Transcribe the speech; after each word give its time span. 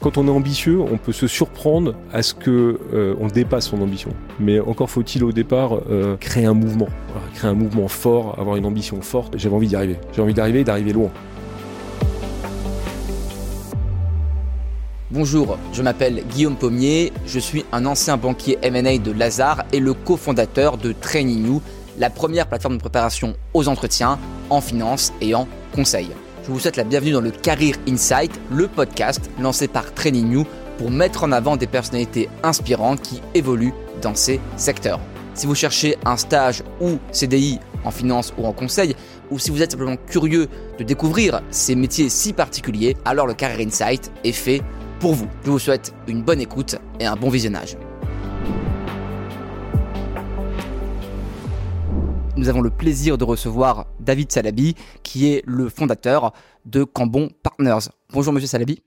Quand 0.00 0.16
on 0.16 0.28
est 0.28 0.30
ambitieux, 0.30 0.80
on 0.80 0.96
peut 0.96 1.12
se 1.12 1.26
surprendre 1.26 1.96
à 2.12 2.22
ce 2.22 2.32
que 2.32 2.78
euh, 2.92 3.16
on 3.18 3.26
dépasse 3.26 3.66
son 3.66 3.82
ambition. 3.82 4.10
Mais 4.38 4.60
encore 4.60 4.88
faut-il 4.88 5.24
au 5.24 5.32
départ 5.32 5.80
euh, 5.90 6.16
créer 6.16 6.44
un 6.44 6.54
mouvement, 6.54 6.86
créer 7.34 7.50
un 7.50 7.54
mouvement 7.54 7.88
fort, 7.88 8.38
avoir 8.38 8.54
une 8.54 8.64
ambition 8.64 9.02
forte. 9.02 9.36
J'avais 9.36 9.56
envie 9.56 9.66
d'y 9.66 9.74
arriver. 9.74 9.96
J'ai 10.12 10.22
envie 10.22 10.34
d'arriver, 10.34 10.62
d'arriver 10.62 10.92
loin. 10.92 11.10
Bonjour, 15.10 15.58
je 15.72 15.82
m'appelle 15.82 16.22
Guillaume 16.30 16.54
Pommier, 16.54 17.12
je 17.26 17.40
suis 17.40 17.64
un 17.72 17.84
ancien 17.84 18.16
banquier 18.18 18.58
M&A 18.62 18.98
de 18.98 19.10
Lazare 19.10 19.64
et 19.72 19.80
le 19.80 19.94
cofondateur 19.94 20.76
de 20.76 20.92
Training 20.92 21.46
You, 21.46 21.62
la 21.98 22.10
première 22.10 22.46
plateforme 22.46 22.76
de 22.76 22.80
préparation 22.80 23.34
aux 23.52 23.66
entretiens 23.66 24.18
en 24.48 24.60
finance 24.60 25.12
et 25.20 25.34
en 25.34 25.48
conseil 25.74 26.10
je 26.48 26.52
vous 26.54 26.60
souhaite 26.60 26.78
la 26.78 26.84
bienvenue 26.84 27.12
dans 27.12 27.20
le 27.20 27.30
Career 27.30 27.74
Insight, 27.86 28.32
le 28.50 28.68
podcast 28.68 29.30
lancé 29.38 29.68
par 29.68 29.92
Training 29.92 30.30
New 30.30 30.46
pour 30.78 30.90
mettre 30.90 31.24
en 31.24 31.32
avant 31.32 31.58
des 31.58 31.66
personnalités 31.66 32.30
inspirantes 32.42 33.02
qui 33.02 33.20
évoluent 33.34 33.74
dans 34.00 34.14
ces 34.14 34.40
secteurs. 34.56 34.98
Si 35.34 35.46
vous 35.46 35.54
cherchez 35.54 35.98
un 36.06 36.16
stage 36.16 36.62
ou 36.80 36.98
CDI 37.12 37.60
en 37.84 37.90
finance 37.90 38.32
ou 38.38 38.46
en 38.46 38.52
conseil, 38.52 38.96
ou 39.30 39.38
si 39.38 39.50
vous 39.50 39.60
êtes 39.60 39.72
simplement 39.72 39.96
curieux 40.08 40.48
de 40.78 40.84
découvrir 40.84 41.42
ces 41.50 41.74
métiers 41.74 42.08
si 42.08 42.32
particuliers, 42.32 42.96
alors 43.04 43.26
le 43.26 43.34
Career 43.34 43.66
Insight 43.66 44.10
est 44.24 44.32
fait 44.32 44.62
pour 45.00 45.12
vous. 45.12 45.28
Je 45.44 45.50
vous 45.50 45.58
souhaite 45.58 45.92
une 46.06 46.22
bonne 46.22 46.40
écoute 46.40 46.76
et 46.98 47.04
un 47.04 47.16
bon 47.16 47.28
visionnage. 47.28 47.76
Nous 52.38 52.48
avons 52.48 52.60
le 52.60 52.70
plaisir 52.70 53.18
de 53.18 53.24
recevoir 53.24 53.86
David 53.98 54.30
Salabi, 54.30 54.76
qui 55.02 55.32
est 55.32 55.42
le 55.44 55.68
fondateur 55.68 56.32
de 56.64 56.84
Cambon 56.84 57.30
Partners. 57.42 57.90
Bonjour 58.12 58.32
Monsieur 58.32 58.46
Salabi. 58.46 58.80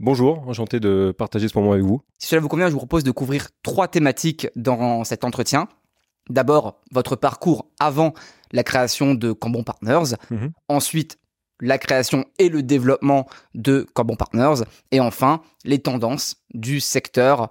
Bonjour, 0.00 0.48
enchanté 0.48 0.80
de 0.80 1.14
partager 1.16 1.48
ce 1.48 1.58
moment 1.58 1.72
avec 1.72 1.84
vous. 1.84 2.00
Si 2.18 2.28
cela 2.28 2.40
vous 2.40 2.48
convient, 2.48 2.68
je 2.68 2.72
vous 2.72 2.78
propose 2.78 3.04
de 3.04 3.10
couvrir 3.10 3.48
trois 3.62 3.88
thématiques 3.88 4.48
dans 4.56 5.04
cet 5.04 5.22
entretien. 5.22 5.68
D'abord, 6.30 6.80
votre 6.92 7.14
parcours 7.14 7.66
avant 7.78 8.14
la 8.52 8.64
création 8.64 9.14
de 9.14 9.32
Cambon 9.32 9.64
Partners. 9.64 10.16
Mhm. 10.30 10.52
Ensuite, 10.68 11.18
la 11.60 11.76
création 11.76 12.24
et 12.38 12.48
le 12.48 12.62
développement 12.62 13.26
de 13.54 13.86
Cambon 13.92 14.16
Partners. 14.16 14.64
Et 14.92 15.00
enfin, 15.00 15.42
les 15.64 15.78
tendances 15.78 16.36
du 16.54 16.80
secteur 16.80 17.50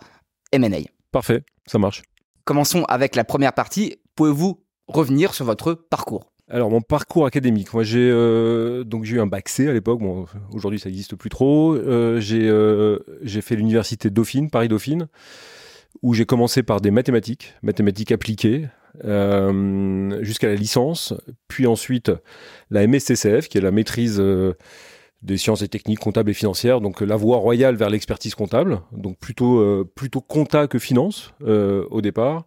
M&A. 0.51 0.79
Parfait, 1.11 1.43
ça 1.67 1.77
marche. 1.77 2.01
Commençons 2.43 2.85
avec 2.85 3.15
la 3.15 3.23
première 3.23 3.53
partie. 3.53 3.97
Pouvez-vous 4.15 4.62
revenir 4.87 5.33
sur 5.33 5.45
votre 5.45 5.73
parcours 5.73 6.33
alors 6.49 6.69
mon 6.69 6.81
parcours 6.81 7.25
académique, 7.25 7.73
moi 7.73 7.83
j'ai 7.83 8.09
euh, 8.11 8.83
donc 8.83 9.05
j'ai 9.05 9.15
eu 9.15 9.19
un 9.19 9.25
bac 9.25 9.47
C 9.47 9.67
à 9.67 9.73
l'époque. 9.73 10.01
Aujourd'hui 10.51 10.79
ça 10.79 10.89
n'existe 10.89 11.15
plus 11.15 11.29
trop. 11.29 11.73
Euh, 11.73 12.19
j'ai 12.19 12.47
euh, 12.49 12.99
j'ai 13.21 13.41
fait 13.41 13.55
l'université 13.55 14.09
Dauphine, 14.09 14.49
Paris 14.49 14.67
Dauphine, 14.67 15.07
où 16.01 16.13
j'ai 16.13 16.25
commencé 16.25 16.61
par 16.61 16.81
des 16.81 16.91
mathématiques, 16.91 17.53
mathématiques 17.63 18.11
appliquées, 18.11 18.67
jusqu'à 20.21 20.47
la 20.47 20.55
licence, 20.55 21.15
puis 21.47 21.65
ensuite 21.65 22.11
la 22.69 22.85
MSTCF, 22.85 23.47
qui 23.47 23.57
est 23.57 23.61
la 23.61 23.71
maîtrise 23.71 24.21
des 25.23 25.37
sciences 25.37 25.63
et 25.63 25.67
techniques 25.67 25.99
comptables 25.99 26.29
et 26.29 26.35
financières, 26.35 26.81
donc 26.81 27.01
la 27.01 27.15
voie 27.15 27.37
royale 27.37 27.75
vers 27.75 27.89
l'expertise 27.89 28.35
comptable, 28.35 28.81
donc 28.91 29.17
plutôt 29.17 29.85
plutôt 29.95 30.21
compta 30.21 30.67
que 30.67 30.77
finance 30.77 31.33
au 31.41 32.01
départ. 32.01 32.45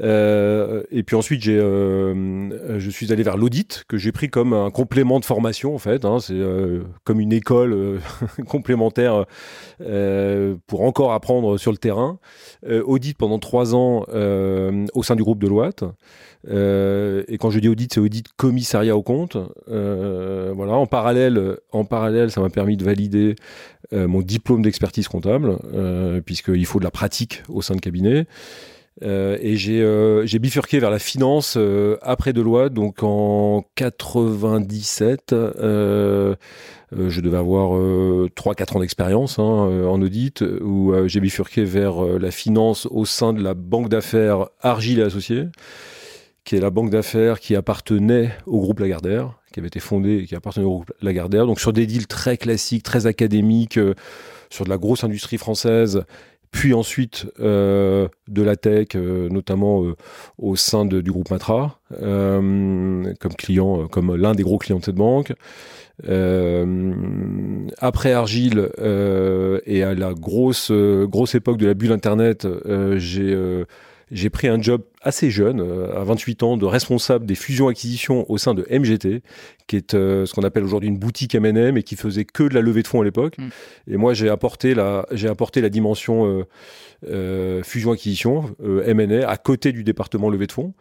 Euh, 0.00 0.82
et 0.90 1.02
puis 1.02 1.16
ensuite, 1.16 1.42
j'ai, 1.42 1.58
euh, 1.58 2.78
je 2.78 2.90
suis 2.90 3.12
allé 3.12 3.22
vers 3.22 3.36
l'audit, 3.36 3.84
que 3.88 3.96
j'ai 3.96 4.12
pris 4.12 4.28
comme 4.28 4.52
un 4.52 4.70
complément 4.70 5.20
de 5.20 5.24
formation, 5.24 5.74
en 5.74 5.78
fait. 5.78 6.04
Hein, 6.04 6.18
c'est 6.20 6.34
euh, 6.34 6.82
comme 7.04 7.20
une 7.20 7.32
école 7.32 8.00
complémentaire 8.48 9.24
pour 10.66 10.82
encore 10.82 11.12
apprendre 11.12 11.58
sur 11.58 11.72
le 11.72 11.78
terrain. 11.78 12.18
audit 12.84 13.16
pendant 13.16 13.38
trois 13.38 13.74
ans 13.74 14.04
au 14.94 15.02
sein 15.02 15.16
du 15.16 15.22
groupe 15.22 15.38
de 15.38 15.48
Loite. 15.48 15.84
et 16.46 17.38
quand 17.38 17.50
je 17.50 17.58
dis 17.58 17.68
audit, 17.68 17.92
c'est 17.92 18.00
audit 18.00 18.26
commissariat 18.36 18.96
au 18.96 19.02
compte. 19.02 19.36
voilà. 19.66 20.74
En 20.74 20.86
parallèle, 20.86 21.56
en 21.72 21.84
parallèle, 21.84 22.30
ça 22.30 22.40
m'a 22.40 22.50
permis 22.50 22.76
de 22.76 22.84
valider 22.84 23.36
mon 23.92 24.20
diplôme 24.20 24.62
d'expertise 24.62 25.08
comptable, 25.08 25.58
puisqu'il 26.24 26.66
faut 26.66 26.78
de 26.78 26.84
la 26.84 26.90
pratique 26.90 27.42
au 27.48 27.62
sein 27.62 27.74
de 27.74 27.80
cabinet. 27.80 28.26
Euh, 29.02 29.38
et 29.40 29.56
euh, 29.80 30.26
j'ai 30.26 30.38
bifurqué 30.38 30.78
vers 30.80 30.90
la 30.90 30.98
finance 30.98 31.54
euh, 31.56 31.96
après 32.02 32.32
Deloitte, 32.32 32.72
donc 32.74 33.02
en 33.02 33.64
97. 33.76 35.30
je 35.30 37.20
devais 37.20 37.36
avoir 37.36 37.70
3-4 37.70 38.76
ans 38.76 38.80
d'expérience 38.80 39.38
hein, 39.38 39.42
en 39.42 40.00
audit, 40.00 40.42
où 40.42 40.92
j'ai 41.06 41.20
bifurqué 41.20 41.64
vers 41.64 42.02
la 42.02 42.30
finance 42.30 42.86
au 42.90 43.04
sein 43.04 43.32
de 43.32 43.42
la 43.42 43.54
banque 43.54 43.88
d'affaires 43.88 44.46
Argile 44.60 45.00
et 45.00 45.02
Associés, 45.02 45.44
qui 46.44 46.56
est 46.56 46.60
la 46.60 46.70
banque 46.70 46.90
d'affaires 46.90 47.40
qui 47.40 47.54
appartenait 47.54 48.30
au 48.46 48.60
groupe 48.60 48.80
Lagardère, 48.80 49.34
qui 49.52 49.60
avait 49.60 49.68
été 49.68 49.80
fondée 49.80 50.18
et 50.18 50.24
qui 50.24 50.34
appartenait 50.34 50.64
au 50.64 50.70
groupe 50.70 50.92
Lagardère. 51.02 51.46
Donc 51.46 51.60
sur 51.60 51.74
des 51.74 51.86
deals 51.86 52.06
très 52.06 52.38
classiques, 52.38 52.84
très 52.84 53.06
académiques, 53.06 53.78
sur 54.50 54.64
de 54.64 54.70
la 54.70 54.78
grosse 54.78 55.04
industrie 55.04 55.36
française 55.36 56.04
puis 56.50 56.74
ensuite 56.74 57.26
euh, 57.40 58.08
de 58.28 58.42
la 58.42 58.56
tech, 58.56 58.88
euh, 58.94 59.28
notamment 59.28 59.84
euh, 59.84 59.96
au 60.38 60.56
sein 60.56 60.84
du 60.84 61.10
groupe 61.10 61.30
Matra, 61.30 61.78
comme 61.90 63.34
client, 63.36 63.88
comme 63.88 64.14
l'un 64.16 64.34
des 64.34 64.42
gros 64.42 64.58
clients 64.58 64.78
de 64.78 64.84
cette 64.84 64.94
banque. 64.94 65.32
après 67.78 68.12
Argile 68.12 68.70
et 69.66 69.82
à 69.82 69.94
la 69.94 70.12
grosse 70.14 70.70
grosse 70.70 71.34
époque 71.34 71.56
de 71.56 71.66
la 71.66 71.74
bulle 71.74 71.92
Internet, 71.92 72.46
j'ai 72.96 73.64
j'ai 74.10 74.30
pris 74.30 74.48
un 74.48 74.60
job 74.60 74.82
assez 75.02 75.30
jeune, 75.30 75.60
à 75.60 76.02
28 76.04 76.42
ans, 76.42 76.56
de 76.56 76.66
responsable 76.66 77.26
des 77.26 77.34
fusions-acquisitions 77.34 78.30
au 78.30 78.38
sein 78.38 78.54
de 78.54 78.66
MGT, 78.70 79.22
qui 79.66 79.76
est 79.76 79.92
ce 79.92 80.32
qu'on 80.34 80.42
appelle 80.42 80.64
aujourd'hui 80.64 80.88
une 80.88 80.98
boutique 80.98 81.34
M&M 81.34 81.76
et 81.76 81.82
qui 81.82 81.96
faisait 81.96 82.24
que 82.24 82.42
de 82.42 82.54
la 82.54 82.60
levée 82.60 82.82
de 82.82 82.88
fonds 82.88 83.00
à 83.00 83.04
l'époque. 83.04 83.38
Mm. 83.38 83.48
Et 83.92 83.96
moi, 83.96 84.14
j'ai 84.14 84.28
apporté 84.28 84.74
la, 84.74 85.06
j'ai 85.12 85.28
apporté 85.28 85.60
la 85.60 85.68
dimension 85.68 86.26
euh, 86.26 86.44
euh, 87.08 87.62
fusion-acquisition, 87.62 88.54
euh, 88.62 88.82
M&A, 88.86 89.28
à 89.28 89.36
côté 89.36 89.72
du 89.72 89.84
département 89.84 90.28
levée 90.28 90.46
de 90.46 90.52
fonds. 90.52 90.74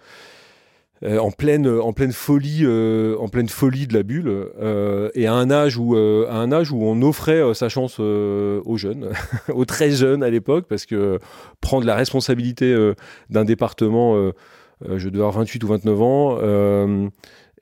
Euh, 1.04 1.20
en 1.20 1.30
pleine 1.30 1.68
en 1.68 1.94
pleine 1.94 2.12
folie 2.12 2.62
euh, 2.64 3.16
en 3.20 3.28
pleine 3.28 3.50
folie 3.50 3.86
de 3.86 3.94
la 3.94 4.02
bulle 4.02 4.30
euh, 4.30 5.12
et 5.14 5.28
à 5.28 5.34
un 5.34 5.52
âge 5.52 5.78
où 5.78 5.96
à 5.96 6.34
un 6.34 6.52
âge 6.52 6.72
où 6.72 6.84
on 6.84 7.04
offrait 7.04 7.54
sa 7.54 7.70
chance 7.70 8.00
aux 8.00 8.78
jeunes 8.78 9.12
aux 9.54 9.66
très 9.66 9.92
jeunes 9.92 10.24
à 10.24 10.32
l'époque 10.32 10.66
parce 10.68 10.88
que 10.88 11.20
prendre 11.62 11.86
la 11.86 11.94
responsabilité 11.94 12.76
d'un 13.30 13.46
département 13.46 14.32
je 14.82 15.10
devais 15.10 15.24
avoir 15.24 15.34
28 15.34 15.64
ou 15.64 15.68
29 15.68 16.02
ans 16.02 17.10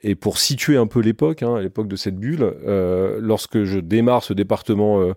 et 0.01 0.15
pour 0.15 0.37
situer 0.37 0.77
un 0.77 0.87
peu 0.87 1.01
l'époque 1.01 1.43
hein, 1.43 1.59
l'époque 1.59 1.89
de 1.89 1.97
cette 1.97 2.15
bulle 2.15 2.55
lorsque 3.19 3.63
je 3.65 3.79
démarre 3.79 4.23
ce 4.23 4.33
département 4.33 5.13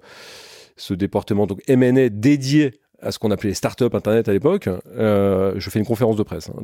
ce 0.76 0.94
département 0.94 1.46
donc 1.46 1.60
M&A 1.68 2.08
dédié 2.08 2.80
à 3.00 3.12
ce 3.12 3.18
qu'on 3.18 3.30
appelait 3.30 3.50
les 3.50 3.54
startups 3.54 3.84
internet 3.92 4.28
à 4.28 4.32
l'époque, 4.32 4.68
euh, 4.96 5.54
je 5.56 5.70
fais 5.70 5.78
une 5.78 5.84
conférence 5.84 6.16
de 6.16 6.22
presse. 6.22 6.50
Hein. 6.50 6.62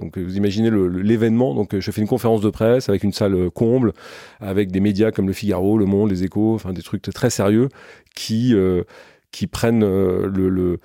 Donc, 0.00 0.18
vous 0.18 0.36
imaginez 0.36 0.70
l'événement. 0.70 1.54
Donc 1.54 1.78
je 1.78 1.90
fais 1.90 2.00
une 2.00 2.06
conférence 2.06 2.40
de 2.40 2.50
presse 2.50 2.88
avec 2.88 3.02
une 3.02 3.12
salle 3.12 3.50
comble, 3.50 3.92
avec 4.40 4.70
des 4.70 4.80
médias 4.80 5.10
comme 5.10 5.26
le 5.26 5.32
Figaro, 5.32 5.78
le 5.78 5.86
Monde, 5.86 6.10
les 6.10 6.24
Échos, 6.24 6.54
enfin 6.54 6.72
des 6.72 6.82
trucs 6.82 7.02
très 7.02 7.30
sérieux 7.30 7.68
qui 8.14 8.54
euh, 8.54 8.84
qui 9.32 9.46
prennent 9.46 9.82
euh, 9.82 10.28
le, 10.28 10.78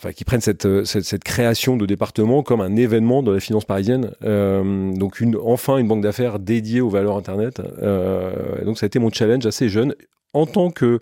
Enfin, 0.00 0.12
qui 0.12 0.24
prennent 0.24 0.40
cette, 0.40 0.84
cette, 0.84 1.22
création 1.22 1.76
de 1.76 1.86
département 1.86 2.42
comme 2.42 2.60
un 2.60 2.74
événement 2.74 3.22
de 3.22 3.30
la 3.30 3.38
finance 3.38 3.64
parisienne. 3.64 4.10
Euh, 4.24 4.92
donc, 4.92 5.22
enfin, 5.44 5.78
une 5.78 5.86
banque 5.86 6.02
d'affaires 6.02 6.40
dédiée 6.40 6.80
aux 6.80 6.88
valeurs 6.88 7.16
Internet. 7.16 7.62
Euh, 7.80 8.64
donc, 8.64 8.76
ça 8.76 8.86
a 8.86 8.88
été 8.88 8.98
mon 8.98 9.10
challenge 9.10 9.46
assez 9.46 9.68
jeune 9.68 9.94
en 10.32 10.46
tant 10.46 10.72
que 10.72 10.98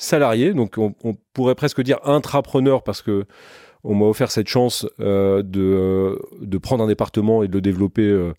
salarié, 0.00 0.54
donc 0.54 0.76
on, 0.78 0.94
pourrait 1.34 1.54
presque 1.54 1.82
dire 1.82 1.98
intrapreneur 2.04 2.82
parce 2.82 3.02
que 3.02 3.26
on 3.84 3.94
m'a 3.94 4.06
offert 4.06 4.30
cette 4.30 4.48
chance 4.48 4.86
euh, 5.00 5.42
de, 5.42 5.60
euh, 5.60 6.16
de 6.40 6.58
prendre 6.58 6.84
un 6.84 6.86
département 6.86 7.42
et 7.42 7.48
de 7.48 7.52
le 7.52 7.60
développer 7.60 8.02
euh, 8.02 8.32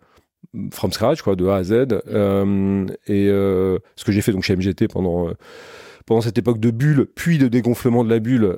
from 0.72 0.92
scratch, 0.92 1.22
quoi, 1.22 1.36
de 1.36 1.48
A 1.48 1.58
à 1.58 1.64
Z. 1.64 1.72
et 1.72 3.28
ce 3.28 4.04
que 4.06 4.12
j'ai 4.12 4.22
fait 4.22 4.32
donc 4.32 4.44
chez 4.44 4.56
MGT 4.56 4.88
pendant 4.88 5.30
pendant 6.08 6.22
cette 6.22 6.40
époque 6.40 6.60
de 6.60 6.72
bulle, 6.72 7.08
puis 7.16 7.38
de 7.38 7.48
dégonflement 7.48 8.04
de 8.04 8.10
la 8.10 8.20
bulle 8.20 8.58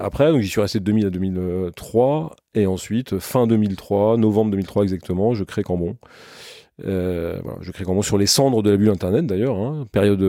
après. 0.00 0.30
Donc 0.30 0.42
j'y 0.42 0.48
suis 0.48 0.60
resté 0.60 0.78
de 0.78 0.84
2000 0.84 1.06
à 1.06 1.10
2003 1.10 2.36
et 2.54 2.66
ensuite 2.66 3.18
fin 3.18 3.46
2003, 3.46 4.18
novembre 4.18 4.50
2003 4.50 4.82
exactement, 4.82 5.32
je 5.34 5.44
crée 5.44 5.62
Cambon. 5.62 5.96
Euh, 6.84 7.40
je 7.60 7.70
crée 7.72 7.84
comment 7.84 8.02
sur 8.02 8.18
les 8.18 8.26
cendres 8.26 8.62
de 8.62 8.70
la 8.70 8.76
bulle 8.76 8.90
Internet 8.90 9.26
d'ailleurs, 9.26 9.56
hein. 9.56 9.86
période, 9.92 10.24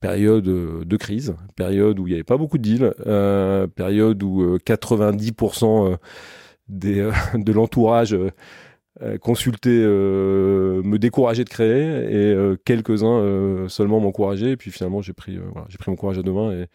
période 0.00 0.44
de 0.44 0.96
crise, 0.96 1.34
période 1.56 1.98
où 1.98 2.06
il 2.06 2.10
n'y 2.10 2.14
avait 2.14 2.24
pas 2.24 2.36
beaucoup 2.36 2.58
de 2.58 2.62
deals, 2.62 2.94
euh, 3.06 3.66
période 3.66 4.22
où 4.22 4.56
90% 4.56 5.92
euh, 5.92 5.96
des, 6.68 7.10
de 7.34 7.52
l'entourage 7.52 8.14
euh, 8.14 8.30
consulter 9.20 9.82
euh, 9.82 10.82
me 10.84 10.98
décourager 10.98 11.42
de 11.42 11.48
créer 11.48 11.82
et 11.82 12.32
euh, 12.32 12.56
quelques-uns 12.64 13.68
seulement 13.68 13.98
m'encourager. 13.98 14.52
Et 14.52 14.56
puis 14.56 14.70
finalement, 14.70 15.02
j'ai 15.02 15.12
pris, 15.12 15.36
voilà, 15.36 15.66
j'ai 15.68 15.78
pris 15.78 15.90
mon 15.90 15.96
courage 15.96 16.18
à 16.18 16.22
deux 16.22 16.32
mains 16.32 16.52
et, 16.52 16.66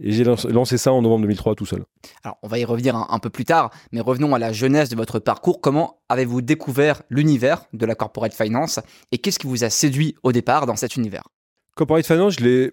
et 0.00 0.12
j'ai 0.12 0.24
lancé 0.24 0.78
ça 0.78 0.92
en 0.92 1.02
novembre 1.02 1.22
2003 1.22 1.54
tout 1.54 1.66
seul. 1.66 1.84
Alors, 2.24 2.38
on 2.42 2.48
va 2.48 2.58
y 2.58 2.64
revenir 2.64 2.96
un, 2.96 3.18
peu 3.18 3.30
plus 3.30 3.44
tard, 3.44 3.70
mais 3.92 4.00
revenons 4.00 4.34
à 4.34 4.38
la 4.38 4.52
jeunesse 4.52 4.88
de 4.88 4.96
votre 4.96 5.18
parcours. 5.18 5.60
Comment 5.60 6.00
avez-vous 6.08 6.40
découvert 6.40 7.02
l'univers 7.10 7.64
de 7.72 7.84
la 7.84 7.94
corporate 7.94 8.32
finance 8.32 8.80
et 9.12 9.18
qu'est-ce 9.18 9.38
qui 9.38 9.46
vous 9.46 9.64
a 9.64 9.70
séduit 9.70 10.14
au 10.22 10.32
départ 10.32 10.66
dans 10.66 10.76
cet 10.76 10.96
univers? 10.96 11.28
Corporate 11.74 12.06
finance, 12.06 12.36
je 12.38 12.44
l'ai. 12.44 12.72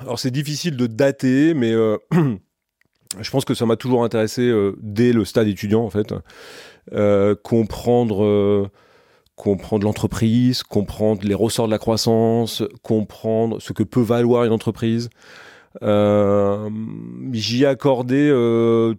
Alors, 0.00 0.18
c'est 0.18 0.30
difficile 0.30 0.76
de 0.76 0.86
dater, 0.86 1.54
mais 1.54 1.74
je 3.18 3.30
pense 3.30 3.44
que 3.44 3.54
ça 3.54 3.66
m'a 3.66 3.76
toujours 3.76 4.04
intéressé 4.04 4.52
dès 4.80 5.12
le 5.12 5.24
stade 5.24 5.48
étudiant, 5.48 5.82
en 5.82 5.90
fait. 5.90 6.14
Euh, 6.92 7.36
comprendre, 7.36 8.24
euh, 8.24 8.68
comprendre 9.36 9.84
l'entreprise, 9.84 10.62
comprendre 10.62 11.22
les 11.24 11.34
ressorts 11.34 11.66
de 11.66 11.70
la 11.70 11.78
croissance, 11.78 12.64
comprendre 12.82 13.60
ce 13.60 13.72
que 13.72 13.82
peut 13.82 14.00
valoir 14.00 14.44
une 14.44 14.52
entreprise. 14.52 15.08
Euh, 15.82 16.68
j'y 17.32 17.62
ai 17.62 17.66
accordé 17.66 18.28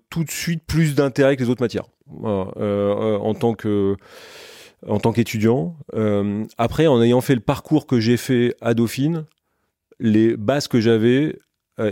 tout 0.10 0.24
de 0.24 0.31
suite 0.31 0.63
plus 0.66 0.96
d'intérêt 0.96 1.36
que 1.36 1.44
les 1.44 1.50
autres 1.50 1.62
matières 1.62 1.88
en 2.24 3.34
tant 3.36 3.56
tant 5.00 5.12
qu'étudiant. 5.12 5.75
après, 6.58 6.88
en 6.88 7.02
ayant 7.02 7.22
fait 7.22 7.36
le 7.36 7.42
parcours 7.42 7.88
que 7.88 8.00
j'ai 8.00 8.18
fait 8.18 8.56
à 8.62 8.74
Dauphine, 8.74 9.25
les 10.00 10.38
bases 10.38 10.68
que 10.68 10.80
j'avais 10.80 11.38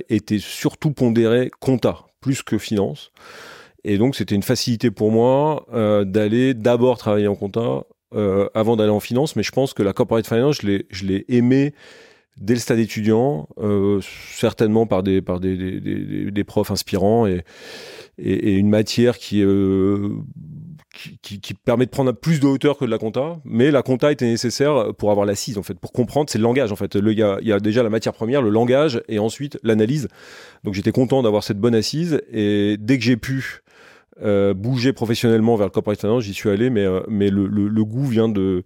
étaient 0.07 0.39
surtout 0.39 0.91
pondérées 0.91 1.51
compta 1.59 2.08
plus 2.21 2.43
que 2.43 2.57
finance. 2.57 3.11
Et 3.83 3.97
donc, 3.97 4.15
c'était 4.15 4.35
une 4.35 4.43
facilité 4.43 4.91
pour 4.91 5.11
moi 5.11 5.65
euh, 5.73 6.03
d'aller 6.03 6.53
d'abord 6.53 6.97
travailler 6.97 7.27
en 7.27 7.35
compta 7.35 7.85
euh, 8.13 8.49
avant 8.53 8.75
d'aller 8.75 8.91
en 8.91 8.99
finance. 8.99 9.35
Mais 9.35 9.43
je 9.43 9.51
pense 9.51 9.73
que 9.73 9.83
la 9.83 9.93
corporate 9.93 10.27
finance, 10.27 10.59
je 10.61 11.05
l'ai 11.05 11.25
aimé 11.29 11.73
dès 12.37 12.53
le 12.53 12.59
stade 12.59 12.79
étudiant, 12.79 13.49
euh, 13.57 13.99
certainement 14.33 14.85
par 14.85 15.03
des, 15.03 15.21
par 15.21 15.39
des, 15.39 15.79
des, 15.79 16.31
des, 16.31 16.43
profs 16.45 16.71
inspirants 16.71 17.27
et, 17.27 17.43
et, 18.17 18.53
une 18.53 18.69
matière 18.69 19.17
qui, 19.17 19.43
qui, 21.21 21.53
permet 21.53 21.85
de 21.85 21.91
prendre 21.91 22.11
plus 22.11 22.39
de 22.39 22.47
hauteur 22.47 22.77
que 22.77 22.85
de 22.85 22.91
la 22.91 22.97
compta. 22.97 23.37
Mais 23.45 23.71
la 23.71 23.81
compta 23.81 24.11
était 24.11 24.25
nécessaire 24.25 24.93
pour 24.97 25.11
avoir 25.11 25.25
l'assise, 25.25 25.57
en 25.57 25.63
fait, 25.63 25.79
pour 25.79 25.91
comprendre, 25.91 26.29
c'est 26.29 26.37
le 26.37 26.43
langage, 26.43 26.71
en 26.71 26.75
fait. 26.75 26.95
Il 26.95 27.17
y, 27.17 27.51
a, 27.51 27.59
déjà 27.59 27.83
la 27.83 27.89
matière 27.89 28.13
première, 28.13 28.41
le 28.41 28.49
langage, 28.49 29.01
et 29.07 29.19
ensuite 29.19 29.59
l'analyse. 29.63 30.07
Donc 30.63 30.73
j'étais 30.73 30.91
content 30.91 31.23
d'avoir 31.23 31.43
cette 31.43 31.59
bonne 31.59 31.75
assise. 31.75 32.21
Et 32.31 32.77
dès 32.79 32.97
que 32.97 33.03
j'ai 33.03 33.17
pu 33.17 33.61
euh, 34.21 34.53
bouger 34.53 34.91
professionnellement 34.91 35.55
vers 35.55 35.67
le 35.67 35.71
corporate 35.71 35.99
finance, 35.99 36.23
j'y 36.23 36.33
suis 36.33 36.49
allé, 36.49 36.69
mais, 36.69 36.83
euh, 36.83 37.01
le, 37.07 37.83
goût 37.85 38.05
vient 38.05 38.27
de 38.27 38.63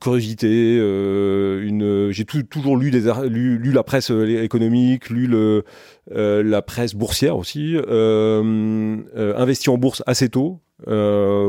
curiosité, 0.00 0.48
euh, 0.80 2.10
j'ai 2.10 2.24
toujours 2.24 2.76
lu, 2.76 2.90
la 2.90 3.82
presse 3.84 4.10
économique, 4.10 5.08
lu 5.08 5.28
la 6.10 6.62
presse 6.62 6.96
boursière 6.96 7.36
aussi, 7.36 7.76
investi 9.16 9.70
en 9.70 9.78
bourse 9.78 10.02
assez 10.06 10.28
tôt, 10.28 10.60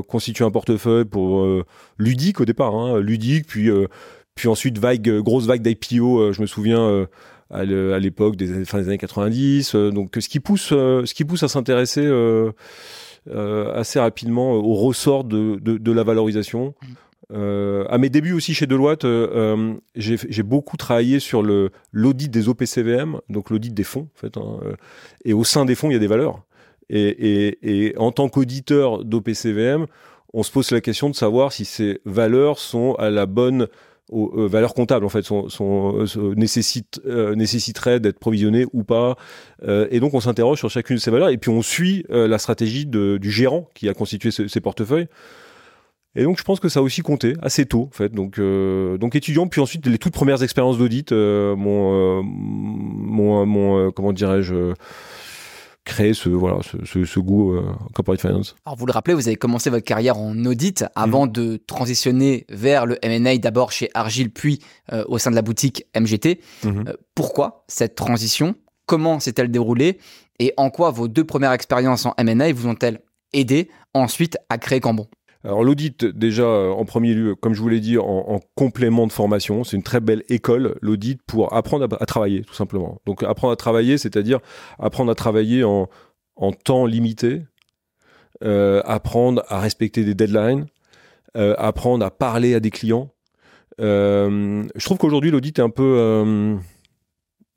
constitué 0.07 0.45
un 0.45 0.51
portefeuille 0.51 1.06
pour 1.06 1.45
ludique 1.97 2.39
au 2.41 2.45
départ, 2.45 2.75
hein, 2.75 3.00
ludique, 3.00 3.47
puis 3.47 3.69
puis 4.35 4.47
ensuite 4.47 4.80
vague, 4.80 5.19
grosse 5.19 5.45
vague 5.45 5.62
d'IPO, 5.62 6.33
je 6.33 6.41
me 6.41 6.47
souviens 6.47 7.07
à 7.53 8.00
l'époque 8.00 8.35
des 8.35 8.65
fin 8.65 8.80
des 8.80 8.88
années 8.88 8.97
90. 8.97 9.75
Euh, 9.75 9.91
donc 9.91 10.15
ce 10.19 10.27
qui 10.27 10.39
pousse, 10.39 10.69
euh, 10.71 11.06
ce 11.06 11.13
qui 11.13 11.24
pousse 11.24 11.44
à 11.44 11.47
s'intéresser 11.47 12.06
euh, 12.06 12.51
assez 13.74 14.00
rapidement 14.00 14.53
au 14.53 14.74
ressort 14.74 15.24
de, 15.24 15.57
de, 15.62 15.91
la 15.91 16.03
valorisation. 16.03 16.74
Euh, 17.31 17.85
à 17.89 17.97
mes 17.97 18.09
débuts 18.09 18.33
aussi 18.33 18.53
chez 18.53 18.68
Deloitte, 18.68 19.06
euh, 19.06 19.74
j'ai 19.95 20.44
beaucoup 20.44 20.77
travaillé 20.77 21.19
sur 21.19 21.41
l'audit 21.91 22.30
des 22.30 22.50
OPCVM, 22.50 23.19
donc 23.30 23.50
l'audit 23.50 23.74
des 23.74 23.83
fonds, 23.83 24.09
en 24.15 24.19
fait. 24.19 24.38
Hein, 24.38 24.59
et 25.24 25.33
au 25.33 25.44
sein 25.44 25.65
des 25.65 25.75
fonds, 25.75 25.89
il 25.89 25.94
y 25.94 25.95
a 25.95 26.00
des 26.00 26.07
valeurs. 26.07 26.44
Et, 26.94 27.94
en 27.98 28.12
tant 28.12 28.30
qu'auditeur 28.30 29.04
d'OPCVM, 29.04 29.88
on 30.34 30.44
se 30.44 30.51
pose 30.51 30.72
la 30.72 30.81
question 30.81 31.10
de 31.10 31.16
savoir 31.16 31.51
si 31.51 31.66
ces 31.66 32.00
valeurs 32.06 32.60
sont 32.60 32.94
à 32.95 33.10
la 33.10 33.25
bonne 33.25 33.68
aux, 34.12 34.31
euh, 34.38 34.48
valeurs 34.48 34.74
comptables 34.74 35.06
en 35.06 35.10
fait 35.10 35.24
sont, 35.24 35.48
sont 35.50 35.95
euh, 35.98 36.36
euh, 37.06 38.00
d'être 38.00 38.19
provisionnées 38.19 38.66
ou 38.74 38.84
pas. 38.84 39.16
Et 39.90 40.00
donc 40.00 40.13
on 40.13 40.19
s'interroge 40.19 40.60
sur 40.60 40.69
chacune 40.69 40.98
de 40.98 41.01
ces 41.01 41.12
valeurs 41.12 41.30
et 41.30 41.38
puis 41.38 41.50
on 41.50 41.62
suit 41.62 42.06
la 42.10 42.38
stratégie 42.38 42.86
du 42.86 43.31
gérant 43.31 43.69
qui 43.74 43.90
a 43.90 43.94
constitué 43.94 44.31
ces 44.31 44.62
portefeuilles. 44.62 45.07
Et 46.16 46.24
donc 46.24 46.38
je 46.38 46.44
pense 46.44 46.60
que 46.60 46.69
ça 46.69 46.80
a 46.80 46.84
aussi 46.84 47.01
compté 47.01 47.34
assez 47.42 47.66
tôt 47.66 47.88
en 47.92 47.95
fait. 47.95 48.10
Donc 48.10 48.40
donc 48.40 49.16
étudiant 49.16 49.48
puis 49.48 49.62
ensuite 49.62 49.88
les 49.88 49.98
toutes 49.98 50.13
premières 50.13 50.44
expériences 50.44 50.78
d'audit 50.78 51.12
mon, 51.12 52.24
mon 52.25 53.92
comment 53.92 54.12
dirais-je 54.12 54.74
créer 55.85 56.13
ce, 56.13 56.30
voilà, 56.30 56.59
ce, 56.63 57.03
ce, 57.03 57.19
goût 57.19 57.53
euh, 57.53 57.74
corporate 57.94 58.21
finance. 58.21 58.56
Alors 58.65 58.77
vous 58.77 58.85
le 58.85 58.91
rappelez, 58.91 59.13
vous 59.13 59.27
avez 59.27 59.35
commencé 59.35 59.69
votre 59.69 59.83
carrière 59.85 60.18
en 60.18 60.45
audit 60.45 60.85
avant 60.95 61.25
mhm. 61.25 61.31
de 61.31 61.57
transitionner 61.68 62.45
vers 62.50 62.85
le 62.85 62.97
M&A 63.06 63.38
d'abord 63.38 63.71
chez 63.71 63.89
Argile 63.94 64.31
puis 64.31 64.59
euh, 64.91 65.03
au 65.07 65.18
sein 65.18 65.31
de 65.31 65.35
la 65.35 65.41
boutique 65.41 65.85
MGT. 65.95 66.39
Mhm. 66.63 66.85
Euh, 66.88 66.94
pourquoi 67.15 67.65
cette 67.68 67.95
transition? 67.95 68.56
Comment 68.85 69.19
s'est-elle 69.19 69.51
déroulée? 69.51 70.00
Et 70.39 70.53
en 70.57 70.69
quoi 70.69 70.91
vos 70.91 71.07
deux 71.07 71.24
premières 71.24 71.53
expériences 71.53 72.06
en 72.06 72.13
M&A 72.18 72.51
vous 72.53 72.68
ont-elles 72.68 73.01
aidé 73.33 73.69
ensuite 73.94 74.38
à 74.50 74.57
créer 74.57 74.80
Cambon? 74.80 75.07
Alors 75.44 75.63
l'audit, 75.63 76.06
déjà, 76.06 76.44
euh, 76.44 76.72
en 76.72 76.86
premier 76.86 77.13
lieu, 77.13 77.36
comme 77.36 77.54
je 77.54 77.62
vous 77.62 77.68
l'ai 77.68 77.81
dit, 77.81 77.98
en, 77.98 78.40
complément 78.56 79.07
de 79.07 79.12
formation, 79.12 79.63
c'est 79.63 79.75
une 79.75 79.84
très 79.84 80.00
belle 80.00 80.24
école, 80.30 80.75
l'audit, 80.81 81.22
pour 81.24 81.54
apprendre 81.54 81.88
à, 82.00 82.06
travailler, 82.06 82.44
tout 82.44 82.54
simplement. 82.54 83.01
Donc 83.06 83.24
apprendre 83.24 83.51
à 83.51 83.57
travailler, 83.57 83.98
c'est-à-dire 83.98 84.40
apprendre 84.80 85.12
à 85.12 85.16
travailler 85.16 85.63
en, 85.66 85.90
temps 86.63 86.86
limité, 86.86 87.44
euh, 88.44 88.81
apprendre 88.86 89.44
à 89.50 89.60
respecter 89.60 90.06
des 90.06 90.16
deadlines, 90.16 90.66
euh, 91.36 91.56
apprendre 91.57 92.06
à 92.06 92.12
parler 92.12 92.56
à 92.56 92.62
des 92.62 92.72
clients. 92.72 93.10
je 93.80 94.86
trouve 94.86 94.98
qu'aujourd'hui, 94.98 95.31
l'audit 95.31 95.60
est 95.60 95.62
un 95.62 95.69
peu 95.69 96.57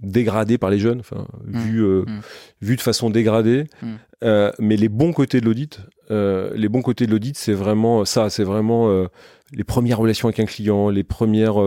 dégradé 0.01 0.59
par 0.59 0.71
les 0.71 0.79
jeunes, 0.79 1.01
enfin, 1.01 1.27
mmh. 1.45 1.59
vu, 1.59 1.83
mmh. 1.83 2.21
vu 2.63 2.77
de 2.77 2.81
façon 2.81 3.11
dégradée. 3.11 3.67
Mmh. 3.83 4.51
mais 4.59 4.77
les 4.77 4.89
bons 4.89 5.13
côtés 5.13 5.41
de 5.41 5.47
l'audit, 5.47 5.81
euh, 6.11 6.51
les 6.55 6.69
bons 6.69 6.83
côtés 6.83 7.07
de 7.07 7.11
l'audit, 7.11 7.37
c'est 7.37 7.53
vraiment 7.53 8.05
ça, 8.05 8.31
c'est 8.31 8.45
vraiment 8.45 8.91
euh, 8.91 9.07
les 9.53 9.65
premières 9.65 9.99
relations 9.99 10.29
avec 10.29 10.41
un 10.41 10.45
client, 10.45 10.89
les 10.89 11.05
premières 11.05 11.61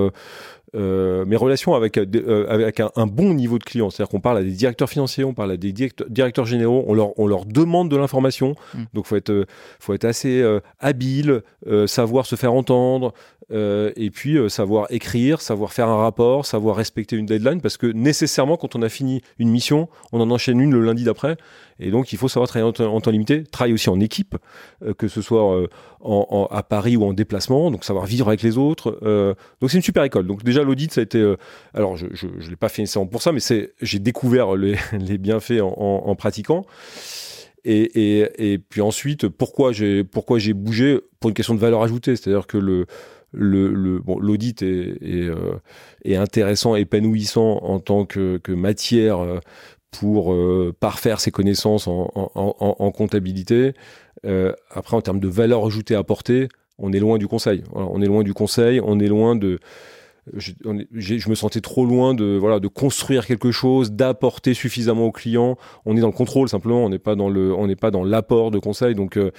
euh, 0.76 1.26
mes 1.26 1.36
relations 1.36 1.74
avec 1.74 1.98
avec 1.98 2.80
un, 2.80 3.08
bon 3.08 3.34
niveau 3.34 3.58
de 3.58 3.64
client, 3.64 3.90
c'est-à-dire 3.90 4.12
qu'on 4.12 4.20
parle 4.20 4.38
à 4.38 4.44
des 4.44 4.52
directeurs 4.52 4.90
financiers, 4.90 5.24
on 5.24 5.34
parle 5.34 5.52
à 5.52 5.58
des 5.58 5.72
directeurs, 5.72 6.46
généraux, 6.46 6.84
on 6.88 6.94
leur 6.94 7.18
on 7.18 7.26
leur 7.26 7.46
demande 7.46 7.90
de 7.90 7.98
l'information, 7.98 8.54
mm. 8.76 8.84
donc 8.94 9.08
faut 9.08 9.16
être 9.16 9.48
faut 9.80 9.94
être 9.94 10.06
assez 10.06 10.46
habile, 10.80 11.42
savoir 11.88 12.28
se 12.28 12.36
faire 12.36 12.54
entendre, 12.54 13.14
et 13.52 14.12
puis 14.14 14.38
savoir 14.50 14.86
écrire, 14.92 15.42
savoir 15.42 15.74
faire 15.74 15.88
un 15.88 15.98
rapport, 15.98 16.46
savoir 16.46 16.76
respecter 16.76 17.16
une 17.16 17.26
deadline, 17.26 17.62
parce 17.62 17.78
que 17.78 17.88
nécessairement 17.88 18.58
quand 18.58 18.76
on 18.76 18.84
a 18.84 18.90
fini 18.90 19.22
une 19.40 19.50
mission, 19.50 19.90
on 20.12 20.22
en 20.22 20.30
enchaîne 20.30 20.60
une 20.60 20.72
le 20.72 20.82
lundi 20.82 21.04
d'après. 21.04 21.38
Et 21.80 21.92
donc, 21.92 22.12
il 22.12 22.18
faut 22.18 22.28
savoir 22.28 22.48
travailler 22.48 22.72
en, 22.82 23.02
temps 23.02 23.12
limité, 23.12 23.44
travailler 23.44 23.74
aussi 23.74 23.90
en 23.90 24.00
équipe, 24.00 24.36
euh, 24.84 24.94
que 24.94 25.08
ce 25.08 25.22
soit 25.22 25.62
euh, 25.62 26.46
à 26.52 26.64
Paris 26.64 26.98
ou 26.98 27.06
en 27.06 27.14
déplacement, 27.14 27.72
donc 27.72 27.86
savoir 27.86 28.06
vivre 28.06 28.28
avec 28.28 28.42
les 28.42 28.58
autres. 28.58 29.00
Euh, 29.04 29.34
donc, 29.62 29.72
c'est 29.72 29.78
une 29.78 29.84
super 29.84 30.04
école. 30.04 30.28
Donc, 30.28 30.44
déjà, 30.44 30.64
l'audit, 30.64 30.92
ça 30.92 31.02
a 31.02 31.04
été. 31.04 31.36
alors, 31.74 31.96
je 31.96 32.06
ne 32.06 32.50
l'ai 32.50 32.56
pas 32.58 32.70
fait 32.70 32.82
nécessairement 32.82 33.08
pour 33.08 33.22
ça, 33.22 33.32
mais 33.32 33.40
j'ai 33.82 34.00
découvert 34.00 34.56
les, 34.56 34.78
bienfaits 35.18 35.62
en, 35.62 36.16
pratiquant. 36.16 36.66
Et, 37.64 38.60
puis 38.70 38.82
ensuite, 38.82 39.28
pourquoi 39.28 39.72
j'ai 39.72 40.04
bougé? 40.54 41.00
Pour 41.20 41.30
une 41.30 41.36
question 41.36 41.54
de 41.54 41.60
valeur 41.60 41.84
ajoutée, 41.84 42.16
c'est-à-dire 42.16 42.48
que 42.48 42.58
le 42.58 42.86
l'audit 43.32 44.64
est, 44.64 46.16
intéressant, 46.16 46.76
épanouissant 46.76 47.60
en 47.62 47.80
tant 47.80 48.06
que 48.06 48.52
matière 48.52 49.40
pour 49.92 50.34
euh, 50.34 50.74
parfaire 50.80 51.20
ses 51.20 51.32
connaissances 51.32 51.88
en, 51.88 52.12
en, 52.16 52.56
en, 52.58 52.92
comptabilité. 52.92 53.74
Euh, 54.26 54.54
après, 54.72 54.96
en 54.96 55.02
termes 55.02 55.20
de 55.20 55.28
valeur 55.28 55.66
ajoutée 55.66 55.96
à 55.96 56.00
apporter, 56.00 56.50
on 56.78 56.94
est 56.94 57.00
loin 57.00 57.18
du 57.18 57.28
conseil. 57.28 57.64
on 57.74 58.02
est 58.02 58.06
loin 58.06 58.24
du 58.24 58.34
conseil, 58.34 58.82
on 58.84 59.00
est 59.00 59.08
loin 59.08 59.36
de. 59.36 59.60
Je, 60.36 60.52
je, 60.94 61.30
me 61.30 61.34
sentais 61.34 61.62
trop 61.62 61.86
loin 61.86 62.14
de 62.14 62.38
voilà 62.40 62.60
de 62.60 62.68
construire 62.68 63.26
quelque 63.26 63.52
chose, 63.52 63.92
d'apporter 63.94 64.54
suffisamment 64.54 65.06
au 65.06 65.12
client. 65.12 65.58
On 65.86 65.98
est 65.98 66.02
dans 66.02 66.08
le 66.08 66.14
contrôle 66.14 66.50
simplement, 66.50 66.86
on 66.86 66.90
n'est 66.90 67.00
pas 67.00 67.16
dans 67.16 67.30
le, 67.30 67.52
on 67.54 67.66
n'est 67.66 67.76
pas 67.76 67.90
dans 67.90 68.04
l'apport 68.04 68.52
de 68.52 68.60
conseil. 68.60 68.94
Donc 68.94 69.18
euh, 69.18 69.32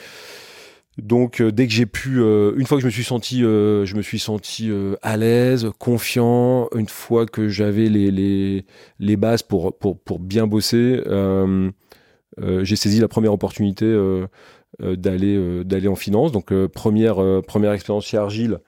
donc 1.03 1.41
euh, 1.41 1.51
dès 1.53 1.67
que 1.67 1.73
j'ai 1.73 1.87
pu, 1.87 2.21
euh, 2.21 2.53
une 2.57 2.67
fois 2.67 2.77
que 2.77 2.83
je 2.83 2.87
me 2.87 2.91
suis 2.91 3.05
senti, 3.05 3.45
euh, 3.45 3.85
je 3.85 3.97
me 3.97 4.03
suis 4.03 4.19
senti 4.19 4.71
à 5.03 5.17
l'aise, 5.17 5.71
confiant, 5.79 6.69
une 6.75 6.89
fois 6.89 7.27
que 7.27 7.49
j'avais 7.49 7.89
les, 7.89 8.65
les, 8.99 9.17
bases 9.17 9.43
pour, 9.43 9.77
pour, 9.77 9.99
pour 9.99 10.19
bien 10.19 10.47
bosser, 10.47 11.03
j'ai 12.39 12.77
saisi 12.77 13.01
la 13.01 13.09
première 13.09 13.33
opportunité 13.33 13.87
d'aller 14.81 15.65
d'aller 15.65 15.89
en 15.89 15.97
finance. 15.97 16.33
Donc 16.33 16.53
première 16.69 17.43
première 17.47 17.73
expérience 17.73 18.07
chez 18.07 18.17
Argile. 18.17 18.59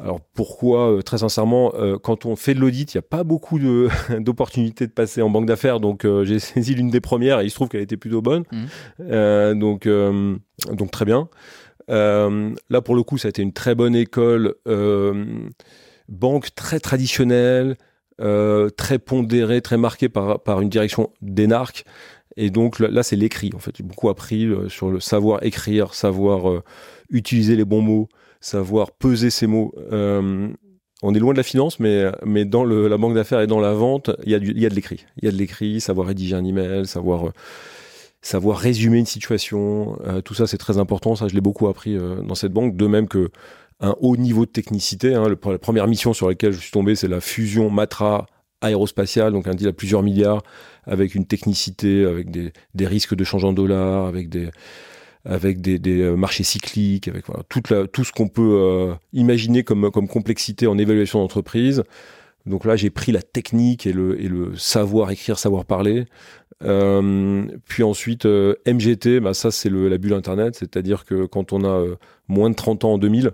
Alors 0.00 0.20
pourquoi 0.34 1.00
Très 1.04 1.18
sincèrement, 1.18 1.72
quand 2.02 2.26
on 2.26 2.36
fait 2.36 2.54
de 2.54 2.60
l'audit, 2.60 2.92
il 2.94 2.96
n'y 2.96 3.00
a 3.00 3.02
pas 3.02 3.22
beaucoup 3.24 3.58
d'opportunités 4.18 4.86
de, 4.86 4.92
passer 4.92 5.22
en 5.22 5.30
banque 5.30 5.46
d'affaires. 5.46 5.80
Donc 5.80 6.06
j'ai 6.24 6.38
saisi 6.40 6.74
l'une 6.74 6.90
des 6.90 7.00
premières 7.00 7.40
et 7.40 7.44
il 7.44 7.50
se 7.50 7.54
trouve 7.54 7.68
qu'elle 7.68 7.82
était 7.82 7.96
plutôt 7.96 8.22
bonne. 8.22 8.44
Mmh. 8.52 9.54
donc 9.58 9.88
donc 10.72 10.90
très 10.90 11.04
bien. 11.04 11.28
là 11.88 12.80
pour 12.82 12.94
le 12.94 13.02
coup, 13.02 13.18
ça 13.18 13.28
a 13.28 13.30
été 13.30 13.42
une 13.42 13.52
très 13.52 13.74
bonne 13.74 13.94
école, 13.94 14.54
banque 16.08 16.54
très 16.54 16.80
traditionnelle, 16.80 17.76
euh, 18.20 18.70
très 18.70 19.00
pondéré, 19.00 19.60
très 19.60 19.76
marqué 19.76 20.08
par, 20.08 20.40
par 20.40 20.60
une 20.60 20.68
direction 20.68 21.10
d'énarque. 21.20 21.84
Et 22.36 22.50
donc 22.50 22.78
là, 22.78 23.02
c'est 23.02 23.16
l'écrit. 23.16 23.50
En 23.54 23.58
fait, 23.58 23.76
j'ai 23.76 23.82
beaucoup 23.82 24.08
appris 24.08 24.44
euh, 24.44 24.68
sur 24.68 24.90
le 24.90 25.00
savoir 25.00 25.42
écrire, 25.42 25.94
savoir 25.94 26.48
euh, 26.48 26.62
utiliser 27.10 27.56
les 27.56 27.64
bons 27.64 27.82
mots, 27.82 28.08
savoir 28.44 28.90
peser 28.92 29.30
ces 29.30 29.46
mots. 29.46 29.72
on 29.90 31.14
est 31.14 31.18
loin 31.18 31.32
de 31.32 31.38
la 31.38 31.42
finance, 31.42 31.80
mais, 31.80 32.04
mais 32.24 32.44
dans 32.44 32.64
le, 32.64 32.88
la 32.88 32.96
banque 32.96 33.14
d'affaires 33.14 33.40
et 33.40 33.46
dans 33.46 33.60
la 33.60 33.74
vente, 33.74 34.10
il 34.24 34.32
y 34.32 34.34
a, 34.34 34.38
il 34.38 34.58
y 34.58 34.66
a 34.66 34.70
de 34.70 34.74
l'écrit. 34.74 35.04
Il 35.18 35.24
y 35.24 35.28
a 35.28 35.30
de 35.30 35.36
l'écrit, 35.36 35.80
savoir 35.80 36.06
rédiger 36.06 36.34
un 36.34 36.44
email, 36.44 36.86
savoir, 36.86 37.32
savoir 38.22 38.58
résumer 38.58 38.98
une 38.98 39.06
situation. 39.06 39.98
tout 40.24 40.34
ça, 40.34 40.46
c'est 40.46 40.58
très 40.58 40.78
important. 40.78 41.16
Ça, 41.16 41.28
je 41.28 41.34
l'ai 41.34 41.40
beaucoup 41.40 41.68
appris 41.68 41.96
dans 41.96 42.34
cette 42.34 42.52
banque. 42.52 42.76
De 42.76 42.86
même 42.86 43.08
que 43.08 43.30
un 43.80 43.94
haut 44.00 44.16
niveau 44.16 44.46
de 44.46 44.50
technicité. 44.50 45.14
Hein. 45.14 45.28
la 45.28 45.58
première 45.58 45.86
mission 45.86 46.12
sur 46.12 46.28
laquelle 46.28 46.52
je 46.52 46.60
suis 46.60 46.70
tombé, 46.70 46.94
c'est 46.94 47.08
la 47.08 47.20
fusion 47.20 47.70
Matra 47.70 48.26
aérospatiale, 48.60 49.32
donc 49.32 49.46
un 49.46 49.54
deal 49.54 49.68
à 49.68 49.72
plusieurs 49.72 50.02
milliards, 50.02 50.42
avec 50.84 51.14
une 51.14 51.26
technicité, 51.26 52.04
avec 52.04 52.30
des, 52.30 52.52
risques 52.86 53.14
de 53.14 53.24
change 53.24 53.44
en 53.44 53.52
dollars, 53.52 54.06
avec 54.06 54.28
des 54.28 54.48
avec 55.24 55.60
des, 55.60 56.00
euh, 56.00 56.16
marchés 56.16 56.44
cycliques, 56.44 57.08
avec 57.08 57.24
toute 57.48 57.72
tout 57.92 58.04
ce 58.04 58.12
qu'on 58.12 58.28
peut 58.28 58.58
euh, 58.60 58.94
imaginer 59.12 59.64
comme, 59.64 59.90
comme 59.90 60.08
complexité 60.08 60.66
en 60.66 60.78
évaluation 60.78 61.20
d'entreprise. 61.20 61.82
Donc 62.46 62.66
là, 62.66 62.76
j'ai 62.76 62.90
pris 62.90 63.10
la 63.10 63.22
technique 63.22 63.86
et 63.86 63.92
le, 63.92 64.20
et 64.20 64.28
le 64.28 64.54
savoir 64.56 65.10
écrire, 65.10 65.38
savoir 65.38 65.64
parler. 65.64 66.04
Euh, 66.62 67.46
puis 67.66 67.82
ensuite, 67.82 68.26
MGT, 68.26 69.20
bah 69.20 69.34
ça 69.34 69.50
c'est 69.50 69.70
la 69.70 69.98
bulle 69.98 70.12
Internet, 70.12 70.54
c'est-à-dire 70.56 71.04
que 71.04 71.26
quand 71.26 71.52
on 71.52 71.64
a 71.64 71.84
moins 72.28 72.50
de 72.50 72.54
30 72.54 72.84
ans 72.84 72.92
en 72.94 72.98
2000, 72.98 73.32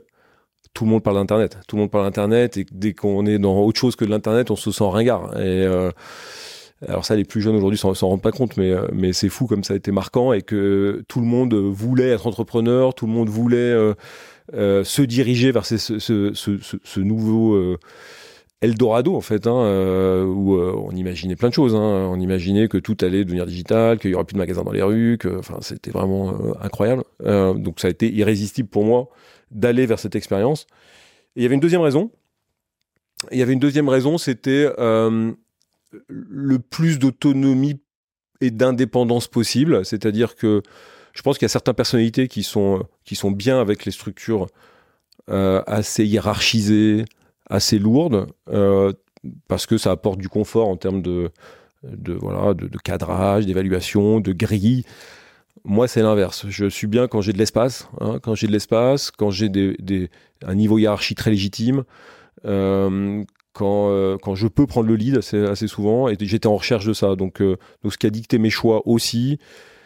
tout 0.75 0.85
le 0.85 0.91
monde 0.91 1.03
parle 1.03 1.17
d'Internet. 1.17 1.59
Tout 1.67 1.77
le 1.77 1.83
monde 1.83 1.91
parle 1.91 2.05
d'Internet 2.05 2.57
et 2.57 2.67
dès 2.71 2.93
qu'on 2.93 3.27
est 3.27 3.39
dans 3.39 3.59
autre 3.61 3.79
chose 3.79 3.97
que 3.97 4.05
de 4.05 4.11
l'Internet, 4.11 4.51
on 4.51 4.57
se 4.57 4.71
sent 4.71 4.85
ringard. 4.85 5.37
Et 5.39 5.65
euh, 5.67 5.91
alors 6.89 7.05
ça, 7.05 7.15
les 7.15 7.25
plus 7.25 7.41
jeunes 7.41 7.57
aujourd'hui 7.57 7.79
s'en 7.79 7.93
rendent 7.93 8.23
pas 8.23 8.33
compte, 8.33 8.57
mais, 8.57 8.71
euh, 8.71 8.87
mais 8.93 9.13
c'est 9.13 9.29
fou 9.29 9.47
comme 9.47 9.65
ça 9.65 9.75
a 9.75 9.77
été 9.77 9.93
marquant 9.93 10.33
et 10.33 10.43
que 10.43 11.03
tout 11.09 11.21
le 11.21 11.27
monde 11.27 11.55
voulait 11.55 12.09
être 12.09 12.27
entrepreneur, 12.27 12.95
tout 12.95 13.07
le 13.07 13.13
monde 13.13 13.29
voulait 13.29 13.77
euh, 14.55 14.85
se 14.85 15.03
diriger 15.03 15.53
vers 15.53 15.67
ce, 15.67 15.77
ce, 15.77 15.99
ce, 15.99 16.57
ce 16.83 17.01
nouveau 17.01 17.77
Eldorado 18.63 19.15
en 19.15 19.21
fait, 19.21 19.47
hein, 19.47 20.25
où 20.25 20.59
on 20.59 20.91
imaginait 20.93 21.37
plein 21.37 21.49
de 21.51 21.55
choses. 21.55 21.75
Hein. 21.75 22.09
On 22.11 22.19
imaginait 22.19 22.69
que 22.69 22.79
tout 22.79 22.97
allait 23.03 23.25
devenir 23.25 23.47
digital, 23.47 23.99
qu'il 23.99 24.11
y 24.11 24.15
aurait 24.15 24.25
plus 24.25 24.35
de 24.35 24.39
magasins 24.39 24.65
dans 24.65 24.73
les 24.73 24.83
rues, 24.83 25.19
que, 25.19 25.39
enfin, 25.39 25.59
c'était 25.61 25.91
vraiment 25.91 26.35
incroyable. 26.63 27.05
donc 27.25 27.81
ça 27.81 27.89
a 27.89 27.91
été 27.91 28.11
irrésistible 28.11 28.69
pour 28.69 28.85
moi 28.85 29.11
d'aller 29.51 29.87
vers 29.87 29.99
cette 29.99 30.17
expérience. 30.17 30.67
Et 31.37 31.41
il 31.41 31.43
y 31.43 31.47
avait 31.47 31.55
une 31.55 31.61
deuxième 31.61 31.83
raison. 31.83 32.11
Il 33.31 33.39
y 33.39 33.43
avait 33.43 33.53
une 33.53 33.59
deuxième 33.59 33.89
raison, 33.89 34.19
c'était 34.19 34.69
euh, 34.79 35.33
le 36.09 36.59
plus 36.59 36.99
d'autonomie 36.99 37.81
et 38.41 38.51
d'indépendance 38.51 39.29
possible. 39.29 39.85
C'est-à-dire 39.85 40.35
que 40.35 40.63
je 41.13 41.23
pense 41.23 41.39
qu'il 41.39 41.45
y 41.45 41.47
a 41.47 41.51
certaines 41.51 41.75
personnalités 41.75 42.29
qui 42.29 42.43
sont, 42.43 42.87
bien 43.33 43.61
avec 43.61 43.85
les 43.85 43.93
structures 43.93 44.47
euh, 45.29 45.63
assez 45.67 46.05
hiérarchisées, 46.05 47.05
assez 47.49 47.79
lourdes, 47.79 48.27
euh, 48.49 48.93
parce 49.49 49.67
que 49.67 49.77
ça 49.77 49.91
apporte 49.91 50.19
du 50.19 50.29
confort 50.29 50.69
en 50.69 50.77
termes 50.77 51.03
de, 51.03 51.31
voilà, 51.83 52.55
de, 52.55 52.69
cadrage, 52.79 53.47
d'évaluation, 53.47 54.21
de 54.21 54.33
grille. 54.33 54.85
Moi, 55.65 55.89
c'est 55.89 56.03
l'inverse. 56.03 56.47
Je 56.49 56.67
suis 56.67 56.87
bien 56.87 57.07
quand 57.07 57.21
j'ai 57.21 57.33
de 57.33 57.39
l'espace, 57.39 57.89
hein, 58.01 58.19
quand 58.23 58.35
j'ai 58.35 58.47
de 58.47 58.53
l'espace, 58.53 59.11
quand 59.11 59.31
j'ai 59.31 59.51
un 60.47 60.55
niveau 60.55 60.79
hiérarchie 60.79 61.15
très 61.15 61.31
légitime, 61.31 61.85
euh, 62.47 63.23
quand, 63.53 63.91
euh, 63.91 64.17
quand 64.23 64.35
je 64.35 64.49
peux 64.49 64.67
prendre 64.67 64.89
le 64.89 64.97
lead 64.97 65.17
assez, 65.17 65.45
assez 65.45 65.67
souvent. 65.67 66.09
Et 66.09 66.17
j'étais 66.21 66.47
en 66.47 66.57
recherche 66.57 66.87
de 66.87 66.93
ça. 66.93 67.17
Donc, 67.17 67.41
euh, 67.41 67.57
donc 67.83 67.93
ce 67.93 67.99
qui 67.99 68.07
a 68.07 68.11
dicté 68.11 68.39
mes 68.39 68.51
choix 68.51 68.87
aussi, 68.87 69.39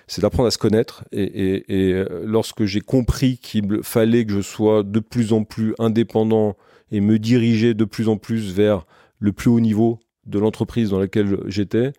c'est 0.06 0.20
d'apprendre 0.22 0.46
à 0.46 0.50
se 0.50 0.58
connaître. 0.58 1.04
Et, 1.12 1.64
et 1.68 2.04
lorsque 2.24 2.64
j'ai 2.64 2.80
compris 2.80 3.38
qu'il 3.38 3.82
fallait 3.82 4.26
que 4.26 4.32
je 4.32 4.40
sois 4.40 4.82
de 4.82 5.00
plus 5.00 5.32
en 5.32 5.44
plus 5.44 5.74
indépendant 5.78 6.56
et 6.90 7.00
me 7.00 7.18
diriger 7.18 7.74
de 7.74 7.84
plus 7.84 8.08
en 8.08 8.18
plus 8.18 8.52
vers 8.52 8.86
le 9.18 9.32
plus 9.32 9.48
haut 9.48 9.60
niveau 9.60 10.00
de 10.26 10.38
l'entreprise 10.38 10.90
dans 10.90 10.98
laquelle 10.98 11.38
j'étais, 11.46 11.92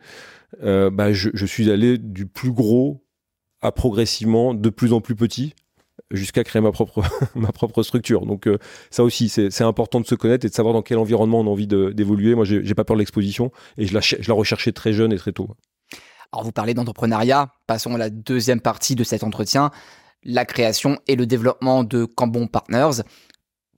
euh, 0.63 0.89
bah 0.89 1.11
je, 1.11 1.45
suis 1.45 1.69
allé 1.71 1.97
du 1.97 2.25
plus 2.25 2.51
gros 2.51 3.01
progressivement 3.75 4.53
de 4.53 4.69
plus 4.69 4.93
en 4.93 5.01
plus 5.01 5.15
petit 5.15 5.55
jusqu'à 6.11 6.43
créer 6.43 6.61
ma 6.61 6.71
propre, 6.71 7.01
ma 7.35 7.51
propre 7.51 7.83
structure. 7.83 8.25
Donc 8.25 8.47
euh, 8.47 8.57
ça 8.89 9.03
aussi, 9.03 9.29
c'est 9.29 9.63
important 9.63 9.99
de 9.99 10.05
se 10.05 10.15
connaître 10.15 10.45
et 10.45 10.49
de 10.49 10.53
savoir 10.53 10.73
dans 10.73 10.81
quel 10.81 10.97
environnement 10.97 11.39
on 11.39 11.47
a 11.47 11.49
envie 11.49 11.67
d'évoluer. 11.67 12.35
Moi, 12.35 12.45
j'ai 12.45 12.75
pas 12.75 12.83
peur 12.83 12.95
de 12.95 13.01
l'exposition 13.01 13.51
et 13.77 13.85
je 13.85 13.93
la, 13.93 14.01
je 14.01 14.27
la 14.27 14.33
recherchais 14.33 14.71
très 14.71 14.93
jeune 14.93 15.11
et 15.13 15.17
très 15.17 15.31
tôt. 15.31 15.49
Alors 16.31 16.43
vous 16.43 16.51
parlez 16.51 16.73
d'entrepreneuriat, 16.73 17.49
passons 17.67 17.95
à 17.95 17.97
la 17.97 18.09
deuxième 18.09 18.59
partie 18.59 18.95
de 18.95 19.03
cet 19.03 19.23
entretien, 19.23 19.71
la 20.23 20.43
création 20.43 20.99
et 21.07 21.15
le 21.15 21.25
développement 21.25 21.83
de 21.83 22.05
Cambon 22.05 22.47
Partners. 22.47 23.03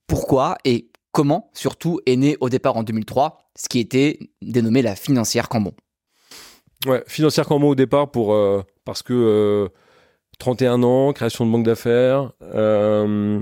Pourquoi 0.06 0.56
et 0.64 0.90
comment 1.12 1.50
surtout 1.52 2.00
est 2.06 2.16
né 2.16 2.36
au 2.40 2.48
départ 2.48 2.76
en 2.76 2.82
2003 2.82 3.38
ce 3.56 3.68
qui 3.68 3.78
était 3.78 4.18
dénommé 4.42 4.82
la 4.82 4.96
financière 4.96 5.48
Cambon? 5.48 5.72
Ouais, 6.86 7.02
financière 7.06 7.46
Cambon 7.46 7.68
au 7.68 7.74
départ 7.74 8.10
pour, 8.10 8.32
euh, 8.32 8.62
parce 8.84 9.02
que 9.02 9.70
31 10.38 10.82
euh, 10.82 10.86
ans, 10.86 11.12
création 11.12 11.46
de 11.46 11.50
banque 11.50 11.64
d'affaires, 11.64 12.32
euh, 12.54 13.40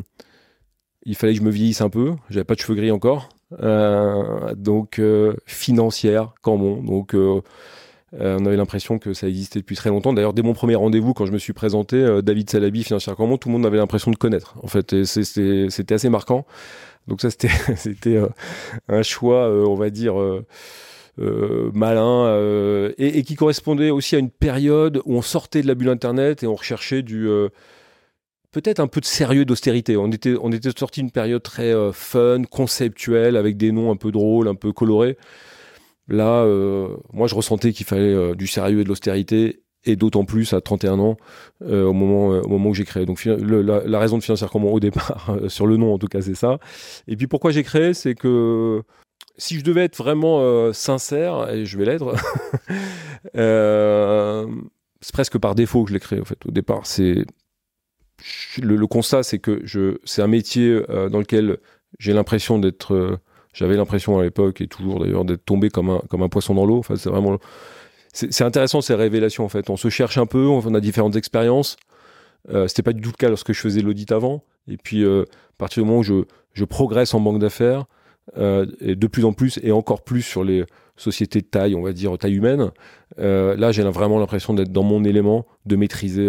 il 1.05 1.15
fallait 1.15 1.33
que 1.35 1.39
je 1.39 1.45
me 1.45 1.51
vieillisse 1.51 1.81
un 1.81 1.91
peu. 1.91 2.15
J'avais 2.31 2.45
pas 2.45 2.55
de 2.55 2.61
cheveux 2.61 2.75
gris 2.75 2.91
encore, 2.91 3.29
euh, 3.63 4.55
donc 4.55 5.01
financière, 5.47 6.35
Cambon. 6.43 6.83
Donc 6.83 7.15
on 8.19 8.47
avait 8.47 8.57
l'impression 8.57 8.99
que 8.99 9.13
ça 9.13 9.29
existait 9.29 9.61
depuis 9.61 9.77
très 9.77 9.91
longtemps. 9.91 10.13
D'ailleurs, 10.13 10.33
dès 10.33 10.43
mon 10.43 10.55
premier 10.55 10.75
rendez-vous, 10.75 11.15
quand 11.15 11.27
je 11.27 11.33
me 11.33 11.39
suis 11.39 11.53
présenté, 11.53 12.23
David 12.23 12.51
Salabi, 12.51 12.83
financière 12.83 13.15
Cambon, 13.15 13.37
tout 13.37 13.49
le 13.49 13.53
monde 13.53 13.67
avait 13.67 13.79
l'impression 13.79 14.11
de 14.11 14.17
connaître. 14.17 14.57
En 14.63 14.69
fait, 14.69 15.05
c'était 15.05 15.95
assez 15.95 16.09
marquant. 16.09 16.47
Donc 17.07 17.21
ça, 17.21 17.31
c'était 17.31 18.21
un 18.89 19.03
choix, 19.03 19.49
on 19.49 19.75
va 19.75 19.91
dire 19.91 20.17
euh, 21.19 21.71
malin 21.73 22.27
euh, 22.27 22.93
et, 22.99 23.23
qui 23.23 23.37
correspondait 23.37 23.89
aussi 23.89 24.17
à 24.17 24.19
une 24.19 24.31
période 24.31 25.01
où 25.07 25.15
on 25.15 25.23
sortait 25.23 25.63
de 25.63 25.67
la 25.67 25.75
bulle 25.75 25.89
Internet 25.89 26.43
et 26.43 26.47
on 26.47 26.55
recherchait 26.55 27.01
du 27.01 27.27
euh, 27.27 27.49
peut-être 28.53 28.81
un 28.81 28.87
peu 28.87 29.01
de 29.01 29.07
sérieux 29.07 29.47
d'austérité. 29.47 29.97
On 29.97 30.11
était, 30.13 30.35
on 30.43 30.53
était 30.53 30.69
sorti 30.79 31.01
d'une 31.01 31.11
période 31.11 31.43
très 31.43 31.73
fun, 31.93 32.43
conceptuelle, 32.45 33.37
avec 33.37 33.57
des 33.57 33.73
noms 33.73 33.91
un 33.91 33.97
peu 33.97 34.13
drôles, 34.13 34.49
un 34.49 34.55
peu 34.55 34.73
colorés. 34.73 35.17
Là, 36.09 36.47
moi, 37.13 37.27
je 37.27 37.35
ressentais 37.35 37.73
qu'il 37.73 37.85
fallait 37.85 38.35
du 38.35 38.47
sérieux 38.47 38.81
et 38.81 38.85
de 38.85 38.89
l'austérité, 38.89 39.63
et 39.85 39.97
d'autant 39.97 40.25
plus 40.25 40.55
à 40.55 40.61
31 40.61 40.99
ans, 41.01 41.17
au, 41.61 41.93
moment, 41.93 42.29
au 42.29 42.49
moment 42.49 42.71
où 42.71 42.75
j'ai 42.75 42.85
créé. 42.85 43.05
Donc, 43.05 43.25
la, 43.27 43.99
raison 43.99 44.17
de 44.17 44.23
Financière 44.23 44.51
Comment 44.51 44.73
au 44.73 44.81
départ, 44.81 45.37
sur 45.49 45.67
le 45.67 45.77
nom 45.77 45.93
en 45.93 45.99
tout 45.99 46.09
cas, 46.09 46.23
c'est 46.23 46.37
ça. 46.37 46.59
Et 47.09 47.17
puis, 47.17 47.27
pourquoi 47.27 47.51
j'ai 47.51 47.63
créé, 47.63 47.93
c'est 47.93 48.15
que 48.15 48.83
si 49.39 49.59
je 49.59 49.65
devais 49.65 49.85
être 49.85 49.97
vraiment 49.97 50.41
euh, 50.41 50.73
sincère, 50.73 51.51
et 51.51 51.67
je 51.67 51.79
vais 51.79 51.85
l'être, 51.85 52.15
euh, 53.37 54.47
c'est 55.01 55.13
presque 55.13 55.39
par 55.39 55.55
défaut 55.55 55.85
que 55.85 55.91
je 55.91 55.95
l'ai 55.95 56.01
créé. 56.01 56.21
En 56.21 56.25
fait, 56.25 56.45
au 56.47 56.51
départ, 56.51 56.87
c'est 56.87 57.25
le, 58.61 58.87
constat, 58.87 59.23
c'est 59.23 59.39
que 59.39 59.61
je, 59.65 59.99
c'est 60.05 60.23
un 60.23 60.27
métier 60.27 60.83
euh, 60.89 61.09
dans 61.09 61.19
lequel 61.19 61.59
j'ai 61.99 62.13
l'impression 62.13 62.59
d'être, 62.59 63.19
j'avais 63.53 63.77
l'impression 63.77 64.19
à 64.19 64.23
l'époque 64.23 64.61
et 64.61 64.67
toujours 64.67 65.01
d'ailleurs 65.01 65.25
d'être 65.25 65.45
tombé 65.45 65.71
comme 65.71 65.91
un 65.91 66.03
comme 66.09 66.23
un 66.23 66.29
poisson 66.29 66.55
dans 66.55 66.67
l'eau. 66.67 66.79
Enfin, 66.79 66.97
c'est 66.97 67.11
vraiment, 67.11 67.39
c'est, 68.13 68.43
intéressant 68.43 68.81
ces 68.81 68.95
révélations. 68.95 69.45
En 69.45 69.49
fait, 69.49 69.71
on 69.71 69.77
se 69.77 69.89
cherche 69.89 70.19
un 70.19 70.27
peu, 70.27 70.47
on 70.47 70.75
a 70.75 70.81
différentes 70.81 71.17
expériences. 71.17 71.77
c'était 72.67 72.83
pas 72.83 72.93
du 72.93 73.03
tout 73.03 73.11
le 73.11 73.17
cas 73.17 73.29
lorsque 73.29 73.53
je 73.53 73.61
faisais 73.61 73.81
l'audit 73.81 74.11
avant. 74.13 74.45
Et 74.69 74.77
puis, 74.77 75.07
à 75.07 75.25
partir 75.59 75.83
du 75.83 75.89
moment 75.89 76.01
où 76.01 76.03
je, 76.03 76.25
je 76.53 76.65
progresse 76.65 77.15
en 77.15 77.21
banque 77.21 77.39
d'affaires, 77.39 77.87
euh, 78.37 78.67
et 78.81 78.97
de 78.97 79.07
plus 79.07 79.25
en 79.25 79.33
plus 79.33 79.61
et 79.63 79.71
encore 79.71 80.03
plus 80.03 80.23
sur 80.23 80.43
les 80.43 80.65
sociétés 80.97 81.41
de 81.41 81.47
taille, 81.47 81.77
on 81.77 81.83
va 81.83 81.93
dire 81.93 82.17
taille 82.19 82.35
humaine. 82.35 82.71
Euh, 83.19 83.57
là, 83.57 83.71
j'ai 83.73 83.83
vraiment 83.83 84.19
l'impression 84.19 84.53
d'être 84.53 84.73
dans 84.73 84.83
mon 84.83 85.05
élément, 85.05 85.47
de 85.65 85.77
maîtriser 85.77 86.29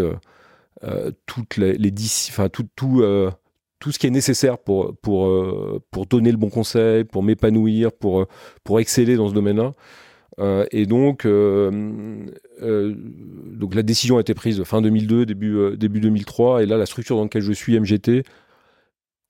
euh, 0.84 1.12
toutes 1.25 1.58
les, 1.58 1.74
les 1.74 1.92
tout, 3.80 3.92
ce 3.92 4.00
qui 4.00 4.08
est 4.08 4.12
nécessaire 4.12 4.58
pour 4.60 4.94
donner 6.10 6.32
le 6.32 6.38
bon 6.38 6.50
conseil, 6.50 7.04
pour 7.04 7.24
m'épanouir, 7.24 7.92
pour 7.92 8.27
pour 8.63 8.80
exceller 8.80 9.16
dans 9.16 9.30
ce 9.30 9.34
domaine-là. 9.34 9.74
et 10.72 10.86
donc, 10.86 11.24
la 13.74 13.84
décision 13.84 14.18
a 14.18 14.22
été 14.22 14.36
prise 14.36 14.63
fin 14.63 14.82
2002, 14.84 15.25
début, 15.25 15.75
début 15.77 16.00
2003, 16.00 16.62
et 16.62 16.68
là 16.68 16.77
la 16.77 16.86
structure 16.86 17.16
dans 17.16 17.24
laquelle 17.24 17.42
je 17.42 17.54
suis, 17.54 17.80
MGT, 17.80 18.24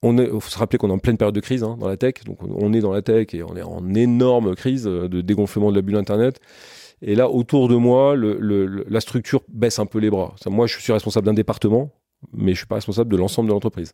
on 0.02 0.16
est, 0.18 0.28
faut 0.28 0.40
se 0.40 0.58
rappeler 0.58 0.78
qu'on 0.78 0.90
est 0.90 0.92
en 0.92 0.98
pleine 0.98 1.16
période 1.16 1.34
de 1.34 1.40
crise 1.40 1.62
hein, 1.64 1.76
dans 1.78 1.88
la 1.88 1.96
tech, 1.96 2.14
donc 2.24 2.38
on 2.42 2.72
est 2.72 2.80
dans 2.80 2.92
la 2.92 3.02
tech 3.02 3.34
et 3.34 3.42
on 3.42 3.56
est 3.56 3.62
en 3.62 3.94
énorme 3.94 4.54
crise 4.54 4.84
de 4.84 5.20
dégonflement 5.20 5.70
de 5.70 5.76
la 5.76 5.82
bulle 5.82 5.96
Internet. 5.96 6.40
Et 7.02 7.14
là, 7.14 7.30
autour 7.30 7.68
de 7.68 7.76
moi, 7.76 8.16
la 8.16 9.00
structure 9.00 9.42
baisse 9.48 9.78
un 9.78 9.86
peu 9.86 9.98
les 9.98 10.10
bras. 10.10 10.34
moi, 10.46 10.66
je 10.66 10.78
suis 10.78 10.92
responsable 10.92 11.26
d'un 11.26 11.34
département, 11.34 11.92
mais 12.32 12.52
je 12.52 12.58
suis 12.58 12.66
pas 12.66 12.76
responsable 12.76 13.10
de 13.10 13.16
l'ensemble 13.16 13.48
de 13.48 13.54
l'entreprise. 13.54 13.92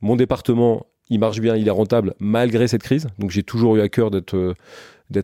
Mon 0.00 0.16
département, 0.16 0.86
il 1.08 1.20
marche 1.20 1.40
bien, 1.40 1.56
il 1.56 1.68
est 1.68 1.72
rentable 1.72 2.14
malgré 2.18 2.66
cette 2.66 2.82
crise. 2.82 3.06
Donc 3.18 3.30
j'ai 3.30 3.42
toujours 3.42 3.76
eu 3.76 3.80
à 3.80 3.88
cœur 3.88 4.10
d'être 4.10 4.36
euh, 4.36 4.54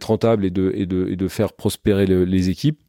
rentable 0.04 0.44
et 0.44 0.50
de 0.50 1.28
faire 1.28 1.52
prospérer 1.52 2.06
les 2.06 2.50
équipes, 2.50 2.80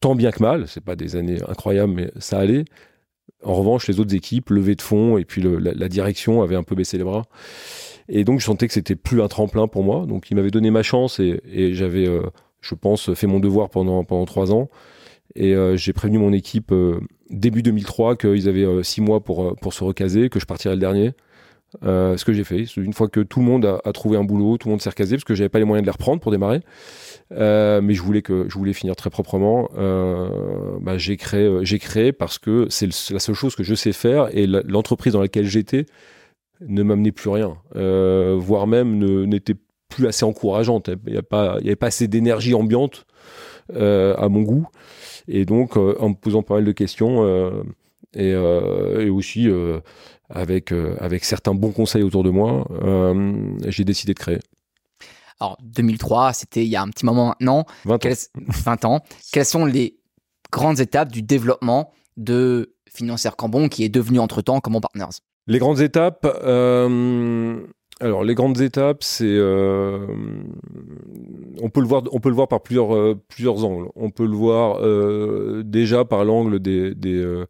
tant 0.00 0.14
bien 0.14 0.30
que 0.30 0.42
mal. 0.42 0.68
C'est 0.68 0.84
pas 0.84 0.94
des 0.94 1.16
années 1.16 1.38
incroyables, 1.48 1.92
mais 1.92 2.10
ça 2.18 2.38
allait. 2.38 2.64
En 3.42 3.54
revanche, 3.54 3.88
les 3.88 4.00
autres 4.00 4.14
équipes, 4.14 4.50
levées 4.50 4.74
de 4.74 4.82
fonds 4.82 5.18
et 5.18 5.24
puis 5.24 5.42
la, 5.42 5.88
direction 5.88 6.42
avait 6.42 6.56
un 6.56 6.62
peu 6.62 6.74
baissé 6.74 6.96
les 6.96 7.04
bras. 7.04 7.24
Et 8.08 8.24
donc, 8.24 8.40
je 8.40 8.44
sentais 8.44 8.66
que 8.66 8.74
c'était 8.74 8.96
plus 8.96 9.22
un 9.22 9.28
tremplin 9.28 9.68
pour 9.68 9.82
moi. 9.82 10.06
Donc, 10.06 10.30
il 10.30 10.34
m'avait 10.34 10.50
donné 10.50 10.70
ma 10.70 10.82
chance 10.82 11.20
et, 11.20 11.40
et 11.50 11.74
j'avais, 11.74 12.06
euh, 12.06 12.22
je 12.60 12.74
pense, 12.74 13.12
fait 13.14 13.26
mon 13.26 13.40
devoir 13.40 13.70
pendant, 13.70 14.04
pendant 14.04 14.24
trois 14.24 14.52
ans. 14.52 14.68
Et 15.34 15.54
euh, 15.54 15.76
j'ai 15.76 15.92
prévenu 15.92 16.18
mon 16.18 16.32
équipe 16.32 16.72
euh, 16.72 17.00
début 17.30 17.62
2003 17.62 18.16
qu'ils 18.16 18.48
avaient 18.48 18.82
six 18.82 19.00
mois 19.00 19.22
pour, 19.22 19.56
pour 19.56 19.72
se 19.72 19.84
recaser, 19.84 20.28
que 20.28 20.40
je 20.40 20.46
partirais 20.46 20.74
le 20.74 20.80
dernier. 20.80 21.12
Ce 21.82 22.24
que 22.24 22.32
j'ai 22.32 22.44
fait, 22.44 22.62
une 22.76 22.92
fois 22.92 23.08
que 23.08 23.20
tout 23.20 23.40
le 23.40 23.46
monde 23.46 23.80
a, 23.84 23.92
trouvé 23.92 24.16
un 24.16 24.24
boulot, 24.24 24.58
tout 24.58 24.68
le 24.68 24.72
monde 24.72 24.82
s'est 24.82 24.90
recasé, 24.90 25.16
parce 25.16 25.24
que 25.24 25.34
j'avais 25.34 25.48
pas 25.48 25.58
les 25.58 25.64
moyens 25.64 25.82
de 25.82 25.86
les 25.86 25.92
reprendre 25.92 26.20
pour 26.20 26.30
démarrer. 26.30 26.60
Euh, 27.32 27.80
mais 27.80 27.94
je 27.94 28.02
voulais 28.02 28.22
que 28.22 28.46
je 28.48 28.54
voulais 28.54 28.72
finir 28.72 28.96
très 28.96 29.10
proprement. 29.10 29.70
Euh, 29.76 30.28
bah, 30.80 30.98
j'ai 30.98 31.16
créé, 31.16 31.44
euh, 31.44 31.64
j'ai 31.64 31.78
créé 31.78 32.12
parce 32.12 32.38
que 32.38 32.66
c'est 32.68 32.88
la 33.10 33.18
seule 33.18 33.34
chose 33.34 33.56
que 33.56 33.62
je 33.62 33.74
sais 33.74 33.92
faire 33.92 34.28
et 34.36 34.46
l'entreprise 34.46 35.14
dans 35.14 35.20
laquelle 35.20 35.46
j'étais 35.46 35.86
ne 36.60 36.82
m'amenait 36.82 37.12
plus 37.12 37.30
rien, 37.30 37.56
voire 37.74 38.66
même 38.66 38.98
n'était 39.26 39.56
plus 39.88 40.06
assez 40.06 40.24
encourageante. 40.24 40.88
Il 41.06 41.12
n'y 41.12 41.18
avait 41.18 41.76
pas 41.76 41.86
assez 41.86 42.08
d'énergie 42.08 42.54
ambiante 42.54 43.06
à 43.74 44.28
mon 44.28 44.42
goût. 44.42 44.66
Et 45.26 45.44
donc, 45.46 45.76
en 45.76 46.10
me 46.10 46.14
posant 46.14 46.42
pas 46.42 46.54
mal 46.54 46.64
de 46.64 46.72
questions 46.72 47.64
et, 48.14 48.34
aussi 49.08 49.48
avec, 50.30 50.72
avec 50.98 51.24
certains 51.24 51.54
bons 51.54 51.72
conseils 51.72 52.02
autour 52.02 52.24
de 52.24 52.30
moi, 52.30 52.66
j'ai 53.66 53.84
décidé 53.84 54.14
de 54.14 54.18
créer. 54.18 54.40
Alors, 55.40 55.58
2003, 55.62 56.32
c'était 56.32 56.64
il 56.64 56.68
y 56.68 56.76
a 56.76 56.82
un 56.82 56.88
petit 56.88 57.04
moment 57.04 57.28
maintenant. 57.28 57.66
20 57.84 58.06
ans. 58.06 58.08
20 58.48 58.84
ans. 58.84 59.00
Quelles 59.32 59.44
sont 59.44 59.64
les 59.64 59.98
grandes 60.52 60.80
étapes 60.80 61.10
du 61.10 61.22
développement 61.22 61.92
de 62.16 62.74
Financière 62.88 63.36
Cambon 63.36 63.68
qui 63.68 63.84
est 63.84 63.88
devenu 63.88 64.20
entre-temps 64.20 64.60
Common 64.60 64.80
Partners? 64.80 65.18
Les 65.46 65.58
grandes 65.58 65.80
étapes, 65.80 66.26
euh, 66.44 67.60
alors 68.00 68.24
les 68.24 68.34
grandes 68.34 68.60
étapes, 68.60 69.02
c'est 69.02 69.24
euh, 69.26 70.06
on 71.60 71.68
peut 71.68 71.80
le 71.80 71.86
voir, 71.86 72.04
on 72.12 72.20
peut 72.20 72.30
le 72.30 72.34
voir 72.34 72.48
par 72.48 72.62
plusieurs 72.62 72.94
euh, 72.94 73.20
plusieurs 73.28 73.64
angles. 73.64 73.88
On 73.96 74.10
peut 74.10 74.26
le 74.26 74.36
voir 74.36 74.80
déjà 75.64 76.04
par 76.04 76.24
l'angle 76.24 76.60
des, 76.60 76.94
des 76.94 77.44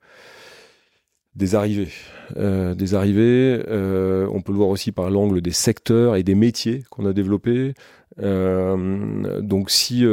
des 1.36 1.54
arrivées. 1.54 1.90
Euh, 2.36 2.74
des 2.74 2.94
arrivées, 2.94 3.62
euh, 3.68 4.26
on 4.32 4.40
peut 4.40 4.52
le 4.52 4.58
voir 4.58 4.68
aussi 4.68 4.92
par 4.92 5.10
l'angle 5.10 5.40
des 5.40 5.50
secteurs 5.50 6.16
et 6.16 6.22
des 6.22 6.34
métiers 6.34 6.84
qu'on 6.90 7.06
a 7.06 7.12
développés. 7.12 7.74
Euh, 8.22 9.40
donc 9.40 9.70
si 9.70 10.04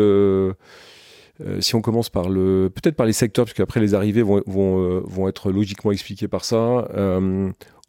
si 1.60 1.76
on 1.76 1.82
commence 1.82 2.10
par 2.10 2.30
le 2.30 2.72
peut-être 2.74 2.96
par 2.96 3.06
les 3.06 3.14
secteurs, 3.14 3.46
parce 3.46 3.54
qu'après 3.54 3.80
les 3.80 3.94
arrivées 3.94 4.22
vont, 4.22 4.42
vont, 4.46 5.02
vont, 5.06 5.28
être 5.28 5.52
logiquement 5.52 5.92
expliquées 5.92 6.28
par 6.28 6.46
ça. 6.46 6.88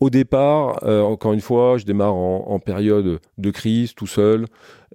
au 0.01 0.11
départ, 0.11 0.83
encore 0.85 1.33
une 1.33 1.41
fois, 1.41 1.79
je 1.79 1.85
démarre 1.85 2.15
en, 2.15 2.59
période 2.59 3.21
de 3.39 3.51
crise, 3.51 3.95
tout 3.95 4.07
seul. 4.07 4.47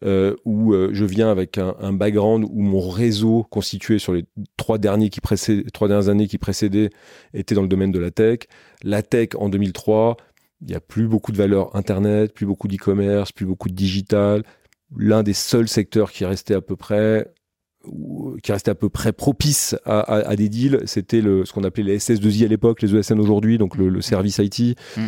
Euh, 0.04 0.36
où 0.46 0.74
euh, 0.74 0.92
je 0.94 1.06
viens 1.06 1.32
avec 1.32 1.58
un, 1.58 1.76
un, 1.80 1.92
background 1.92 2.46
où 2.48 2.62
mon 2.62 2.88
réseau 2.88 3.48
constitué 3.50 3.98
sur 3.98 4.14
les 4.14 4.26
trois, 4.56 4.78
derniers 4.78 5.10
qui 5.10 5.22
trois 5.74 5.88
dernières 5.88 6.10
années 6.10 6.28
qui 6.28 6.38
précédaient 6.38 6.92
était 7.34 7.56
dans 7.56 7.64
le 7.64 7.68
domaine 7.68 7.92
de 7.92 7.98
la 7.98 8.12
tech. 8.12 8.42
La 8.84 9.02
tech 9.02 9.30
en 9.40 9.50
2003, 9.50 10.18
il 10.62 10.68
n'y 10.68 10.76
a 10.76 10.80
plus 10.80 11.08
beaucoup 11.08 11.32
de 11.32 11.38
valeur 11.38 11.76
Internet, 11.76 12.32
plus 12.32 12.46
beaucoup 12.46 12.68
d'e-commerce, 12.68 13.32
plus 13.32 13.48
beaucoup 13.48 13.70
de 13.70 13.74
digital. 13.74 14.44
L'un 14.96 15.24
des 15.24 15.34
seuls 15.34 15.68
secteurs 15.68 16.12
qui 16.12 16.26
restait 16.26 16.54
à 16.54 16.62
peu 16.62 16.76
près 16.76 17.34
qui 18.44 18.52
restait 18.52 18.72
à 18.72 18.76
peu 18.76 18.90
près 18.90 19.14
propice 19.14 19.76
à, 19.86 20.00
à, 20.00 20.30
à 20.30 20.36
des 20.36 20.50
deals, 20.50 20.82
c'était 20.86 21.22
ce 21.22 21.52
qu'on 21.52 21.64
appelait 21.64 21.84
les 21.84 21.98
SS2I 22.00 22.46
à 22.46 22.48
l'époque, 22.48 22.82
les 22.82 22.96
ESN 22.96 23.20
aujourd'hui, 23.20 23.58
donc 23.58 23.76
le, 23.76 23.90
le 23.90 24.02
service 24.02 24.40
IT. 24.40 24.78
Mm. 24.96 25.06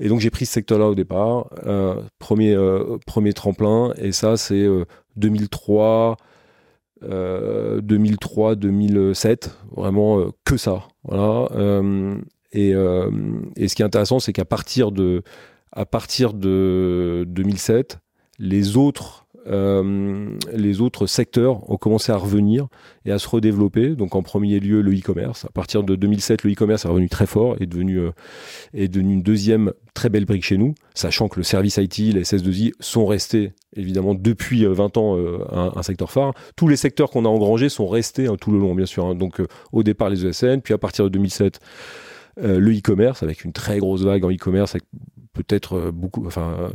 Et 0.00 0.08
donc 0.08 0.20
j'ai 0.20 0.30
pris 0.30 0.46
ce 0.46 0.52
secteur-là 0.54 0.86
au 0.88 0.94
départ, 0.94 1.50
euh, 1.66 2.00
premier, 2.18 2.54
euh, 2.54 2.96
premier 3.06 3.34
tremplin, 3.34 3.92
et 3.98 4.12
ça 4.12 4.38
c'est 4.38 4.66
2003, 5.16 6.16
2003, 7.02 8.54
2007, 8.56 9.56
vraiment 9.76 10.18
euh, 10.18 10.30
que 10.44 10.56
ça. 10.56 10.88
Voilà. 11.04 11.48
Et, 12.52 12.70
et, 12.70 13.68
ce 13.68 13.74
qui 13.74 13.82
est 13.82 13.84
intéressant, 13.84 14.18
c'est 14.18 14.32
qu'à 14.32 14.46
partir 14.46 14.90
de, 14.90 15.22
à 15.70 15.84
partir 15.84 16.32
de 16.32 17.24
2007, 17.28 17.98
les 18.38 18.76
autres 18.76 19.19
euh, 19.46 20.36
les 20.52 20.80
autres 20.80 21.06
secteurs 21.06 21.68
ont 21.70 21.76
commencé 21.76 22.12
à 22.12 22.16
revenir 22.16 22.68
et 23.04 23.12
à 23.12 23.18
se 23.18 23.28
redévelopper. 23.28 23.90
Donc 23.90 24.14
en 24.14 24.22
premier 24.22 24.60
lieu 24.60 24.82
le 24.82 24.92
e-commerce. 24.92 25.44
À 25.44 25.50
partir 25.50 25.82
de 25.82 25.96
2007, 25.96 26.44
le 26.44 26.52
e-commerce 26.52 26.84
est 26.84 26.88
revenu 26.88 27.08
très 27.08 27.26
fort 27.26 27.56
et 27.60 27.68
euh, 27.74 28.12
est 28.74 28.88
devenu 28.88 29.14
une 29.14 29.22
deuxième 29.22 29.72
très 29.94 30.08
belle 30.08 30.24
brique 30.24 30.44
chez 30.44 30.56
nous, 30.56 30.74
sachant 30.94 31.28
que 31.28 31.38
le 31.38 31.42
service 31.42 31.76
IT, 31.76 31.98
les 31.98 32.22
SS2I 32.22 32.72
sont 32.80 33.06
restés 33.06 33.52
évidemment 33.76 34.14
depuis 34.14 34.64
20 34.64 34.96
euh, 34.96 35.00
ans 35.00 35.76
un, 35.76 35.82
secteur 35.82 36.10
phare. 36.10 36.32
Tous 36.56 36.68
les 36.68 36.76
secteurs 36.76 37.10
qu'on 37.10 37.24
a 37.24 37.28
engrangés 37.28 37.68
sont 37.68 37.88
restés 37.88 38.26
hein, 38.26 38.36
tout 38.40 38.50
le 38.50 38.58
long, 38.58 38.74
bien 38.74 38.86
sûr. 38.86 39.06
Hein. 39.06 39.14
Donc 39.14 39.42
au 39.72 39.82
départ 39.82 40.10
les 40.10 40.26
ESN, 40.26 40.60
puis 40.60 40.74
à 40.74 40.78
partir 40.78 41.04
de 41.04 41.10
2007 41.10 41.60
le 42.42 42.72
e-commerce 42.72 43.22
avec 43.22 43.44
une 43.44 43.52
très 43.52 43.78
grosse 43.78 44.02
vague 44.02 44.24
en 44.24 44.30
e-commerce 44.30 44.76
peut-être 45.42 45.74
euh, 45.74 45.90
beaucoup, 45.92 46.26
enfin, 46.26 46.70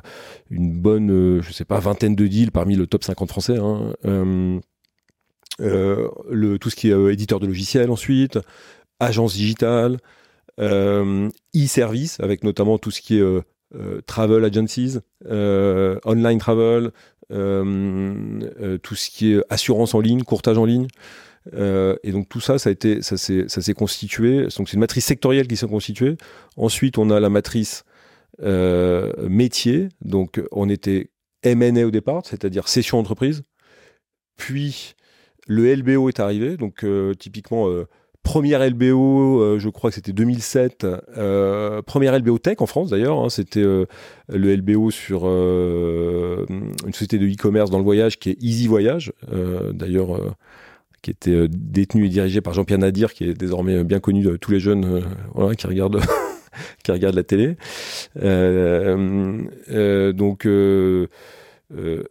une 0.50 0.72
bonne, 0.72 1.12
euh, 1.12 1.42
je 1.42 1.52
sais 1.52 1.66
pas, 1.66 1.80
vingtaine 1.80 2.16
de 2.16 2.28
deals 2.28 2.52
parmi 2.52 2.76
le 2.76 2.88
top 2.88 3.04
50 3.04 3.30
français. 3.30 3.58
Hein. 3.58 3.94
Euh, 5.62 6.10
le, 6.30 6.60
tout 6.60 6.70
ce 6.70 6.76
qui 6.76 6.92
est 6.92 7.14
éditeur 7.14 7.40
de 7.40 7.48
logiciels 7.48 7.90
ensuite, 7.90 8.40
agence 9.00 9.34
digitale, 9.34 9.98
e-service, 10.60 12.20
avec 12.20 12.44
notamment 12.44 12.78
tout 12.78 12.92
ce 12.92 13.02
qui 13.02 13.18
est 13.18 14.04
travel 14.06 14.44
agencies, 14.44 14.98
online 15.30 16.40
travel, 16.40 16.92
tout 17.30 18.96
ce 18.96 19.10
qui 19.10 19.34
est 19.34 19.44
assurance 19.50 19.96
en 19.96 20.02
ligne, 20.02 20.24
courtage 20.24 20.58
en 20.58 20.66
ligne. 20.66 20.88
et 21.54 22.12
donc 22.12 22.28
tout 22.28 22.42
ça, 22.42 22.58
ça 22.58 22.70
a 22.70 22.74
été, 22.74 23.02
ça 23.02 23.18
s'est 23.18 23.74
constitué. 23.74 24.48
C'est 24.50 24.74
une 24.74 24.80
matrice 24.80 25.06
sectorielle 25.06 25.48
qui 25.48 25.56
s'est 25.56 25.68
constituée. 25.68 26.18
Ensuite, 26.58 26.98
on 26.98 27.10
a 27.12 27.20
la 27.22 27.30
matrice 27.30 27.86
euh, 28.42 29.12
métier. 29.30 29.90
Donc, 30.02 30.42
on 30.52 30.70
était 30.70 31.10
M&A 31.44 31.86
au 31.86 31.92
départ, 31.92 32.24
c'est-à-dire 32.26 32.68
session 32.68 33.00
entreprise. 33.00 33.44
Puis, 34.38 34.96
le 35.48 35.74
LBO 35.74 36.10
est 36.10 36.20
arrivé. 36.20 36.58
Donc, 36.58 36.84
euh, 36.84 37.14
typiquement, 37.14 37.70
euh, 37.70 37.88
première 38.24 38.68
LBO, 38.68 39.58
je 39.60 39.70
crois 39.70 39.92
que 39.92 39.96
c'était 39.96 40.12
2007. 40.12 40.86
première 41.86 42.20
LBO 42.20 42.40
tech 42.40 42.58
en 42.60 42.66
France, 42.66 42.90
d'ailleurs. 42.90 43.20
Hein. 43.20 43.30
c'était 43.30 43.62
le 43.62 43.88
LBO 44.56 44.90
sur 44.92 45.26
une 45.26 46.68
société 46.92 47.20
de 47.20 47.28
e-commerce 47.28 47.70
dans 47.70 47.78
le 47.78 47.84
voyage 47.84 48.18
qui 48.18 48.32
est 48.32 48.38
Easy 48.42 48.68
Voyage. 48.68 49.14
d'ailleurs 49.74 50.36
qui 51.04 51.12
était 51.12 51.48
détenu 51.48 52.08
et 52.08 52.10
dirigé 52.10 52.42
par 52.42 52.54
Jean-Pierre 52.54 52.80
Nadir, 52.80 53.14
qui 53.14 53.26
est 53.26 53.36
désormais 53.36 53.84
bien 53.84 54.00
connu 54.00 54.24
de 54.24 54.38
tous 54.38 54.50
les 54.50 54.60
jeunes 54.60 55.04
qui 55.56 55.68
regardent 55.68 56.02
qui 56.84 56.92
regarde 56.92 57.16
la 57.16 57.24
télé. 57.24 57.58
Euh, 58.22 59.42
euh, 59.72 60.14
donc 60.14 60.46
euh, 60.46 61.08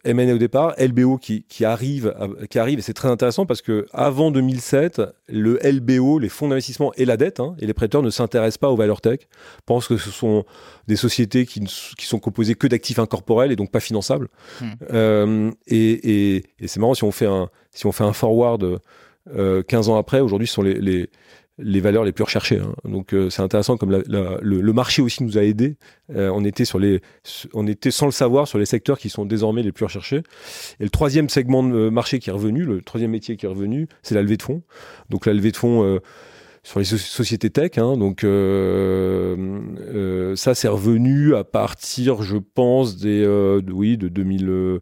MNA 0.04 0.34
au 0.34 0.38
départ, 0.38 0.74
LBO 0.78 1.16
qui, 1.16 1.44
qui 1.44 1.64
arrive, 1.64 2.14
qui 2.50 2.58
arrive, 2.58 2.80
et 2.80 2.82
c'est 2.82 2.92
très 2.92 3.08
intéressant 3.08 3.46
parce 3.46 3.62
que 3.62 3.86
avant 3.92 4.30
2007, 4.30 5.00
le 5.28 5.58
LBO, 5.62 6.18
les 6.18 6.28
fonds 6.28 6.48
d'investissement 6.48 6.92
et 6.96 7.04
la 7.04 7.16
dette, 7.16 7.40
hein, 7.40 7.54
et 7.60 7.66
les 7.66 7.74
prêteurs 7.74 8.02
ne 8.02 8.10
s'intéressent 8.10 8.58
pas 8.58 8.70
aux 8.70 8.76
valeurs 8.76 9.00
tech, 9.00 9.20
pensent 9.64 9.86
que 9.86 9.96
ce 9.96 10.10
sont 10.10 10.44
des 10.88 10.96
sociétés 10.96 11.46
qui, 11.46 11.60
qui 11.60 12.06
sont 12.06 12.18
composées 12.18 12.56
que 12.56 12.66
d'actifs 12.66 12.98
incorporels 12.98 13.52
et 13.52 13.56
donc 13.56 13.70
pas 13.70 13.80
finançables. 13.80 14.28
Hmm. 14.60 15.50
et, 15.66 15.76
et, 15.76 16.44
et 16.58 16.68
c'est 16.68 16.80
marrant 16.80 16.94
si 16.94 17.04
on 17.04 17.12
fait 17.12 17.26
un, 17.26 17.48
si 17.70 17.86
on 17.86 17.92
fait 17.92 18.04
un 18.04 18.12
forward 18.12 18.80
15 19.66 19.88
ans 19.88 19.96
après, 19.96 20.20
aujourd'hui, 20.20 20.46
ce 20.46 20.54
sont 20.54 20.62
les, 20.62 20.74
les 20.74 21.08
les 21.58 21.80
valeurs 21.80 22.04
les 22.04 22.12
plus 22.12 22.24
recherchées. 22.24 22.58
Hein. 22.58 22.74
Donc 22.84 23.14
c'est 23.30 23.42
intéressant 23.42 23.76
comme 23.76 23.90
le, 23.90 24.72
marché 24.72 25.02
aussi 25.02 25.22
nous 25.22 25.38
a 25.38 25.42
aidés. 25.42 25.76
on 26.08 26.44
était 26.44 26.64
sur 26.64 26.78
les, 26.78 27.00
on 27.52 27.66
était 27.66 27.90
sans 27.90 28.06
le 28.06 28.12
savoir 28.12 28.48
sur 28.48 28.58
les 28.58 28.66
secteurs 28.66 28.98
qui 28.98 29.08
sont 29.08 29.24
désormais 29.24 29.62
les 29.62 29.72
plus 29.72 29.84
recherchés. 29.84 30.22
Et 30.80 30.84
le 30.84 30.90
troisième 30.90 31.28
segment 31.28 31.62
de 31.62 31.88
marché 31.90 32.18
qui 32.18 32.30
est 32.30 32.32
revenu, 32.32 32.64
le 32.64 32.82
troisième 32.82 33.12
métier 33.12 33.36
qui 33.36 33.46
est 33.46 33.48
revenu, 33.48 33.86
c'est 34.02 34.14
la 34.14 34.22
levée 34.22 34.36
de 34.36 34.42
fonds. 34.42 34.62
Donc 35.10 35.26
la 35.26 35.32
levée 35.32 35.52
de 35.52 35.56
fonds 35.56 36.00
sur 36.64 36.78
les 36.80 36.84
sociétés 36.86 37.50
tech. 37.50 37.72
Hein, 37.76 37.96
donc 37.96 38.24
euh, 38.24 39.60
euh, 39.80 40.34
ça, 40.34 40.54
c'est 40.54 40.66
revenu 40.68 41.36
à 41.36 41.44
partir, 41.44 42.22
je 42.22 42.38
pense, 42.38 42.96
des 42.96 43.22
euh, 43.22 43.60
de, 43.60 43.70
oui 43.70 43.96
de 43.96 44.08
2000, 44.08 44.80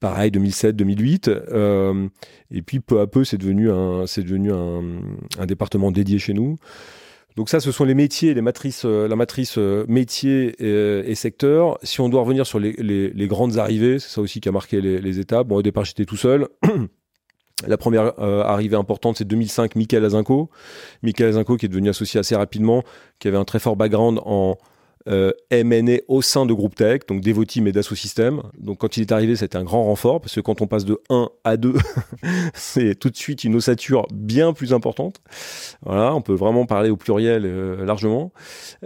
pareil 0.00 0.30
2007, 0.30 0.74
2008. 0.74 1.30
et 2.50 2.62
puis 2.62 2.80
peu 2.80 3.00
à 3.00 3.06
peu, 3.06 3.22
c'est 3.24 3.38
devenu 3.38 3.70
un 3.70 4.06
c'est 4.06 4.22
devenu 4.22 4.50
un, 4.50 4.82
un, 5.38 5.46
département 5.46 5.92
dédié 5.92 6.18
chez 6.18 6.32
nous. 6.32 6.56
Donc 7.36 7.48
ça, 7.48 7.60
ce 7.60 7.70
sont 7.70 7.84
les 7.84 7.94
métiers, 7.94 8.34
les 8.34 8.42
matrices, 8.42 8.84
la 8.84 9.14
matrice 9.14 9.56
métier 9.56 10.54
et, 10.58 11.10
et, 11.10 11.14
secteur. 11.14 11.78
Si 11.82 12.00
on 12.00 12.08
doit 12.08 12.22
revenir 12.22 12.44
sur 12.44 12.58
les, 12.58 12.72
les, 12.72 13.10
les 13.10 13.26
grandes 13.28 13.58
arrivées, 13.58 13.98
c'est 13.98 14.08
ça 14.08 14.20
aussi 14.20 14.40
qui 14.40 14.48
a 14.48 14.52
marqué 14.52 14.80
les, 14.80 15.00
les 15.00 15.20
étapes. 15.20 15.46
Bon, 15.46 15.56
au 15.56 15.62
départ, 15.62 15.84
j'étais 15.84 16.06
tout 16.06 16.16
seul. 16.16 16.48
La 17.66 17.76
première 17.76 18.12
euh, 18.18 18.42
arrivée 18.42 18.76
importante, 18.76 19.18
c'est 19.18 19.24
2005, 19.24 19.76
Michael 19.76 20.04
Azinko. 20.04 20.50
Michael 21.02 21.28
Azinko 21.28 21.56
qui 21.56 21.66
est 21.66 21.68
devenu 21.68 21.88
associé 21.88 22.20
assez 22.20 22.34
rapidement, 22.34 22.82
qui 23.18 23.28
avait 23.28 23.36
un 23.36 23.44
très 23.44 23.58
fort 23.58 23.76
background 23.76 24.20
en 24.24 24.56
euh, 25.08 25.32
au 26.08 26.22
sein 26.22 26.46
de 26.46 26.52
Groupe 26.52 26.74
Tech, 26.74 27.00
donc 27.08 27.20
Devoteam 27.20 27.66
et 27.66 27.72
Dassault 27.72 27.94
Systèmes. 27.94 28.42
Donc 28.58 28.78
quand 28.78 28.96
il 28.96 29.02
est 29.02 29.12
arrivé, 29.12 29.36
c'était 29.36 29.56
un 29.56 29.64
grand 29.64 29.84
renfort, 29.84 30.20
parce 30.20 30.34
que 30.34 30.40
quand 30.40 30.60
on 30.60 30.66
passe 30.66 30.84
de 30.84 31.00
1 31.08 31.28
à 31.44 31.56
2, 31.56 31.74
c'est 32.54 32.94
tout 32.94 33.10
de 33.10 33.16
suite 33.16 33.44
une 33.44 33.54
ossature 33.54 34.06
bien 34.12 34.52
plus 34.52 34.72
importante. 34.72 35.20
Voilà, 35.84 36.14
on 36.14 36.22
peut 36.22 36.34
vraiment 36.34 36.66
parler 36.66 36.90
au 36.90 36.96
pluriel 36.96 37.42
euh, 37.44 37.84
largement. 37.84 38.32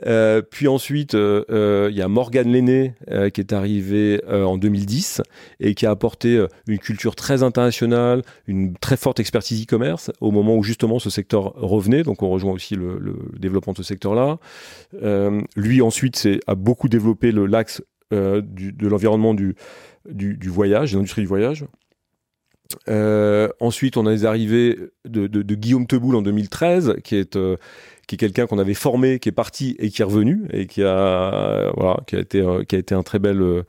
Euh, 0.06 0.42
puis 0.42 0.68
ensuite, 0.68 1.14
euh, 1.14 1.88
il 1.90 1.96
y 1.96 2.02
a 2.02 2.08
Morgan 2.08 2.50
Lenné 2.50 2.94
qui 3.32 3.40
est 3.40 3.52
arrivé 3.52 4.20
en 4.28 4.56
2010 4.56 5.22
et 5.60 5.74
qui 5.74 5.86
a 5.86 5.90
apporté 5.90 6.44
une 6.66 6.78
culture 6.78 7.14
très 7.14 7.42
internationale, 7.42 8.22
une 8.46 8.74
très 8.76 8.96
forte 8.96 9.20
expertise 9.20 9.62
e-commerce 9.62 10.10
au 10.20 10.30
moment 10.30 10.56
où 10.56 10.62
justement 10.62 10.98
ce 10.98 11.10
secteur 11.10 11.54
revenait. 11.56 12.02
Donc 12.02 12.22
on 12.22 12.28
rejoint 12.28 12.52
aussi 12.52 12.74
le, 12.74 12.98
le 12.98 13.16
développement 13.38 13.72
de 13.72 13.78
ce 13.78 13.82
secteur-là. 13.82 14.38
lui 15.56 15.82
ensuite 15.82 16.03
c'est 16.14 16.40
a 16.46 16.54
beaucoup 16.54 16.88
développé 16.88 17.32
le 17.32 17.46
l'axe 17.46 17.82
euh, 18.12 18.42
de 18.44 18.86
l'environnement 18.86 19.34
du, 19.34 19.56
du, 20.08 20.48
voyage, 20.48 20.92
de 20.92 20.96
l'industrie 20.96 21.22
du 21.22 21.26
voyage. 21.26 21.64
Euh, 22.88 23.48
ensuite, 23.60 23.96
on 23.96 24.06
a 24.06 24.10
les 24.10 24.24
arrivées 24.24 24.78
de, 25.04 25.26
Guillaume 25.54 25.86
Teboul 25.86 26.16
en 26.16 26.22
2013, 26.22 26.96
qui 27.02 27.16
est 27.16 27.36
euh, 27.36 27.56
qui 28.06 28.16
est 28.16 28.18
quelqu'un 28.18 28.46
qu'on 28.46 28.58
avait 28.58 28.74
formé, 28.74 29.18
qui 29.18 29.28
est 29.30 29.32
parti 29.32 29.76
et 29.78 29.90
qui 29.90 30.02
est 30.02 30.04
revenu 30.04 30.46
et 30.52 30.66
qui 30.66 30.82
a 30.82 31.72
voilà, 31.76 31.98
qui 32.06 32.16
a 32.16 32.20
été 32.20 32.44
qui 32.68 32.76
a 32.76 32.78
été 32.78 32.94
un 32.94 33.02
très 33.02 33.18
bel 33.18 33.64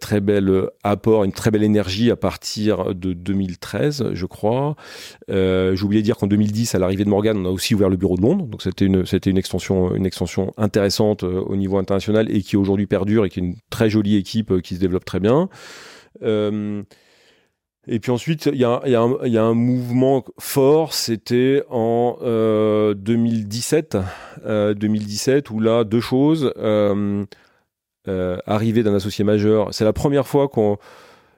très 0.00 0.20
bel 0.20 0.68
apport, 0.82 1.24
une 1.24 1.32
très 1.32 1.50
belle 1.50 1.62
énergie 1.62 2.10
à 2.10 2.16
partir 2.16 2.94
de 2.94 3.12
2013, 3.12 4.10
je 4.12 4.26
crois. 4.26 4.76
Euh, 5.30 5.74
J'ai 5.74 5.84
oublié 5.84 6.02
de 6.02 6.04
dire 6.04 6.16
qu'en 6.16 6.26
2010, 6.26 6.74
à 6.74 6.78
l'arrivée 6.78 7.04
de 7.04 7.08
Morgan, 7.08 7.36
on 7.38 7.44
a 7.46 7.50
aussi 7.50 7.74
ouvert 7.74 7.88
le 7.88 7.96
bureau 7.96 8.16
de 8.16 8.22
Londres, 8.22 8.46
donc 8.46 8.62
c'était 8.62 8.84
une 8.84 9.06
c'était 9.06 9.30
une 9.30 9.38
extension 9.38 9.94
une 9.94 10.06
extension 10.06 10.52
intéressante 10.56 11.22
au 11.22 11.56
niveau 11.56 11.78
international 11.78 12.34
et 12.34 12.42
qui 12.42 12.56
aujourd'hui 12.56 12.86
perdure 12.86 13.24
et 13.24 13.30
qui 13.30 13.40
est 13.40 13.42
une 13.42 13.56
très 13.70 13.88
jolie 13.88 14.16
équipe 14.16 14.60
qui 14.60 14.74
se 14.74 14.80
développe 14.80 15.04
très 15.04 15.20
bien. 15.20 15.48
Euh, 16.22 16.82
et 17.88 17.98
puis 17.98 18.12
ensuite, 18.12 18.46
il 18.46 18.54
y, 18.54 18.58
y, 18.58 18.90
y 18.90 19.38
a, 19.38 19.42
un 19.42 19.54
mouvement 19.54 20.24
fort, 20.38 20.94
c'était 20.94 21.64
en 21.68 22.16
euh, 22.22 22.94
2017, 22.94 23.96
euh, 24.46 24.72
2017, 24.74 25.50
où 25.50 25.58
là, 25.58 25.82
deux 25.82 26.00
choses. 26.00 26.52
Euh, 26.58 26.92
euh, 26.92 27.24
arrivée 28.46 28.82
d'un 28.82 28.94
associé 28.94 29.24
majeur, 29.24 29.68
c'est 29.72 29.84
la 29.84 29.92
première 29.92 30.26
fois 30.26 30.48
qu'on 30.48 30.78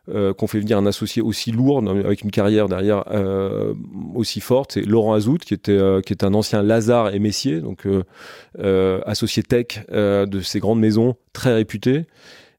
euh, 0.09 0.35
fait 0.47 0.61
venir 0.61 0.79
un 0.79 0.87
associé 0.87 1.23
aussi 1.23 1.53
lourd, 1.53 1.83
avec 1.89 2.23
une 2.23 2.31
carrière 2.31 2.69
derrière 2.69 3.05
euh, 3.11 3.75
aussi 4.15 4.41
forte. 4.41 4.73
C'est 4.73 4.83
Laurent 4.83 5.15
Azout, 5.15 5.39
qui 5.39 5.55
était, 5.55 5.81
qui 6.05 6.13
est 6.13 6.25
un 6.25 6.35
ancien 6.35 6.63
Lazare 6.63 7.15
et 7.15 7.19
Messier, 7.19 7.61
donc 7.61 7.87
associé 9.07 9.43
tech 9.43 9.87
de 9.91 10.41
ces 10.41 10.61
grandes 10.61 10.81
maisons 10.81 11.17
très 11.33 11.55
réputées 11.55 12.07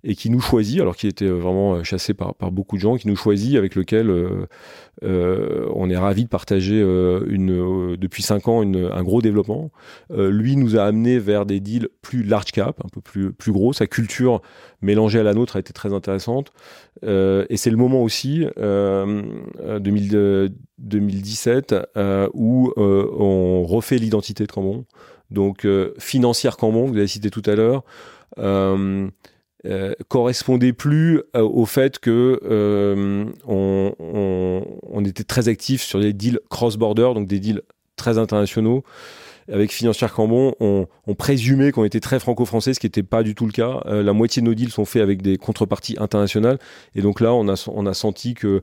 et 0.07 0.15
qui 0.15 0.29
nous 0.29 0.39
choisit, 0.39 0.79
alors 0.79 0.95
qu'il 0.95 1.09
était 1.09 1.25
euh, 1.25 1.33
vraiment 1.33 1.73
euh, 1.73 1.83
chassé 1.83 2.13
par, 2.13 2.35
par 2.35 2.51
beaucoup 2.51 2.75
de 2.75 2.81
gens, 2.81 2.95
qui 2.95 3.07
nous 3.07 3.15
choisit, 3.15 3.55
avec 3.55 3.73
lequel 3.73 4.11
euh, 4.11 5.67
on 5.73 5.89
est 5.89 5.97
ravi 5.97 6.25
de 6.25 6.29
partager 6.29 6.79
une, 6.79 7.95
depuis 7.97 8.21
cinq 8.21 8.47
ans 8.47 8.61
une, 8.61 8.89
un 8.93 9.03
gros 9.03 9.21
développement. 9.21 9.71
Lui 10.09 10.55
nous 10.55 10.77
a 10.77 10.83
amené 10.83 11.17
vers 11.19 11.45
des 11.45 11.59
deals 11.59 11.89
plus 12.01 12.23
large 12.23 12.51
cap, 12.51 12.79
un 12.85 12.89
peu 12.89 13.01
plus, 13.01 13.33
plus 13.33 13.51
gros. 13.51 13.73
Sa 13.73 13.87
culture 13.87 14.41
mélangée 14.81 15.19
à 15.19 15.23
la 15.23 15.33
nôtre 15.33 15.57
a 15.57 15.59
été 15.59 15.73
très 15.73 15.91
intéressante. 15.93 16.53
et 17.03 17.57
c'est 17.57 17.69
le 17.69 17.77
moment 17.77 18.03
aussi, 18.03 18.45
2000, 18.55 20.51
2017, 20.77 21.75
où 22.33 22.71
on 22.77 23.63
refait 23.63 23.97
l'identité 23.97 24.45
de 24.45 24.51
Cambon. 24.51 24.85
Donc 25.31 25.67
financière 25.97 26.55
Cambon, 26.57 26.85
vous 26.85 26.97
avez 26.97 27.07
cité 27.07 27.29
tout 27.29 27.43
à 27.45 27.55
l'heure. 27.55 27.83
Euh, 29.65 29.93
correspondait 30.09 30.73
plus 30.73 31.21
euh, 31.35 31.41
au 31.41 31.65
fait 31.65 31.97
que 31.97 32.39
euh, 32.43 33.25
on, 33.47 35.05
était 35.05 35.23
très 35.23 35.47
actif 35.47 35.81
sur 35.81 35.99
des 35.99 36.13
deals 36.13 36.39
cross-border, 36.49 37.11
donc 37.15 37.27
des 37.27 37.39
deals 37.39 37.61
très 37.95 38.17
internationaux. 38.17 38.83
Avec 39.51 39.71
Financière 39.71 40.11
Cambon, 40.13 40.55
on, 40.59 41.15
présumait 41.15 41.71
qu'on 41.71 41.83
était 41.83 41.99
très 41.99 42.19
franco-français, 42.19 42.73
ce 42.73 42.79
qui 42.79 42.87
n'était 42.87 43.03
pas 43.03 43.21
du 43.21 43.35
tout 43.35 43.45
le 43.45 43.51
cas. 43.51 43.81
la 43.85 44.11
moitié 44.11 44.41
de 44.41 44.47
nos 44.47 44.55
deals 44.55 44.71
sont 44.71 44.85
faits 44.85 45.03
avec 45.03 45.21
des 45.21 45.37
contreparties 45.37 45.95
internationales. 45.99 46.57
Et 46.95 47.01
donc 47.01 47.19
là, 47.19 47.31
on 47.31 47.47
a, 47.47 47.93
senti 47.93 48.33
que 48.33 48.61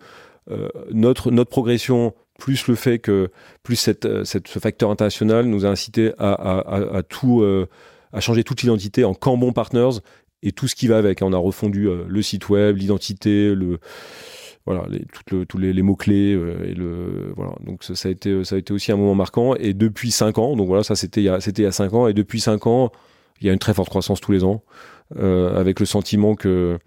notre, 0.90 1.30
progression 1.44 2.14
plus 2.36 2.66
le 2.66 2.74
fait 2.74 2.98
que 2.98 3.30
plus 3.62 3.76
ce 3.76 4.58
facteur 4.58 4.90
international 4.90 5.46
nous 5.46 5.64
a 5.64 5.68
incité 5.68 6.12
à, 6.18 7.02
tout 7.08 7.44
à 8.12 8.20
changer 8.20 8.42
toute 8.42 8.62
l'identité 8.62 9.04
en 9.04 9.14
Cambon 9.14 9.52
Partners 9.52 10.00
et 10.42 10.52
tout 10.52 10.68
ce 10.68 10.74
qui 10.74 10.88
va 10.88 10.98
avec. 10.98 11.22
On 11.22 11.32
a 11.32 11.38
refondu 11.38 11.88
euh, 11.88 12.04
le 12.08 12.22
site 12.22 12.48
web, 12.48 12.76
l'identité, 12.76 13.54
le 13.54 13.78
voilà, 14.64 14.86
les, 14.88 15.04
tous 15.26 15.58
les, 15.58 15.72
les 15.72 15.82
mots 15.82 15.96
clés 15.96 16.34
euh. 16.34 17.32
Donc 17.66 17.82
ça, 17.82 18.08
a 18.08 18.12
été 18.12 18.44
ça 18.44 18.54
a 18.54 18.58
été 18.58 18.72
aussi 18.72 18.92
un 18.92 18.96
moment 18.96 19.14
marquant. 19.14 19.54
Et 19.56 19.74
depuis 19.74 20.10
cinq 20.10 20.38
ans, 20.38 20.56
donc 20.56 20.68
voilà, 20.68 20.84
ça 20.84 20.94
c'était 20.94 21.20
il 21.20 21.24
y 21.24 21.28
a 21.28 21.40
c'était 21.40 21.62
il 21.62 21.64
y 21.64 21.68
a 21.68 21.72
cinq 21.72 21.92
ans. 21.94 22.06
Et 22.06 22.12
depuis 22.12 22.40
cinq 22.40 22.66
ans, 22.66 22.92
il 23.40 23.46
y 23.46 23.50
a 23.50 23.52
une 23.52 23.58
très 23.58 23.74
forte 23.74 23.88
croissance 23.88 24.20
tous 24.20 24.30
les 24.32 24.44
ans, 24.44 24.62
euh, 25.18 25.58
avec 25.58 25.80
le 25.80 25.86
sentiment 25.86 26.34
que 26.36 26.78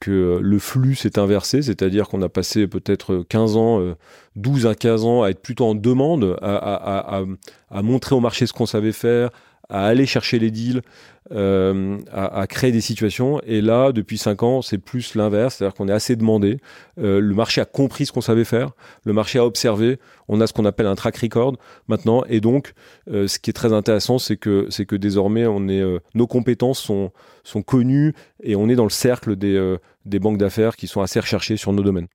que 0.00 0.40
le 0.42 0.58
flux 0.58 0.96
s'est 0.96 1.20
inversé, 1.20 1.62
c'est-à-dire 1.62 2.08
qu'on 2.08 2.20
a 2.22 2.28
passé 2.28 2.66
peut-être 2.66 3.24
15 3.28 3.56
ans, 3.56 3.94
12 4.34 4.66
à 4.66 4.74
15 4.74 5.04
ans 5.04 5.22
à 5.22 5.28
être 5.28 5.40
plutôt 5.40 5.66
en 5.66 5.76
demande, 5.76 6.36
à, 6.42 7.22
à 7.70 7.82
montrer 7.82 8.16
au 8.16 8.20
marché 8.20 8.46
ce 8.46 8.52
qu'on 8.52 8.66
savait 8.66 8.90
faire, 8.90 9.30
à 9.68 9.86
aller 9.86 10.06
chercher 10.06 10.38
les 10.38 10.50
deals, 10.50 10.82
euh, 11.32 11.98
à, 12.10 12.40
à, 12.40 12.46
créer 12.46 12.72
des 12.72 12.80
situations. 12.80 13.40
Et 13.46 13.60
là, 13.60 13.92
depuis 13.92 14.16
cinq 14.16 14.42
ans, 14.42 14.62
c'est 14.62 14.78
plus 14.78 15.14
l'inverse, 15.14 15.56
c'est-à-dire 15.56 15.74
qu'on 15.74 15.88
est 15.88 15.92
assez 15.92 16.16
demandé. 16.16 16.58
Euh, 16.98 17.20
le 17.20 17.34
marché 17.34 17.60
a 17.60 17.66
compris 17.66 18.06
ce 18.06 18.12
qu'on 18.12 18.22
savait 18.22 18.44
faire, 18.44 18.70
le 19.04 19.12
marché 19.12 19.38
a 19.38 19.44
observé. 19.44 19.98
On 20.28 20.40
a 20.40 20.46
ce 20.46 20.52
qu'on 20.52 20.64
appelle 20.64 20.86
un 20.86 20.94
track 20.94 21.16
record 21.18 21.56
maintenant, 21.86 22.24
et 22.28 22.40
donc, 22.40 22.72
euh, 23.10 23.26
ce 23.26 23.38
qui 23.38 23.50
est 23.50 23.54
très 23.54 23.72
intéressant, 23.72 24.18
c'est 24.18 24.36
que 24.36 24.66
c'est 24.70 24.86
que 24.86 24.96
désormais, 24.96 25.46
on 25.46 25.68
est, 25.68 25.80
euh, 25.80 25.98
nos 26.14 26.26
compétences 26.26 26.80
sont 26.80 27.12
sont 27.44 27.62
connues 27.62 28.14
et 28.42 28.56
on 28.56 28.68
est 28.68 28.76
dans 28.76 28.84
le 28.84 28.90
cercle 28.90 29.36
des 29.36 29.56
euh, 29.56 29.78
des 30.04 30.18
banques 30.18 30.38
d'affaires 30.38 30.76
qui 30.76 30.86
sont 30.86 31.00
assez 31.00 31.20
recherchées 31.20 31.56
sur 31.56 31.72
nos 31.72 31.82
domaines. 31.82 32.08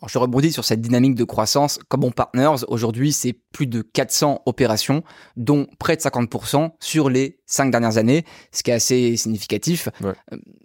Alors 0.00 0.08
je 0.08 0.18
rebondis 0.18 0.52
sur 0.52 0.64
cette 0.64 0.80
dynamique 0.80 1.16
de 1.16 1.24
croissance. 1.24 1.80
Comme 1.88 2.04
on 2.04 2.12
Partners, 2.12 2.64
aujourd'hui, 2.68 3.12
c'est 3.12 3.32
plus 3.32 3.66
de 3.66 3.82
400 3.82 4.42
opérations, 4.46 5.02
dont 5.36 5.66
près 5.78 5.96
de 5.96 6.00
50% 6.00 6.70
sur 6.78 7.10
les 7.10 7.40
cinq 7.46 7.70
dernières 7.70 7.98
années, 7.98 8.24
ce 8.52 8.62
qui 8.62 8.70
est 8.70 8.74
assez 8.74 9.16
significatif. 9.16 9.88
Euh, 10.04 10.14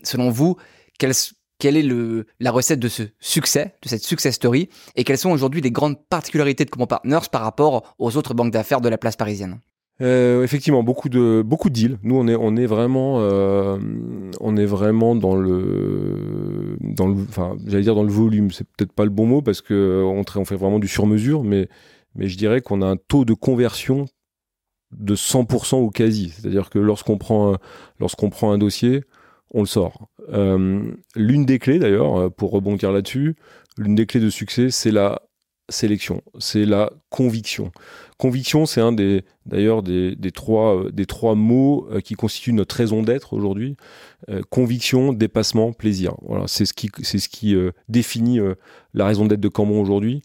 selon 0.03 0.29
vous, 0.29 0.57
quelle, 0.99 1.13
quelle 1.57 1.77
est 1.77 1.83
le, 1.83 2.27
la 2.39 2.51
recette 2.51 2.79
de 2.79 2.89
ce 2.89 3.03
succès, 3.19 3.75
de 3.81 3.89
cette 3.89 4.03
success 4.03 4.35
story, 4.35 4.69
et 4.95 5.03
quelles 5.03 5.17
sont 5.17 5.31
aujourd'hui 5.31 5.61
les 5.61 5.71
grandes 5.71 5.97
particularités 6.09 6.65
de 6.65 6.69
Common 6.69 6.87
Partners 6.87 7.27
par 7.31 7.41
rapport 7.41 7.95
aux 7.97 8.15
autres 8.17 8.35
banques 8.35 8.53
d'affaires 8.53 8.81
de 8.81 8.89
la 8.89 8.99
place 8.99 9.15
parisienne? 9.15 9.59
Euh, 10.03 10.43
effectivement, 10.43 10.83
beaucoup 10.83 11.07
de 11.07 11.41
beaucoup 11.45 11.69
de 11.69 11.73
deals. 11.73 11.97
Nous, 12.03 12.15
on 12.15 12.27
est 12.27 12.35
on 12.35 12.57
est 12.57 12.65
vraiment 12.65 13.21
euh, 13.21 13.77
on 14.41 14.57
est 14.57 14.65
vraiment 14.65 15.15
dans 15.15 15.35
le 15.35 16.75
dans 16.81 17.07
le 17.07 17.15
enfin 17.29 17.55
j'allais 17.65 17.83
dire 17.83 17.95
dans 17.95 18.03
le 18.03 18.11
volume. 18.11 18.51
C'est 18.51 18.65
peut-être 18.65 18.91
pas 18.91 19.05
le 19.05 19.11
bon 19.11 19.25
mot 19.25 19.41
parce 19.41 19.61
que 19.61 20.03
on, 20.05 20.23
on 20.35 20.45
fait 20.45 20.57
vraiment 20.57 20.79
du 20.79 20.89
sur-mesure, 20.89 21.43
mais 21.43 21.69
mais 22.15 22.27
je 22.27 22.37
dirais 22.37 22.59
qu'on 22.59 22.81
a 22.81 22.85
un 22.85 22.97
taux 22.97 23.23
de 23.23 23.33
conversion 23.33 24.05
de 24.91 25.15
100% 25.15 25.81
ou 25.81 25.89
quasi. 25.89 26.29
C'est-à-dire 26.29 26.69
que 26.69 26.79
lorsqu'on 26.79 27.17
prend 27.17 27.55
lorsqu'on 27.99 28.29
prend 28.29 28.51
un 28.51 28.57
dossier, 28.57 29.03
on 29.51 29.61
le 29.61 29.67
sort. 29.67 30.09
Euh, 30.33 30.91
l'une 31.15 31.45
des 31.45 31.59
clés 31.59 31.79
d'ailleurs, 31.79 32.29
pour 32.33 32.51
rebondir 32.51 32.91
là-dessus, 32.91 33.37
l'une 33.77 33.95
des 33.95 34.05
clés 34.05 34.19
de 34.19 34.29
succès, 34.29 34.69
c'est 34.69 34.91
la 34.91 35.21
sélection, 35.69 36.21
c'est 36.39 36.65
la 36.65 36.91
conviction. 37.09 37.71
Conviction, 38.17 38.65
c'est 38.65 38.81
un 38.81 38.91
des, 38.91 39.23
d'ailleurs, 39.45 39.81
des, 39.81 40.15
trois, 40.33 40.75
euh, 40.75 40.91
des 40.91 41.05
trois 41.05 41.35
mots 41.35 41.87
euh, 41.91 42.01
qui 42.01 42.15
constituent 42.15 42.53
notre 42.53 42.75
raison 42.75 43.01
d'être 43.01 43.33
aujourd'hui. 43.33 43.75
Euh, 44.29 44.41
conviction, 44.49 45.13
dépassement, 45.13 45.73
plaisir. 45.73 46.15
Voilà, 46.21 46.45
c'est 46.47 46.65
ce 46.65 46.73
qui, 46.73 46.89
c'est 47.01 47.19
ce 47.19 47.29
qui 47.29 47.55
définit 47.87 48.39
la 48.93 49.05
raison 49.05 49.25
d'être 49.25 49.39
de 49.39 49.47
Cambon 49.47 49.81
aujourd'hui. 49.81 50.21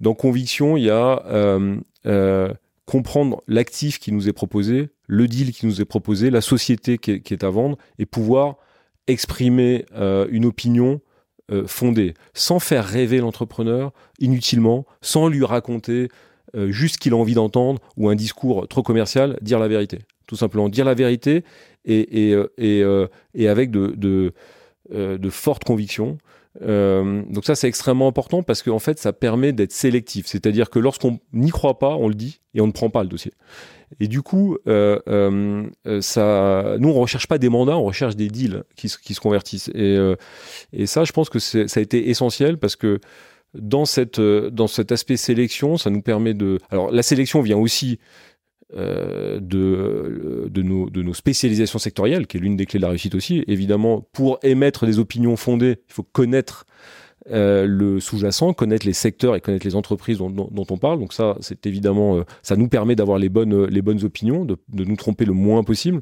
Dans 0.00 0.14
conviction, 0.14 0.76
il 0.76 0.84
y 0.84 0.90
a 0.90 1.22
comprendre 2.86 3.42
l'actif 3.46 3.98
qui 3.98 4.12
nous 4.12 4.28
est 4.28 4.32
proposé, 4.32 4.88
le 5.06 5.28
deal 5.28 5.52
qui 5.52 5.66
nous 5.66 5.82
est 5.82 5.84
proposé, 5.84 6.30
la 6.30 6.40
société 6.40 6.96
qui 6.96 7.12
est, 7.12 7.44
à 7.44 7.50
vendre, 7.50 7.76
et 7.98 8.06
pouvoir 8.06 8.56
exprimer 9.06 9.84
une 10.30 10.46
opinion 10.46 11.00
euh, 11.50 11.66
sans 12.34 12.58
faire 12.58 12.84
rêver 12.84 13.18
l'entrepreneur 13.18 13.92
inutilement, 14.18 14.86
sans 15.00 15.28
lui 15.28 15.44
raconter 15.44 16.08
euh, 16.54 16.70
juste 16.70 16.94
ce 16.94 16.98
qu'il 16.98 17.12
a 17.12 17.16
envie 17.16 17.34
d'entendre 17.34 17.80
ou 17.96 18.08
un 18.08 18.14
discours 18.14 18.68
trop 18.68 18.82
commercial, 18.82 19.38
dire 19.42 19.58
la 19.58 19.68
vérité. 19.68 20.00
Tout 20.26 20.36
simplement, 20.36 20.68
dire 20.68 20.84
la 20.84 20.94
vérité 20.94 21.44
et, 21.84 22.28
et, 22.28 22.34
euh, 22.82 23.08
et, 23.34 23.48
avec 23.48 23.70
de, 23.70 23.94
de, 23.96 24.32
de 24.90 25.30
fortes 25.30 25.64
convictions. 25.64 26.18
Donc 26.60 27.44
ça, 27.44 27.54
c'est 27.54 27.68
extrêmement 27.68 28.08
important 28.08 28.42
parce 28.42 28.62
qu'en 28.62 28.78
fait, 28.78 28.98
ça 28.98 29.12
permet 29.12 29.52
d'être 29.52 29.72
sélectif. 29.72 30.26
C'est-à-dire 30.26 30.70
que 30.70 30.78
lorsqu'on 30.78 31.20
n'y 31.32 31.50
croit 31.50 31.78
pas, 31.78 31.94
on 31.96 32.08
le 32.08 32.14
dit 32.14 32.40
et 32.54 32.60
on 32.60 32.66
ne 32.66 32.72
prend 32.72 32.90
pas 32.90 33.02
le 33.02 33.08
dossier. 33.08 33.32
Et 34.00 34.08
du 34.08 34.22
coup, 34.22 34.58
euh, 34.66 34.98
euh, 35.08 35.64
euh, 35.86 36.00
ça, 36.00 36.76
nous, 36.78 36.90
on 36.90 37.00
recherche 37.00 37.26
pas 37.26 37.38
des 37.38 37.48
mandats, 37.48 37.78
on 37.78 37.84
recherche 37.84 38.16
des 38.16 38.28
deals 38.28 38.64
qui, 38.76 38.92
qui 39.02 39.14
se 39.14 39.20
convertissent. 39.20 39.70
Et, 39.74 39.96
et 40.72 40.86
ça, 40.86 41.04
je 41.04 41.12
pense 41.12 41.30
que 41.30 41.38
ça 41.38 41.64
a 41.74 41.80
été 41.80 42.10
essentiel 42.10 42.58
parce 42.58 42.76
que 42.76 43.00
dans, 43.54 43.86
cette, 43.86 44.20
dans 44.20 44.66
cet 44.66 44.92
aspect 44.92 45.16
sélection, 45.16 45.78
ça 45.78 45.90
nous 45.90 46.02
permet 46.02 46.34
de... 46.34 46.58
Alors, 46.70 46.90
la 46.90 47.02
sélection 47.02 47.40
vient 47.40 47.56
aussi 47.56 47.98
de, 48.74 49.40
de, 49.40 50.62
nos, 50.62 50.90
de 50.90 51.02
nos 51.02 51.14
spécialisations 51.14 51.78
sectorielles, 51.78 52.26
qui 52.26 52.36
est 52.36 52.40
l'une 52.40 52.56
des 52.56 52.66
clés 52.66 52.78
de 52.78 52.82
la 52.82 52.90
réussite 52.90 53.14
aussi. 53.14 53.44
Évidemment, 53.46 54.06
pour 54.12 54.38
émettre 54.42 54.86
des 54.86 54.98
opinions 54.98 55.36
fondées, 55.36 55.76
il 55.88 55.94
faut 55.94 56.02
connaître 56.02 56.66
euh, 57.30 57.66
le 57.66 58.00
sous-jacent, 58.00 58.54
connaître 58.54 58.86
les 58.86 58.94
secteurs 58.94 59.36
et 59.36 59.40
connaître 59.40 59.66
les 59.66 59.76
entreprises 59.76 60.18
dont, 60.18 60.50
on 60.70 60.78
parle. 60.78 60.98
Donc 60.98 61.12
ça, 61.12 61.36
c'est 61.40 61.66
évidemment, 61.66 62.18
euh, 62.18 62.22
ça 62.42 62.56
nous 62.56 62.68
permet 62.68 62.96
d'avoir 62.96 63.18
les 63.18 63.28
bonnes, 63.28 63.66
les 63.66 63.82
bonnes 63.82 64.02
opinions, 64.04 64.46
de, 64.46 64.56
de, 64.68 64.84
nous 64.84 64.96
tromper 64.96 65.26
le 65.26 65.34
moins 65.34 65.62
possible. 65.62 66.00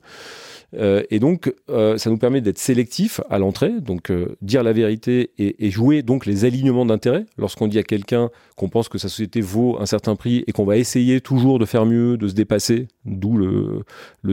Euh, 0.74 1.02
et 1.11 1.18
donc, 1.18 1.55
euh, 1.70 1.96
ça 1.96 2.11
nous 2.11 2.18
permet 2.18 2.40
d'être 2.40 2.59
sélectif 2.59 3.20
à 3.31 3.38
l'entrée, 3.38 3.81
donc 3.81 4.11
euh, 4.11 4.37
dire 4.42 4.62
la 4.62 4.72
vérité 4.72 5.31
et, 5.38 5.70
jouer 5.70 6.02
donc 6.02 6.26
les 6.26 6.44
alignements 6.44 6.87
d'intérêts. 6.87 7.24
Lorsqu'on 7.38 7.68
dit 7.68 7.79
à 7.79 7.83
quelqu'un 7.83 8.31
qu'on 8.57 8.68
pense 8.68 8.88
que 8.88 8.98
sa 8.98 9.09
société 9.09 9.40
vaut 9.40 9.79
un 9.81 9.87
certain 9.87 10.16
prix 10.16 10.44
et 10.46 10.52
qu'on 10.52 10.64
va 10.64 10.76
essayer 10.76 11.20
toujours 11.20 11.59
de 11.59 11.64
faire 11.64 11.87
mieux, 11.87 12.16
de 12.16 12.29
se 12.29 12.35
dépasser, 12.35 12.88
d'où 13.05 13.37
le, 13.37 13.85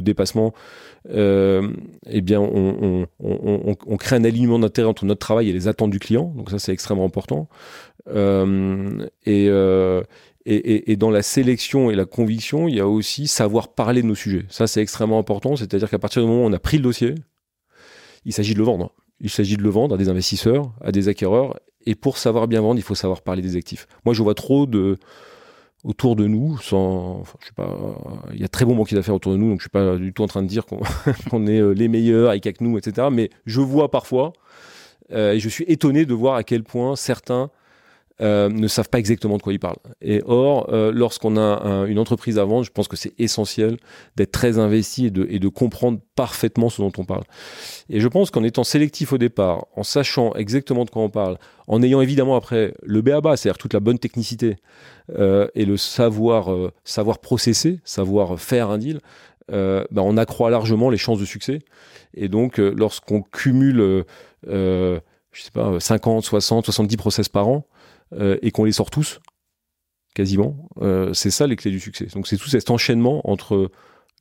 dépassement, 0.01 0.53
eh 1.09 2.21
bien, 2.21 2.39
on, 2.39 3.07
crée 3.97 4.15
un 4.15 4.23
alignement 4.23 4.59
d'intérêts 4.59 4.87
entre 4.87 5.05
notre 5.05 5.19
travail 5.19 5.49
et 5.49 5.53
les 5.53 5.67
attentes 5.67 5.91
du 5.91 5.99
client. 5.99 6.33
Donc 6.35 6.49
ça, 6.49 6.59
c'est 6.59 6.71
extrêmement 6.71 7.05
important. 7.05 7.47
et 8.07 9.49
et, 10.45 10.95
dans 10.97 11.09
la 11.09 11.21
sélection 11.21 11.89
et 11.89 11.95
la 11.95 12.05
conviction, 12.05 12.67
il 12.67 12.75
y 12.75 12.79
a 12.79 12.87
aussi 12.87 13.27
savoir 13.27 13.69
parler 13.69 14.01
de 14.01 14.07
nos 14.07 14.15
sujets. 14.15 14.45
Ça, 14.49 14.67
c'est 14.67 14.81
extrêmement 14.81 15.19
important. 15.19 15.55
C'est-à-dire 15.55 15.89
qu'à 15.89 15.99
partir 15.99 16.21
du 16.21 16.27
moment 16.27 16.43
où 16.43 16.47
on 16.47 16.53
a 16.53 16.59
pris 16.59 16.77
le 16.77 16.83
dossier, 16.83 17.15
il 18.25 18.33
s'agit 18.33 18.53
de 18.53 18.59
le 18.59 18.65
vendre. 18.65 18.91
Il 19.19 19.29
s'agit 19.29 19.55
de 19.55 19.63
le 19.63 19.69
vendre 19.69 19.95
à 19.95 19.97
des 19.97 20.09
investisseurs, 20.09 20.73
à 20.81 20.91
des 20.91 21.07
acquéreurs. 21.07 21.59
Et 21.85 21.95
pour 21.95 22.17
savoir 22.17 22.47
bien 22.47 22.61
vendre, 22.61 22.79
il 22.79 22.83
faut 22.83 22.95
savoir 22.95 23.21
parler 23.21 23.41
des 23.41 23.55
actifs. 23.55 23.87
Moi, 24.05 24.13
je 24.13 24.21
vois 24.21 24.35
trop 24.35 24.65
de 24.65 24.97
autour 25.83 26.15
de 26.15 26.27
nous, 26.27 26.57
sans, 26.59 27.23
je 27.41 27.47
sais 27.47 27.53
pas, 27.53 27.77
il 28.33 28.39
y 28.39 28.45
a 28.45 28.47
très 28.47 28.63
bons 28.63 28.75
banquiers 28.75 28.95
d'affaires 28.95 29.15
autour 29.15 29.33
de 29.33 29.37
nous, 29.37 29.49
donc 29.49 29.59
je 29.59 29.63
suis 29.63 29.69
pas 29.69 29.97
du 29.97 30.13
tout 30.13 30.23
en 30.23 30.27
train 30.27 30.41
de 30.41 30.47
dire 30.47 30.65
qu'on 30.65 30.79
est 31.47 31.59
euh, 31.59 31.73
les 31.73 31.89
meilleurs 31.89 32.29
avec 32.29 32.61
nous, 32.61 32.77
etc. 32.77 33.07
Mais 33.11 33.29
je 33.45 33.59
vois 33.59 33.91
parfois, 33.91 34.31
euh, 35.11 35.33
et 35.33 35.39
je 35.39 35.49
suis 35.49 35.65
étonné 35.67 36.05
de 36.05 36.13
voir 36.13 36.35
à 36.35 36.43
quel 36.43 36.63
point 36.63 36.95
certains 36.95 37.51
euh, 38.21 38.47
ne 38.47 38.67
savent 38.67 38.89
pas 38.89 38.99
exactement 38.99 39.37
de 39.37 39.41
quoi 39.41 39.53
ils 39.53 39.59
parlent. 39.59 39.79
Et 39.99 40.21
or, 40.27 40.69
euh, 40.71 40.91
lorsqu'on 40.91 41.35
a 41.35 41.85
une 41.87 41.97
entreprise 41.97 42.37
à 42.37 42.45
vendre, 42.45 42.63
je 42.63 42.69
pense 42.69 42.87
que 42.87 42.95
c'est 42.95 43.13
essentiel 43.19 43.77
d'être 44.15 44.31
très 44.31 44.59
investi 44.59 45.07
et 45.07 45.09
de, 45.09 45.25
et 45.31 45.39
de, 45.39 45.47
comprendre 45.47 45.99
parfaitement 46.15 46.69
ce 46.69 46.83
dont 46.83 46.91
on 46.99 47.05
parle. 47.05 47.23
Et 47.89 47.99
je 47.99 48.07
pense 48.07 48.29
qu'en 48.29 48.43
étant 48.43 48.63
sélectif 48.63 49.13
au 49.13 49.17
départ, 49.17 49.65
en 49.75 49.81
sachant 49.81 50.33
exactement 50.35 50.85
de 50.85 50.91
quoi 50.91 51.01
on 51.01 51.09
parle, 51.09 51.37
en 51.67 51.81
ayant 51.81 52.01
évidemment 52.01 52.35
après 52.35 52.75
le 52.83 53.01
BABA, 53.01 53.35
c'est-à-dire 53.35 53.57
toute 53.57 53.73
la 53.73 53.79
bonne 53.79 53.97
technicité 53.97 54.57
euh, 55.17 55.47
et 55.55 55.65
le 55.65 55.77
savoir, 55.77 56.55
savoir 56.83 57.17
processer, 57.17 57.79
savoir 57.83 58.39
faire 58.39 58.69
un 58.69 58.77
deal, 58.77 58.99
ben 59.49 59.85
on 59.95 60.17
accroît 60.17 60.51
largement 60.51 60.91
les 60.91 60.97
chances 60.97 61.19
de 61.19 61.25
succès. 61.25 61.59
Et 62.13 62.27
donc, 62.27 62.59
lorsqu'on 62.59 63.23
cumule, 63.23 64.05
je 64.45 64.99
sais 65.33 65.51
pas, 65.51 65.79
50, 65.79 66.23
60, 66.23 66.65
70 66.65 66.97
process 66.97 67.27
par 67.27 67.47
an, 67.47 67.65
euh, 68.13 68.37
et 68.41 68.51
qu'on 68.51 68.63
les 68.63 68.71
sort 68.71 68.89
tous, 68.89 69.19
quasiment, 70.15 70.69
euh, 70.81 71.13
c'est 71.13 71.31
ça 71.31 71.47
les 71.47 71.55
clés 71.55 71.71
du 71.71 71.79
succès. 71.79 72.07
Donc 72.13 72.27
c'est 72.27 72.37
tout 72.37 72.49
cet 72.49 72.69
enchaînement 72.69 73.27
entre 73.29 73.71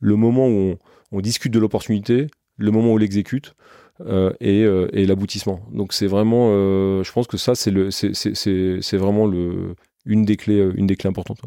le 0.01 0.15
moment 0.15 0.47
où 0.47 0.75
on, 1.11 1.21
discute 1.21 1.53
de 1.53 1.59
l'opportunité, 1.59 2.27
le 2.57 2.71
moment 2.71 2.89
où 2.89 2.93
on 2.93 2.97
l'exécute, 2.97 3.53
euh, 4.01 4.33
et, 4.39 5.05
l'aboutissement. 5.05 5.61
Donc 5.71 5.93
c'est 5.93 6.07
vraiment, 6.07 6.49
je 7.03 7.11
pense 7.11 7.27
que 7.27 7.37
ça 7.37 7.55
c'est 7.55 7.71
le, 7.71 7.91
c'est 7.91 8.97
vraiment 8.97 9.27
le, 9.27 9.75
une 10.05 10.25
des 10.25 10.35
clés, 10.35 10.71
une 10.75 10.87
des 10.87 10.95
clés 10.95 11.09
importantes. 11.09 11.41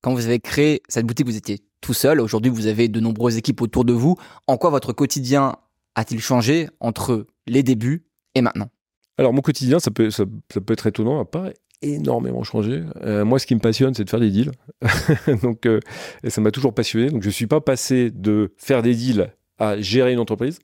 Quand 0.00 0.14
vous 0.14 0.26
avez 0.26 0.38
créé 0.38 0.82
cette 0.88 1.06
boutique, 1.06 1.26
vous 1.26 1.36
étiez 1.36 1.58
tout 1.80 1.94
seul. 1.94 2.20
Aujourd'hui, 2.20 2.50
vous 2.50 2.66
avez 2.66 2.88
de 2.88 3.00
nombreuses 3.00 3.36
équipes 3.36 3.62
autour 3.62 3.84
de 3.84 3.92
vous. 3.92 4.16
En 4.46 4.56
quoi 4.56 4.70
votre 4.70 4.92
quotidien 4.92 5.56
a-t-il 5.94 6.20
changé 6.20 6.68
entre 6.78 7.26
les 7.46 7.62
débuts 7.62 8.06
et 8.34 8.42
maintenant? 8.42 8.68
Alors 9.18 9.32
mon 9.32 9.40
quotidien, 9.40 9.80
ça 9.80 9.90
peut, 9.90 10.10
ça, 10.10 10.24
peut 10.24 10.72
être 10.72 10.86
étonnant, 10.86 11.20
à 11.20 11.24
part 11.24 11.48
énormément 11.82 12.42
changé. 12.42 12.82
Euh, 13.02 13.24
moi, 13.24 13.38
ce 13.38 13.46
qui 13.46 13.54
me 13.54 13.60
passionne, 13.60 13.94
c'est 13.94 14.04
de 14.04 14.10
faire 14.10 14.20
des 14.20 14.30
deals. 14.30 14.52
donc, 15.42 15.66
euh, 15.66 15.80
et 16.22 16.30
ça 16.30 16.40
m'a 16.40 16.50
toujours 16.50 16.74
passionné. 16.74 17.10
Donc, 17.10 17.22
je 17.22 17.30
suis 17.30 17.46
pas 17.46 17.60
passé 17.60 18.10
de 18.10 18.52
faire 18.56 18.82
des 18.82 18.94
deals 18.94 19.32
à 19.58 19.80
gérer 19.80 20.12
une 20.12 20.18
entreprise. 20.20 20.60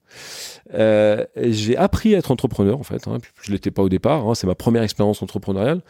Euh, 0.75 1.25
j'ai 1.37 1.77
appris 1.77 2.15
à 2.15 2.19
être 2.19 2.31
entrepreneur, 2.31 2.79
en 2.79 2.85
fait. 2.85 3.09
Hein. 3.09 3.19
Je 3.43 3.53
l'étais 3.53 3.71
pas 3.71 3.83
au 3.83 3.89
départ. 3.89 4.29
Hein. 4.29 4.35
C'est 4.35 4.47
ma 4.47 4.55
première 4.55 4.83
expérience 4.83 5.23
entrepreneuriale. 5.23 5.83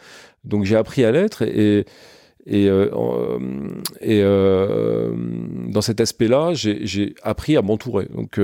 Donc, 0.43 0.65
j'ai 0.65 0.75
appris 0.75 1.03
à 1.03 1.11
l'être 1.11 1.43
et, 1.43 1.85
et 2.45 2.67
dans 5.67 5.81
cet 5.81 5.99
aspect-là, 5.99 6.53
j'ai 6.53 7.15
appris 7.23 7.57
à 7.57 7.61
m'entourer. 7.61 8.07
Donc, 8.13 8.39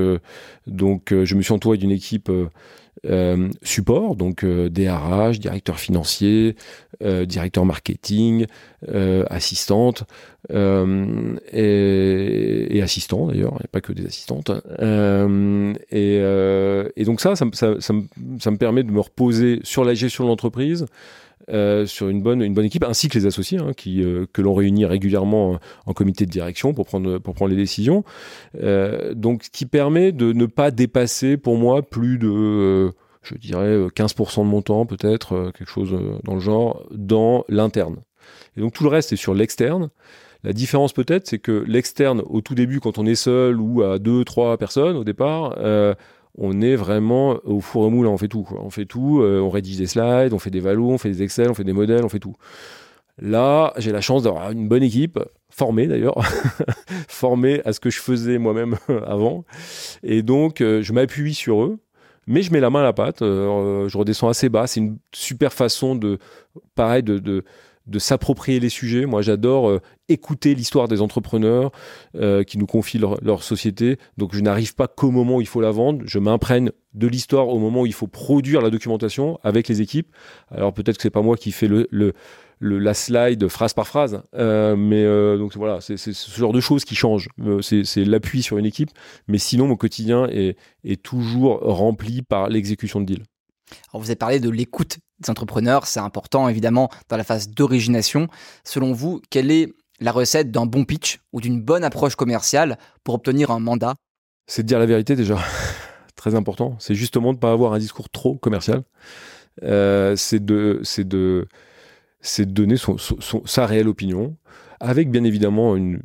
donc, 0.67 1.13
je 1.23 1.35
me 1.35 1.41
suis 1.41 1.53
entouré 1.53 1.77
d'une 1.77 1.91
équipe 1.91 2.31
euh, 3.07 3.49
support, 3.63 4.15
donc 4.15 4.43
euh, 4.43 4.69
DRH, 4.69 5.39
directeur 5.39 5.79
financier, 5.79 6.55
euh, 7.03 7.25
directeur 7.25 7.65
marketing, 7.65 8.45
assistante 9.29 10.03
et, 10.51 10.55
et, 12.77 12.81
assistant 12.83 13.27
d'ailleurs, 13.27 13.53
il 13.53 13.61
n'y 13.61 13.65
a 13.65 13.69
pas 13.71 13.81
que 13.81 13.91
des 13.93 14.05
assistantes. 14.05 14.51
Et, 15.91 16.15
et, 16.95 17.03
donc 17.05 17.21
ça 17.21 17.35
ça, 17.35 17.45
ça, 17.53 17.73
ça, 17.79 17.93
me 17.93 18.57
permet 18.57 18.83
de 18.83 18.91
me 18.91 18.99
reposer 18.99 19.61
sur 19.63 19.83
la 19.83 19.95
gestion 19.95 20.25
de 20.25 20.29
l'entreprise, 20.29 20.85
euh, 21.51 21.85
sur 21.85 22.09
une 22.09 22.21
bonne, 22.21 22.41
une 22.41 22.53
bonne 22.53 22.65
équipe, 22.65 22.83
ainsi 22.83 23.09
que 23.09 23.17
les 23.17 23.25
associés, 23.25 23.59
hein, 23.59 23.71
qui, 23.75 24.03
euh, 24.03 24.25
que 24.31 24.41
l'on 24.41 24.53
réunit 24.53 24.85
régulièrement 24.85 25.59
en 25.85 25.93
comité 25.93 26.25
de 26.25 26.31
direction 26.31 26.73
pour 26.73 26.85
prendre, 26.85 27.17
pour 27.17 27.33
prendre 27.33 27.51
les 27.51 27.57
décisions. 27.57 28.03
Euh, 28.61 29.13
donc, 29.13 29.43
ce 29.43 29.49
qui 29.49 29.65
permet 29.65 30.11
de 30.11 30.33
ne 30.33 30.45
pas 30.45 30.71
dépasser, 30.71 31.37
pour 31.37 31.57
moi, 31.57 31.81
plus 31.81 32.17
de, 32.17 32.91
je 33.23 33.35
dirais, 33.35 33.87
15% 33.95 34.43
de 34.43 34.49
mon 34.49 34.61
temps, 34.61 34.85
peut-être, 34.85 35.51
quelque 35.57 35.69
chose 35.69 35.95
dans 36.23 36.35
le 36.35 36.39
genre, 36.39 36.85
dans 36.91 37.43
l'interne. 37.49 37.97
Et 38.55 38.61
donc, 38.61 38.73
tout 38.73 38.83
le 38.83 38.89
reste 38.89 39.11
est 39.11 39.17
sur 39.17 39.33
l'externe. 39.33 39.89
La 40.43 40.53
différence 40.53 40.93
peut-être, 40.93 41.27
c'est 41.27 41.39
que 41.39 41.63
l'externe, 41.67 42.23
au 42.25 42.41
tout 42.41 42.55
début, 42.55 42.79
quand 42.79 42.97
on 42.97 43.05
est 43.05 43.15
seul 43.15 43.59
ou 43.59 43.83
à 43.83 43.99
deux, 43.99 44.23
trois 44.23 44.57
personnes 44.57 44.95
au 44.95 45.03
départ, 45.03 45.55
on 46.37 46.61
est 46.61 46.75
vraiment 46.75 47.37
au 47.43 47.59
four 47.59 47.87
et 47.87 47.89
moule, 47.89 48.07
on 48.07 48.17
fait 48.17 48.27
tout. 48.27 48.47
On 48.51 48.69
fait 48.69 48.85
tout, 48.85 49.21
euh, 49.21 49.39
on 49.39 49.49
rédige 49.49 49.77
des 49.77 49.87
slides, 49.87 50.33
on 50.33 50.39
fait 50.39 50.49
des 50.49 50.59
valos, 50.59 50.91
on 50.91 50.97
fait 50.97 51.09
des 51.09 51.23
Excel, 51.23 51.49
on 51.49 51.53
fait 51.53 51.63
des 51.63 51.73
modèles, 51.73 52.03
on 52.05 52.09
fait 52.09 52.19
tout. 52.19 52.35
Là, 53.19 53.73
j'ai 53.77 53.91
la 53.91 54.01
chance 54.01 54.23
d'avoir 54.23 54.51
une 54.51 54.67
bonne 54.67 54.83
équipe, 54.83 55.19
formée 55.49 55.87
d'ailleurs, 55.87 56.15
formée 57.07 57.61
à 57.65 57.73
ce 57.73 57.79
que 57.79 57.89
je 57.89 57.99
faisais 57.99 58.37
moi-même 58.37 58.77
avant. 59.05 59.43
Et 60.03 60.23
donc, 60.23 60.61
euh, 60.61 60.81
je 60.81 60.93
m'appuie 60.93 61.33
sur 61.33 61.63
eux, 61.63 61.79
mais 62.27 62.41
je 62.41 62.51
mets 62.53 62.61
la 62.61 62.69
main 62.69 62.79
à 62.79 62.83
la 62.83 62.93
pâte, 62.93 63.21
euh, 63.21 63.89
je 63.89 63.97
redescends 63.97 64.29
assez 64.29 64.49
bas. 64.49 64.67
C'est 64.67 64.79
une 64.79 64.97
super 65.13 65.51
façon 65.51 65.95
de, 65.95 66.17
pareil, 66.75 67.03
de 67.03 67.19
de 67.19 67.43
s'approprier 67.99 68.59
les 68.59 68.69
sujets. 68.69 69.05
Moi, 69.05 69.21
j'adore 69.21 69.69
euh, 69.69 69.79
écouter 70.09 70.55
l'histoire 70.55 70.87
des 70.87 71.01
entrepreneurs 71.01 71.71
euh, 72.15 72.43
qui 72.43 72.57
nous 72.57 72.65
confient 72.65 72.99
leur, 72.99 73.43
société. 73.43 73.97
Donc, 74.17 74.35
je 74.35 74.41
n'arrive 74.41 74.75
pas 74.75 74.87
qu'au 74.87 75.11
moment 75.11 75.37
où 75.37 75.41
il 75.41 75.47
faut 75.47 75.61
la 75.61 75.71
vendre. 75.71 76.03
Je 76.05 76.19
m'imprègne 76.19 76.71
de 76.93 77.07
l'histoire 77.07 77.47
au 77.47 77.59
moment 77.59 77.81
où 77.81 77.85
il 77.85 77.93
faut 77.93 78.07
produire 78.07 78.61
la 78.61 78.69
documentation 78.69 79.39
avec 79.43 79.67
les 79.67 79.81
équipes. 79.81 80.07
Alors, 80.49 80.73
peut-être 80.73 80.97
que 80.97 81.03
c'est 81.03 81.09
pas 81.09 81.21
moi 81.21 81.37
qui 81.37 81.51
fais 81.51 81.67
le, 81.67 82.13
la 82.59 82.93
slide 82.93 83.47
phrase 83.47 83.73
par 83.73 83.87
phrase. 83.87 84.21
Euh, 84.35 84.75
mais 84.75 85.05
donc 85.37 85.55
voilà, 85.55 85.81
c'est 85.81 85.97
ce 85.97 86.39
genre 86.39 86.53
de 86.53 86.59
choses 86.59 86.85
qui 86.85 86.95
changent. 86.95 87.29
C'est 87.61 88.05
l'appui 88.05 88.43
sur 88.43 88.57
une 88.57 88.65
équipe. 88.65 88.91
Mais 89.27 89.37
sinon, 89.37 89.67
mon 89.67 89.77
quotidien 89.77 90.27
est, 90.27 90.57
toujours 91.01 91.59
rempli 91.61 92.21
par 92.21 92.49
l'exécution 92.49 92.99
de 92.99 93.05
deal. 93.05 93.23
Alors 93.93 94.01
vous 94.01 94.09
avez 94.09 94.15
parlé 94.15 94.39
de 94.39 94.49
l'écoute 94.49 94.99
entrepreneurs, 95.29 95.87
c'est 95.87 95.99
important 95.99 96.47
évidemment 96.49 96.89
dans 97.09 97.17
la 97.17 97.23
phase 97.23 97.49
d'origination. 97.49 98.27
Selon 98.63 98.93
vous, 98.93 99.21
quelle 99.29 99.51
est 99.51 99.73
la 99.99 100.11
recette 100.11 100.51
d'un 100.51 100.65
bon 100.65 100.85
pitch 100.85 101.19
ou 101.31 101.41
d'une 101.41 101.61
bonne 101.61 101.83
approche 101.83 102.15
commerciale 102.15 102.77
pour 103.03 103.15
obtenir 103.15 103.51
un 103.51 103.59
mandat? 103.59 103.95
C'est 104.47 104.63
de 104.63 104.67
dire 104.67 104.79
la 104.79 104.85
vérité 104.85 105.15
déjà, 105.15 105.37
très 106.15 106.35
important. 106.35 106.75
C'est 106.79 106.95
justement 106.95 107.29
de 107.31 107.37
ne 107.37 107.41
pas 107.41 107.51
avoir 107.51 107.73
un 107.73 107.79
discours 107.79 108.09
trop 108.09 108.37
commercial. 108.37 108.83
c'est 109.61 110.43
de, 110.43 110.81
de, 111.03 111.47
donner 112.45 112.75
sa 113.45 113.65
réelle 113.65 113.87
opinion, 113.87 114.35
avec 114.79 115.11
bien 115.11 115.23
évidemment 115.23 115.75
une, 115.75 116.01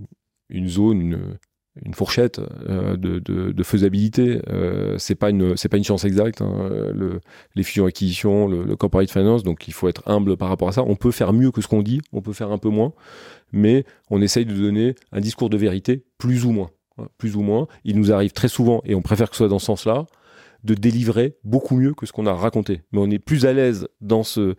une 0.49 0.69
zone, 0.69 1.01
une, 1.01 1.39
une 1.85 1.95
fourchette 1.95 2.41
euh, 2.69 2.97
de, 2.97 3.19
de, 3.19 3.63
faisabilité. 3.63 4.41
Euh, 4.49 4.97
c'est 4.99 5.15
pas 5.15 5.31
une 5.31 5.57
c'est 5.57 5.69
pas 5.69 5.77
une 5.77 5.85
science 5.85 6.05
exacte. 6.05 6.41
Hein. 6.41 6.71
Le, 6.95 7.21
les 7.55 7.63
fusions 7.63 7.87
acquisitions, 7.87 8.49
le, 8.49 8.65
le, 8.65 8.77
corporate 8.77 9.11
finance, 9.11 9.43
donc 9.43 9.69
il 9.69 9.75
faut 9.75 9.89
être 9.89 10.03
humble 10.07 10.37
par 10.37 10.49
rapport 10.49 10.69
à 10.69 10.73
ça. 10.73 10.83
On 10.83 10.97
peut 10.97 11.11
faire 11.11 11.33
mieux 11.33 11.51
que 11.51 11.61
ce 11.61 11.69
qu'on 11.69 11.83
dit, 11.83 12.01
on 12.13 12.23
peut 12.23 12.33
faire 12.33 12.51
un 12.51 12.59
peu 12.59 12.69
moins, 12.69 12.93
mais 13.53 13.85
on 14.11 14.23
essaye 14.23 14.47
de 14.47 14.55
donner 14.55 14.95
un 15.13 15.21
discours 15.21 15.51
de 15.51 15.57
vérité 15.57 16.05
plus 16.19 16.45
ou 16.45 16.53
moins, 16.53 16.71
hein, 16.99 17.09
plus 17.19 17.37
ou 17.37 17.43
moins. 17.43 17.67
Il 17.85 17.97
nous 17.97 18.13
arrive 18.13 18.33
très 18.33 18.49
souvent, 18.49 18.83
et 18.85 18.95
on 18.95 19.03
préfère 19.03 19.29
que 19.29 19.37
ce 19.37 19.39
soit 19.39 19.49
dans 19.49 19.59
ce 19.59 19.67
sens-là, 19.67 20.07
de 20.65 20.75
délivrer 20.75 21.37
beaucoup 21.45 21.77
mieux 21.77 21.95
que 21.95 22.07
ce 22.07 22.13
qu'on 22.13 22.27
a 22.27 22.35
raconté. 22.35 22.83
Mais 22.93 22.99
on 22.99 23.11
est 23.11 23.19
plus 23.19 23.47
à 23.47 23.53
l'aise 23.53 23.89
dans 24.01 24.23
ce 24.23 24.57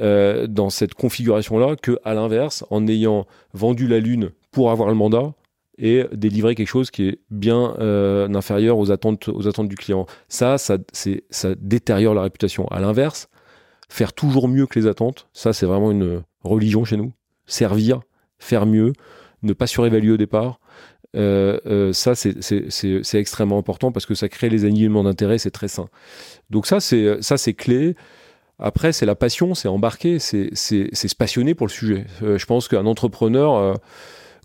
euh, 0.00 0.48
dans 0.48 0.70
cette 0.70 0.94
configuration-là 0.94 1.76
que 1.76 2.00
à 2.02 2.14
l'inverse, 2.14 2.64
en 2.70 2.84
ayant 2.88 3.26
vendu 3.52 3.86
la 3.86 4.00
lune 4.00 4.30
pour 4.50 4.72
avoir 4.72 4.88
le 4.88 4.96
mandat 4.96 5.34
et 5.78 6.04
délivrer 6.12 6.54
quelque 6.54 6.68
chose 6.68 6.90
qui 6.90 7.08
est 7.08 7.18
bien 7.30 7.74
euh, 7.78 8.32
inférieur 8.34 8.78
aux 8.78 8.90
attentes, 8.90 9.28
aux 9.28 9.48
attentes 9.48 9.68
du 9.68 9.76
client. 9.76 10.06
Ça, 10.28 10.58
ça, 10.58 10.78
ça 11.30 11.54
détériore 11.56 12.14
la 12.14 12.22
réputation. 12.22 12.66
À 12.68 12.80
l'inverse, 12.80 13.28
faire 13.88 14.12
toujours 14.12 14.48
mieux 14.48 14.66
que 14.66 14.78
les 14.78 14.86
attentes, 14.86 15.28
ça, 15.32 15.52
c'est 15.52 15.66
vraiment 15.66 15.90
une 15.90 16.22
religion 16.42 16.84
chez 16.84 16.96
nous. 16.96 17.12
Servir, 17.46 18.00
faire 18.38 18.66
mieux, 18.66 18.92
ne 19.42 19.52
pas 19.52 19.66
surévaluer 19.66 20.12
au 20.12 20.16
départ. 20.16 20.60
Euh, 21.16 21.58
euh 21.66 21.92
ça, 21.92 22.14
c'est 22.14 23.18
extrêmement 23.18 23.58
important 23.58 23.92
parce 23.92 24.06
que 24.06 24.14
ça 24.14 24.28
crée 24.28 24.48
les 24.48 24.64
alignements 24.64 25.04
d'intérêt, 25.04 25.38
c'est 25.38 25.50
très 25.50 25.68
sain. 25.68 25.88
Donc 26.50 26.66
ça, 26.66 26.80
c'est 26.80 27.54
clé. 27.54 27.96
Après, 28.58 28.92
c'est 28.92 29.06
la 29.06 29.16
passion, 29.16 29.54
c'est 29.54 29.68
embarquer, 29.68 30.18
c'est 30.18 30.54
se 30.54 31.14
passionner 31.14 31.54
pour 31.54 31.66
le 31.66 31.72
sujet. 31.72 32.06
Euh, 32.22 32.38
je 32.38 32.46
pense 32.46 32.68
qu'un 32.68 32.86
entrepreneur, 32.86 33.56
euh, 33.56 33.74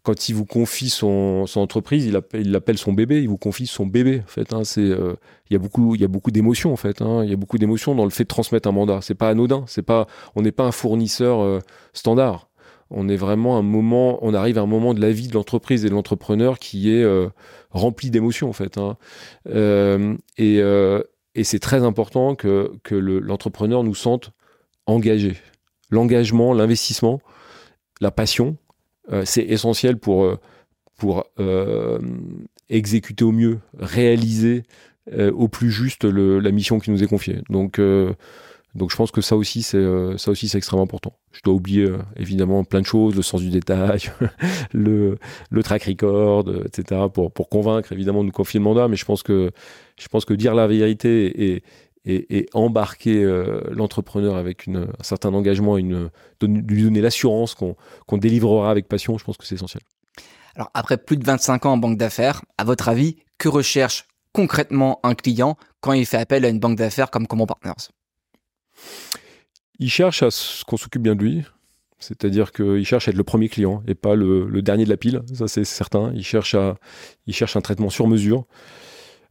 quand 0.10 0.28
il 0.28 0.34
vous 0.34 0.46
confie 0.46 0.90
son, 0.90 1.46
entreprise, 1.58 2.08
il 2.08 2.52
l'appelle 2.52 2.80
son 2.80 2.94
bébé, 2.94 3.22
il 3.22 3.30
vous 3.30 3.38
confie 3.38 3.68
son 3.68 3.86
bébé. 3.86 4.24
En 4.26 4.28
fait, 4.28 4.54
hein, 4.54 4.64
c'est 4.64 4.82
euh, 4.82 5.14
il 5.50 5.54
y 5.54 5.56
a 5.56 5.60
beaucoup 5.60 5.94
y 5.94 6.04
a 6.04 6.08
beaucoup 6.08 6.32
d'émotions 6.32 6.74
en 6.74 6.78
fait. 6.78 7.04
Hein, 7.04 7.24
y 7.26 7.32
a 7.32 7.36
beaucoup 7.36 7.60
d'émotions 7.60 7.94
dans 7.94 8.06
le 8.06 8.10
fait 8.10 8.24
de 8.24 8.28
transmettre 8.28 8.68
un 8.68 8.72
mandat. 8.72 9.02
C'est 9.04 9.14
pas 9.14 9.30
anodin. 9.30 9.66
C'est 9.68 9.84
pas 9.84 10.08
on 10.36 10.42
n'est 10.42 10.52
pas 10.52 10.64
un 10.64 10.72
fournisseur 10.72 11.62
standard. 11.94 12.50
On 12.90 13.08
est 13.08 13.18
vraiment 13.18 13.60
un 13.60 13.62
moment, 13.62 14.18
on 14.24 14.34
arrive 14.34 14.58
à 14.58 14.62
un 14.62 14.66
moment 14.66 14.96
de 14.96 15.00
la 15.00 15.12
vie 15.12 15.28
de 15.28 15.36
l'entreprise 15.36 15.86
et 15.86 15.90
de 15.90 15.94
l'entrepreneur 15.94 16.58
qui 16.58 16.92
est 16.92 17.06
rempli 17.70 18.10
d'émotions 18.10 18.50
en 18.50 18.54
fait. 18.54 18.80
Hein. 18.80 18.98
et 20.40 21.44
c'est 21.44 21.60
très 21.60 21.84
important 21.84 22.34
que, 22.34 22.72
que 22.82 22.96
l'entrepreneur 22.96 23.84
nous 23.84 23.94
sente 23.94 24.32
engagé. 24.88 25.38
L'engagement, 25.92 26.54
l'investissement, 26.54 27.22
la 28.02 28.10
passion, 28.10 28.58
euh, 28.58 28.69
c'est 29.26 29.44
essentiel 29.44 29.98
pour, 29.98 30.24
euh, 30.24 30.40
pour 30.98 31.26
euh, 31.40 32.00
exécuter 32.70 33.24
au 33.24 33.32
mieux, 33.32 33.60
réaliser 33.78 34.64
au 35.34 35.48
plus 35.48 35.72
juste 35.72 36.04
la 36.04 36.52
mission 36.52 36.78
qui 36.78 36.92
nous 36.92 37.02
est 37.02 37.08
confiée. 37.08 37.42
Donc, 37.50 37.82
donc 38.76 38.92
je 38.92 38.96
pense 38.96 39.10
que 39.10 39.22
ça 39.22 39.36
aussi, 39.36 39.64
c'est 39.64 39.84
ça 40.18 40.30
aussi 40.30 40.48
c'est 40.48 40.60
extrêmement 40.60 40.84
important. 40.84 41.14
Je 41.32 41.40
dois 41.44 41.56
oublier 41.56 41.88
évidemment 42.16 42.64
plein 42.64 42.82
de 42.82 42.86
choses, 42.86 43.16
le 43.16 43.24
sens 43.24 43.42
du 43.42 43.50
détail, 43.50 44.02
le, 44.72 45.18
le 45.50 45.64
track 45.64 45.86
record, 45.86 46.46
etc. 46.64 47.08
pour, 47.12 47.32
pour 47.32 47.50
convaincre 47.50 47.92
évidemment 47.92 48.22
de 48.22 48.28
nous 48.28 48.32
confier 48.32 48.60
le 48.60 48.66
mandat. 48.66 48.88
Mais 48.88 48.98
je 48.98 49.06
pense 49.06 49.24
que 49.24 49.50
je 50.00 50.08
pense 50.10 50.26
que 50.26 50.36
dire 50.36 50.54
la 50.54 50.68
vérité 50.68 51.54
et, 51.54 51.64
et, 52.10 52.50
embarquer 52.54 53.24
euh, 53.24 53.62
l'entrepreneur 53.72 54.36
avec 54.36 54.66
une, 54.66 54.88
un 55.00 55.04
certain 55.04 55.34
engagement, 55.34 55.78
une, 55.78 56.10
lui 56.42 56.84
donner 56.84 57.02
l'assurance 57.02 57.56
qu'on 57.56 58.18
délivrera 58.18 58.72
avec 58.72 58.88
passion, 58.88 59.18
je 59.18 59.24
pense 59.24 59.38
que 59.38 59.46
c'est 59.46 59.56
essentiel. 59.56 59.84
Alors 60.56 60.72
après 60.74 60.98
plus 60.98 61.18
de 61.18 61.26
25 61.26 61.66
ans 61.66 61.74
en 61.74 61.78
banque 61.78 61.98
d'affaires, 61.98 62.42
à 62.58 62.64
votre 62.64 62.90
avis, 62.90 63.18
que 63.38 63.48
recherche 63.48 64.06
concrètement 64.34 65.00
un 65.04 65.16
client 65.16 65.58
quand 65.82 65.94
il 65.94 66.06
fait 66.06 66.18
appel 66.18 66.46
à 66.46 66.50
une 66.50 66.60
banque 66.60 66.78
d'affaires 66.78 67.12
comme 67.12 67.28
Common 67.28 67.46
Partners? 67.46 67.90
Il 69.80 69.90
cherche 69.90 70.24
à 70.24 70.32
ce 70.32 70.66
qu'on 70.66 70.78
s'occupe 70.78 71.02
bien 71.02 71.16
de 71.16 71.24
lui, 71.24 71.46
c'est-à-dire 72.00 72.52
qu'il 72.52 72.86
cherche 72.86 73.08
à 73.08 73.12
être 73.12 73.18
le 73.18 73.24
premier 73.24 73.50
client 73.50 73.84
et 73.88 73.96
pas 73.96 74.16
le, 74.16 74.46
le 74.46 74.62
dernier 74.62 74.86
de 74.86 74.90
la 74.90 74.98
pile, 74.98 75.22
ça 75.34 75.48
c'est 75.48 75.64
certain. 75.64 76.12
Il 76.16 76.24
cherche, 76.24 76.56
à, 76.56 76.76
il 77.28 77.34
cherche 77.34 77.56
un 77.56 77.62
traitement 77.62 77.90
sur 77.90 78.08
mesure. 78.08 78.46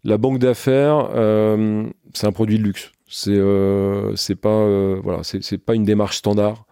La 0.05 0.17
banque 0.17 0.39
d'affaires, 0.39 1.11
euh, 1.15 1.89
c'est 2.15 2.27
un 2.27 2.33
produit 2.33 2.59
de 2.59 2.65
luxe. 2.65 2.93
C'est 3.09 3.31
euh, 3.33 4.15
pas 4.41 4.49
euh, 4.49 5.01
voilà, 5.03 5.23
c'est 5.23 5.59
pas 5.59 5.75
une 5.75 5.85
démarche 5.85 6.19
standard. 6.19 6.67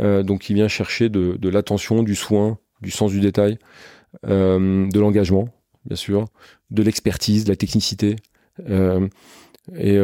donc, 0.00 0.48
il 0.48 0.54
vient 0.54 0.68
chercher 0.68 1.08
de, 1.08 1.48
l'attention, 1.48 2.02
du 2.02 2.14
soin, 2.14 2.58
du 2.80 2.90
sens 2.90 3.10
du 3.10 3.20
détail, 3.20 3.58
de 4.24 4.98
l'engagement, 4.98 5.48
bien 5.84 5.96
sûr, 5.96 6.24
de 6.70 6.82
l'expertise, 6.82 7.44
de 7.44 7.50
la 7.50 7.56
technicité, 7.56 8.16
et 9.76 9.98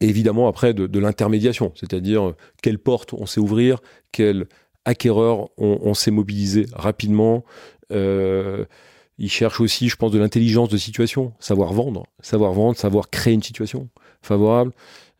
évidemment 0.00 0.48
après 0.48 0.74
de, 0.74 0.98
l'intermédiation, 0.98 1.72
c'est-à-dire 1.76 2.34
quelle 2.62 2.78
porte 2.78 3.14
on 3.14 3.24
sait 3.24 3.40
ouvrir, 3.40 3.78
quel 4.12 4.46
acquéreur 4.84 5.48
on 5.56 5.94
sait 5.94 6.10
mobiliser 6.10 6.66
rapidement. 6.74 7.44
Euh, 9.18 9.22
il 9.24 9.30
cherche 9.30 9.60
aussi, 9.60 9.88
je 9.88 9.96
pense, 9.96 10.12
de 10.12 10.18
l'intelligence 10.18 10.68
de 10.68 10.76
situation, 10.76 11.32
savoir 11.38 11.72
vendre, 11.72 12.06
savoir 12.20 12.52
vendre, 12.52 12.76
savoir 12.76 13.10
créer 13.10 13.34
une 13.34 13.42
situation 13.42 13.88
favorable. 14.22 14.72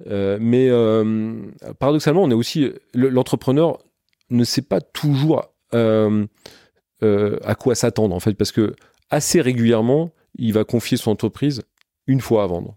Euh, 0.07 0.39
mais 0.41 0.69
euh, 0.69 1.47
paradoxalement, 1.79 2.23
on 2.23 2.31
est 2.31 2.35
aussi 2.35 2.71
l'entrepreneur 2.95 3.79
ne 4.31 4.45
sait 4.45 4.63
pas 4.63 4.81
toujours 4.81 5.45
euh, 5.75 6.27
à 7.03 7.55
quoi 7.55 7.75
s'attendre 7.75 8.15
en 8.15 8.21
fait, 8.21 8.35
parce 8.35 8.53
que 8.53 8.75
assez 9.11 9.41
régulièrement, 9.41 10.13
il 10.35 10.53
va 10.53 10.65
confier 10.65 10.97
son 10.97 11.13
entreprise 11.13 11.63
une 12.07 12.21
fois 12.21 12.43
à 12.43 12.47
vendre. 12.47 12.77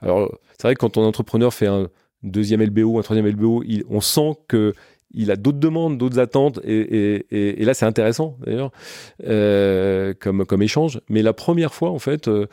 Alors, 0.00 0.38
c'est 0.52 0.62
vrai 0.62 0.74
que 0.74 0.80
quand 0.80 0.90
ton 0.90 1.04
entrepreneur 1.04 1.52
fait 1.52 1.66
un 1.66 1.88
deuxième 2.22 2.62
LBO, 2.62 2.98
un 2.98 3.02
troisième 3.02 3.26
LBO, 3.26 3.64
on 3.88 4.00
sent 4.00 4.34
que 4.48 4.74
il 5.12 5.30
a 5.30 5.36
d'autres 5.36 5.58
demandes, 5.58 5.98
d'autres 5.98 6.18
attentes, 6.18 6.60
et, 6.64 7.24
là 7.58 7.74
c'est 7.74 7.86
intéressant 7.86 8.36
d'ailleurs 8.44 8.70
euh, 9.26 10.14
comme, 10.18 10.44
comme 10.44 10.62
échange. 10.62 11.00
Mais 11.08 11.22
la 11.22 11.32
première 11.32 11.74
fois, 11.74 11.90
en 11.90 11.98
fait, 11.98 12.28
euh, 12.28 12.46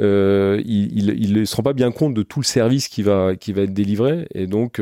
euh, 0.00 0.62
il 0.64 1.32
ne 1.32 1.44
se 1.44 1.56
rend 1.56 1.62
pas 1.62 1.72
bien 1.72 1.90
compte 1.90 2.14
de 2.14 2.22
tout 2.22 2.40
le 2.40 2.44
service 2.44 2.88
qui 2.88 3.02
va, 3.02 3.36
qui 3.36 3.52
va 3.52 3.62
être 3.62 3.74
délivré, 3.74 4.26
et 4.34 4.46
donc 4.46 4.80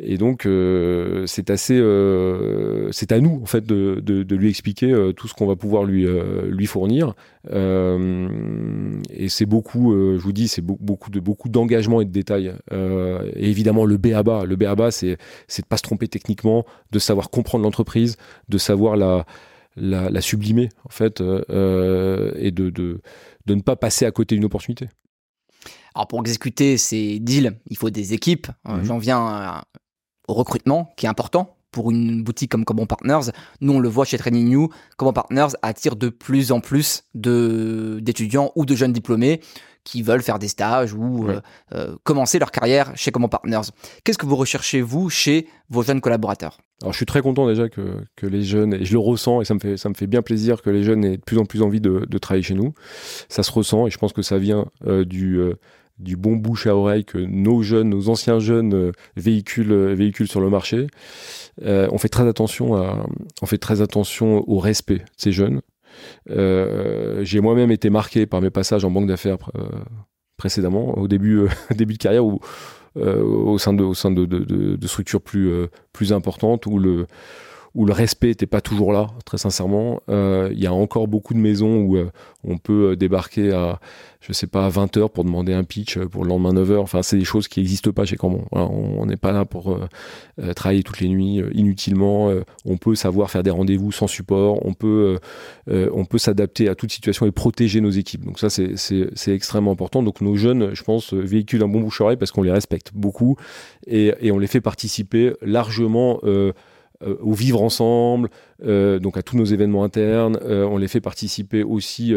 et 0.00 0.16
donc, 0.16 0.46
euh, 0.46 1.26
c'est 1.26 1.50
assez, 1.50 1.76
euh, 1.76 2.90
c'est 2.92 3.10
à 3.10 3.20
nous 3.20 3.40
en 3.42 3.46
fait 3.46 3.66
de, 3.66 4.00
de, 4.00 4.22
de 4.22 4.36
lui 4.36 4.48
expliquer 4.48 4.92
euh, 4.92 5.12
tout 5.12 5.26
ce 5.26 5.34
qu'on 5.34 5.46
va 5.46 5.56
pouvoir 5.56 5.84
lui 5.84 6.06
lui 6.48 6.66
fournir. 6.66 7.14
et 7.50 9.28
c'est 9.28 9.46
beaucoup, 9.46 9.92
je 9.92 10.20
vous 10.20 10.32
dis, 10.32 10.48
c'est 10.48 10.62
beaucoup 10.62 11.10
de 11.10 11.20
beaucoup 11.20 11.48
d'engagement 11.48 12.00
et 12.00 12.04
de 12.04 12.10
détails. 12.10 12.52
et 12.70 13.48
évidemment, 13.48 13.84
le 13.84 13.96
BABA, 13.96 14.44
le 14.44 14.56
BABA, 14.56 14.90
c'est 14.90 15.18
c'est 15.48 15.62
de 15.62 15.66
pas 15.66 15.76
se 15.76 15.82
tromper 15.82 16.08
techniquement, 16.08 16.64
de 16.92 16.98
savoir 16.98 17.30
comprendre 17.30 17.64
l'entreprise, 17.64 18.16
de 18.48 18.58
savoir 18.58 18.96
la 18.96 19.26
la, 19.76 20.10
la 20.10 20.20
sublimer 20.20 20.68
en 20.84 20.90
fait, 20.90 21.20
et 21.20 22.50
de, 22.50 22.70
de 22.70 23.00
de 23.46 23.54
ne 23.54 23.62
pas 23.62 23.76
passer 23.76 24.06
à 24.06 24.10
côté 24.12 24.36
d'une 24.36 24.44
opportunité. 24.44 24.88
Alors 25.94 26.06
pour 26.06 26.20
exécuter 26.20 26.76
ces 26.76 27.18
deals, 27.18 27.58
il 27.66 27.76
faut 27.76 27.90
des 27.90 28.12
équipes. 28.14 28.46
Mmh. 28.64 28.84
J'en 28.84 28.98
viens 28.98 29.62
au 30.28 30.34
recrutement, 30.34 30.92
qui 30.96 31.06
est 31.06 31.08
important 31.08 31.56
pour 31.70 31.90
une 31.90 32.22
boutique 32.22 32.50
comme 32.50 32.64
Common 32.64 32.86
Partners. 32.86 33.30
Nous, 33.60 33.72
on 33.72 33.78
le 33.78 33.88
voit 33.88 34.04
chez 34.04 34.18
Training 34.18 34.48
New, 34.48 34.68
Common 34.96 35.12
Partners 35.12 35.48
attire 35.62 35.96
de 35.96 36.08
plus 36.08 36.52
en 36.52 36.60
plus 36.60 37.04
de 37.14 37.98
d'étudiants 38.00 38.52
ou 38.54 38.64
de 38.64 38.74
jeunes 38.74 38.92
diplômés 38.92 39.40
qui 39.84 40.02
veulent 40.02 40.22
faire 40.22 40.38
des 40.38 40.48
stages 40.48 40.92
ou 40.92 41.28
euh, 41.28 41.40
euh, 41.72 41.96
commencer 42.04 42.38
leur 42.38 42.50
carrière 42.50 42.92
chez 42.94 43.10
Common 43.10 43.28
Partners. 43.28 43.70
Qu'est-ce 44.04 44.18
que 44.18 44.26
vous 44.26 44.36
recherchez, 44.36 44.82
vous, 44.82 45.08
chez 45.08 45.46
vos 45.70 45.82
jeunes 45.82 46.00
collaborateurs? 46.00 46.58
Alors, 46.82 46.92
je 46.92 46.98
suis 46.98 47.06
très 47.06 47.22
content 47.22 47.46
déjà 47.46 47.68
que, 47.68 48.04
que, 48.14 48.26
les 48.26 48.42
jeunes, 48.42 48.74
et 48.74 48.84
je 48.84 48.92
le 48.92 48.98
ressens, 48.98 49.40
et 49.40 49.44
ça 49.44 49.54
me 49.54 49.58
fait, 49.58 49.76
ça 49.76 49.88
me 49.88 49.94
fait 49.94 50.06
bien 50.06 50.20
plaisir 50.20 50.62
que 50.62 50.70
les 50.70 50.82
jeunes 50.82 51.04
aient 51.04 51.16
de 51.16 51.22
plus 51.22 51.38
en 51.38 51.44
plus 51.44 51.62
envie 51.62 51.80
de, 51.80 52.06
de 52.08 52.18
travailler 52.18 52.42
chez 52.42 52.54
nous. 52.54 52.74
Ça 53.28 53.42
se 53.42 53.50
ressent, 53.50 53.86
et 53.86 53.90
je 53.90 53.98
pense 53.98 54.12
que 54.12 54.22
ça 54.22 54.38
vient 54.38 54.66
euh, 54.86 55.04
du 55.04 55.40
du 55.98 56.16
bon 56.16 56.36
bouche 56.36 56.66
à 56.66 56.76
oreille 56.76 57.04
que 57.04 57.18
nos 57.18 57.62
jeunes, 57.62 57.88
nos 57.88 58.08
anciens 58.08 58.38
jeunes 58.38 58.92
véhiculent, 59.16 59.94
véhiculent 59.94 60.28
sur 60.28 60.40
le 60.40 60.50
marché. 60.50 60.86
on 61.62 61.98
fait 61.98 62.08
très 62.08 62.26
attention 62.26 62.76
à, 62.76 63.06
on 63.42 63.46
fait 63.46 63.58
très 63.58 63.80
attention 63.80 64.44
au 64.48 64.58
respect 64.58 64.98
de 64.98 65.04
ces 65.16 65.32
jeunes. 65.32 65.60
J'ai 66.28 67.40
moi-même 67.40 67.70
été 67.70 67.90
marqué 67.90 68.26
par 68.26 68.40
mes 68.40 68.50
passages 68.50 68.84
en 68.84 68.90
banque 68.90 69.08
d'affaires 69.08 69.38
précédemment, 70.36 70.96
au 70.96 71.08
début, 71.08 71.46
début 71.74 71.94
de 71.94 71.98
carrière, 71.98 72.24
où, 72.24 72.40
au 72.96 73.58
sein 73.58 73.72
de, 73.72 73.82
au 73.82 73.94
sein 73.94 74.10
de, 74.10 74.24
de, 74.24 74.38
de 74.76 74.86
structures 74.86 75.20
plus, 75.20 75.50
plus 75.92 76.12
importantes, 76.12 76.66
où 76.66 76.78
le 76.78 77.06
où 77.74 77.84
le 77.84 77.92
respect 77.92 78.28
n'était 78.28 78.46
pas 78.46 78.60
toujours 78.60 78.92
là, 78.92 79.08
très 79.24 79.38
sincèrement. 79.38 80.00
Euh, 80.08 80.48
il 80.52 80.60
y 80.60 80.66
a 80.66 80.72
encore 80.72 81.08
beaucoup 81.08 81.34
de 81.34 81.38
maisons 81.38 81.80
où 81.82 81.96
euh, 81.96 82.10
on 82.44 82.58
peut 82.58 82.90
euh, 82.90 82.96
débarquer 82.96 83.52
à, 83.52 83.78
je 84.20 84.32
sais 84.32 84.46
pas, 84.46 84.66
à 84.66 84.70
20h 84.70 85.10
pour 85.10 85.24
demander 85.24 85.52
un 85.52 85.64
pitch 85.64 85.98
pour 85.98 86.24
le 86.24 86.30
lendemain 86.30 86.52
9h. 86.52 86.78
Enfin, 86.78 87.02
c'est 87.02 87.18
des 87.18 87.24
choses 87.24 87.46
qui 87.46 87.60
n'existent 87.60 87.92
pas 87.92 88.04
chez 88.04 88.16
Cambon. 88.16 88.44
on 88.52 89.04
n'est 89.06 89.16
pas 89.16 89.32
là 89.32 89.44
pour 89.44 89.78
travailler 90.56 90.82
toutes 90.82 91.00
les 91.00 91.08
nuits 91.08 91.40
inutilement. 91.52 92.32
on 92.64 92.76
peut 92.78 92.94
savoir 92.94 93.30
faire 93.30 93.42
des 93.42 93.50
rendez-vous 93.50 93.92
sans 93.92 94.06
support. 94.06 94.64
On 94.66 94.74
peut, 94.74 95.18
on 95.68 96.04
peut 96.04 96.18
s'adapter 96.18 96.68
à 96.68 96.74
toute 96.74 96.90
situation 96.90 97.26
et 97.26 97.30
protéger 97.30 97.80
nos 97.80 97.90
équipes. 97.90 98.24
Donc 98.24 98.38
ça, 98.40 98.48
c'est 98.50 99.32
extrêmement 99.32 99.72
important. 99.72 100.02
Donc 100.02 100.20
nos 100.20 100.36
jeunes, 100.36 100.74
je 100.74 100.82
pense, 100.82 101.12
véhiculent 101.14 101.62
un 101.62 101.68
bon 101.68 101.80
bouche 101.80 102.02
parce 102.18 102.32
qu'on 102.32 102.42
les 102.42 102.52
respecte 102.52 102.90
beaucoup 102.94 103.36
et, 103.86 104.32
on 104.32 104.38
les 104.38 104.46
fait 104.46 104.60
participer 104.60 105.32
largement 105.42 106.20
au 107.06 107.32
vivre 107.32 107.62
ensemble, 107.62 108.28
euh, 108.64 108.98
donc 108.98 109.16
à 109.16 109.22
tous 109.22 109.36
nos 109.36 109.44
événements 109.44 109.84
internes. 109.84 110.38
Euh, 110.42 110.64
on 110.64 110.78
les 110.78 110.88
fait 110.88 111.00
participer 111.00 111.62
aussi, 111.62 112.14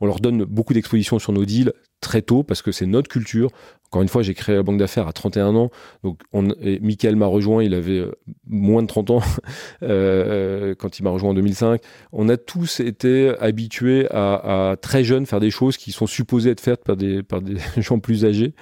on 0.00 0.06
leur 0.06 0.20
donne 0.20 0.44
beaucoup 0.44 0.74
d'expositions 0.74 1.18
sur 1.18 1.32
nos 1.32 1.44
deals 1.44 1.72
très 2.04 2.22
tôt 2.22 2.44
parce 2.44 2.62
que 2.62 2.70
c'est 2.70 2.86
notre 2.86 3.08
culture. 3.08 3.50
Encore 3.94 4.02
une 4.02 4.08
fois, 4.08 4.22
j'ai 4.22 4.34
créé 4.34 4.56
la 4.56 4.64
banque 4.64 4.78
d'affaires 4.78 5.06
à 5.06 5.12
31 5.12 5.54
ans. 5.54 5.70
Donc, 6.02 6.18
Michael 6.32 7.14
m'a 7.14 7.26
rejoint, 7.26 7.62
il 7.62 7.74
avait 7.74 8.00
euh, 8.00 8.10
moins 8.44 8.82
de 8.82 8.88
30 8.88 9.10
ans 9.10 9.22
euh, 9.84 10.74
quand 10.74 10.98
il 10.98 11.04
m'a 11.04 11.10
rejoint 11.10 11.30
en 11.30 11.34
2005. 11.34 11.80
On 12.12 12.28
a 12.28 12.36
tous 12.36 12.80
été 12.80 13.32
habitués 13.38 14.08
à, 14.10 14.74
très 14.82 15.04
jeunes 15.04 15.26
faire 15.26 15.38
des 15.38 15.52
choses 15.52 15.76
qui 15.76 15.92
sont 15.92 16.08
supposées 16.08 16.50
être 16.50 16.60
faites 16.60 16.82
par 16.82 16.96
des, 16.96 17.22
par 17.22 17.40
des 17.40 17.54
gens 17.80 18.00
plus 18.00 18.24
âgés. 18.24 18.54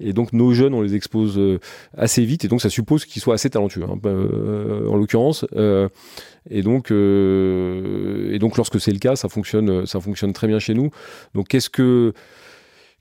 Et 0.00 0.12
donc, 0.12 0.32
nos 0.32 0.52
jeunes, 0.52 0.74
on 0.74 0.82
les 0.82 0.96
expose 0.96 1.38
euh, 1.38 1.60
assez 1.96 2.24
vite. 2.24 2.44
Et 2.44 2.48
donc, 2.48 2.60
ça 2.60 2.68
suppose 2.68 3.04
qu'ils 3.04 3.22
soient 3.22 3.34
assez 3.34 3.50
talentueux, 3.50 3.84
hein, 3.84 3.96
en 4.04 4.96
l'occurrence. 4.96 5.46
et 6.50 6.62
donc, 6.62 6.90
et 6.90 8.38
donc, 8.40 8.56
lorsque 8.56 8.80
c'est 8.80 8.92
le 8.92 8.98
cas, 8.98 9.14
ça 9.14 9.28
fonctionne, 9.28 9.86
ça 9.86 10.00
fonctionne 10.00 10.32
très 10.32 10.48
bien 10.48 10.58
chez 10.58 10.74
nous. 10.74 10.90
Donc, 11.34 11.46
qu'est-ce 11.46 11.70
que 11.70 12.12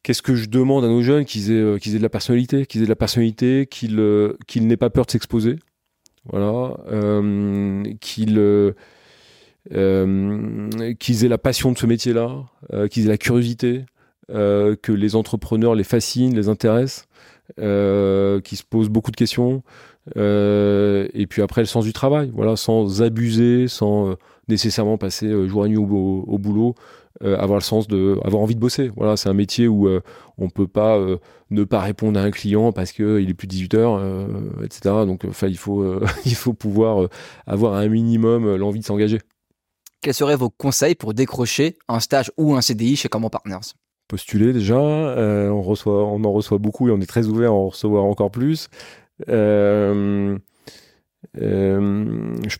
Qu'est-ce 0.04 0.22
que 0.22 0.36
je 0.36 0.48
demande 0.48 0.86
à 0.86 0.88
nos 0.88 1.02
jeunes 1.02 1.26
qu'ils 1.26 1.52
aient, 1.52 1.56
euh, 1.56 1.78
qu'ils 1.78 1.96
aient 1.96 1.98
de 1.98 2.04
la 2.04 2.10
personnalité, 2.10 2.66
qu'ils 2.66 2.82
aient 2.82 2.86
de 2.86 2.90
la 2.90 2.96
personnalité, 2.96 3.68
qu'ils 3.70 4.00
euh, 4.00 4.38
n'aient 4.56 4.78
pas 4.78 4.90
peur 4.90 5.06
de 5.06 5.12
s'exposer, 5.12 5.60
voilà, 6.26 6.78
euh, 6.92 7.84
qu'ils 8.00 8.74
qu'ils 11.00 11.26
aient 11.26 11.28
la 11.28 11.38
passion 11.38 11.72
de 11.72 11.78
ce 11.78 11.86
métier-là, 11.86 12.46
qu'ils 12.90 13.06
aient 13.06 13.10
la 13.10 13.18
curiosité, 13.18 13.86
que 14.30 14.92
les 14.92 15.16
entrepreneurs 15.16 15.76
les 15.76 15.84
fascinent, 15.84 16.34
les 16.34 16.50
intéressent, 16.50 17.06
qu'ils 17.58 18.58
se 18.58 18.64
posent 18.68 18.90
beaucoup 18.90 19.12
de 19.12 19.16
questions, 19.16 19.62
et 20.16 21.28
puis 21.30 21.42
après 21.44 21.62
le 21.62 21.68
sens 21.68 21.86
du 21.86 21.94
travail, 21.94 22.32
voilà, 22.34 22.56
sans 22.56 23.04
abuser, 23.04 23.68
sans 23.68 24.16
nécessairement 24.48 24.98
passer 24.98 25.48
jour 25.48 25.68
et 25.68 25.70
nuit 25.70 25.78
au 25.78 26.38
boulot, 26.40 26.74
euh, 27.22 27.38
avoir 27.38 27.58
le 27.58 27.64
sens 27.64 27.88
de 27.90 28.18
avoir 28.24 28.42
envie 28.42 28.56
de 28.56 28.60
bosser. 28.62 28.92
Voilà, 28.96 29.18
c'est 29.18 29.28
un 29.28 29.34
métier 29.34 29.68
où 29.68 29.88
on 29.88 29.92
euh, 29.92 30.00
on 30.38 30.50
peut 30.50 30.68
pas 30.70 30.98
euh, 30.98 31.18
ne 31.50 31.66
pas 31.66 31.82
répondre 31.82 32.18
à 32.18 32.24
un 32.24 32.32
client 32.32 32.72
parce 32.72 32.94
que 32.94 33.20
il 33.20 33.30
est 33.30 33.34
plus 33.34 33.48
de 33.48 33.52
18 33.52 33.74
heures, 33.74 34.02
etc. 34.64 34.82
Donc, 35.06 35.26
enfin, 35.28 35.48
il 35.48 35.58
faut 35.58 36.00
il 36.26 36.36
faut 36.36 36.54
pouvoir 36.54 37.10
avoir 37.46 37.74
un 37.74 37.90
minimum 37.90 38.56
l'envie 38.56 38.80
de 38.80 38.86
s'engager. 38.86 39.20
Quels 40.02 40.14
seraient 40.14 40.38
vos 40.38 40.50
conseils 40.50 40.96
pour 40.96 41.14
décrocher 41.14 41.78
un 41.90 42.00
stage 42.00 42.32
ou 42.38 42.56
un 42.56 42.62
CDI 42.62 42.96
chez 42.96 43.10
Common 43.10 43.30
Partners? 43.30 43.74
Postuler 44.08 44.54
déjà, 44.54 44.78
on 44.80 45.62
reçoit, 45.62 46.06
on 46.06 46.24
en 46.24 46.32
reçoit 46.32 46.58
beaucoup 46.58 46.88
et 46.88 46.92
on 46.92 47.02
est 47.02 47.06
très 47.06 47.28
ouvert 47.28 47.52
à 47.52 47.56
en 47.56 47.68
recevoir 47.68 48.06
encore 48.06 48.32
plus. 48.32 48.70
je 49.28 50.38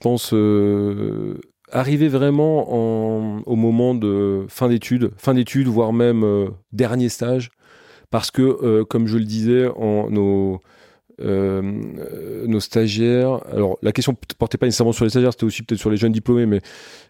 pense 0.02 0.34
arriver 1.72 2.08
vraiment 2.08 2.70
au 3.46 3.56
moment 3.56 3.96
de 3.96 4.46
fin 4.48 4.70
d'études, 4.70 5.12
fin 5.18 5.34
d'études, 5.34 5.68
voire 5.68 5.94
même 5.94 6.24
euh, 6.24 6.50
dernier 6.72 7.10
stage, 7.10 7.52
parce 8.10 8.32
que, 8.32 8.42
euh, 8.42 8.86
comme 8.86 9.08
je 9.08 9.18
le 9.18 9.26
disais, 9.26 9.68
nos, 10.10 10.62
euh, 11.22 11.62
nos 12.48 12.60
stagiaires, 12.60 13.42
alors 13.52 13.78
la 13.82 13.92
question 13.92 14.14
ne 14.14 14.36
portait 14.38 14.58
pas 14.58 14.66
nécessairement 14.66 14.94
sur 14.94 15.06
les 15.06 15.10
stagiaires, 15.10 15.34
c'était 15.34 15.46
aussi 15.46 15.64
peut-être 15.64 15.80
sur 15.80 15.90
les 15.90 15.98
jeunes 15.98 16.12
diplômés, 16.12 16.46
mais 16.46 16.62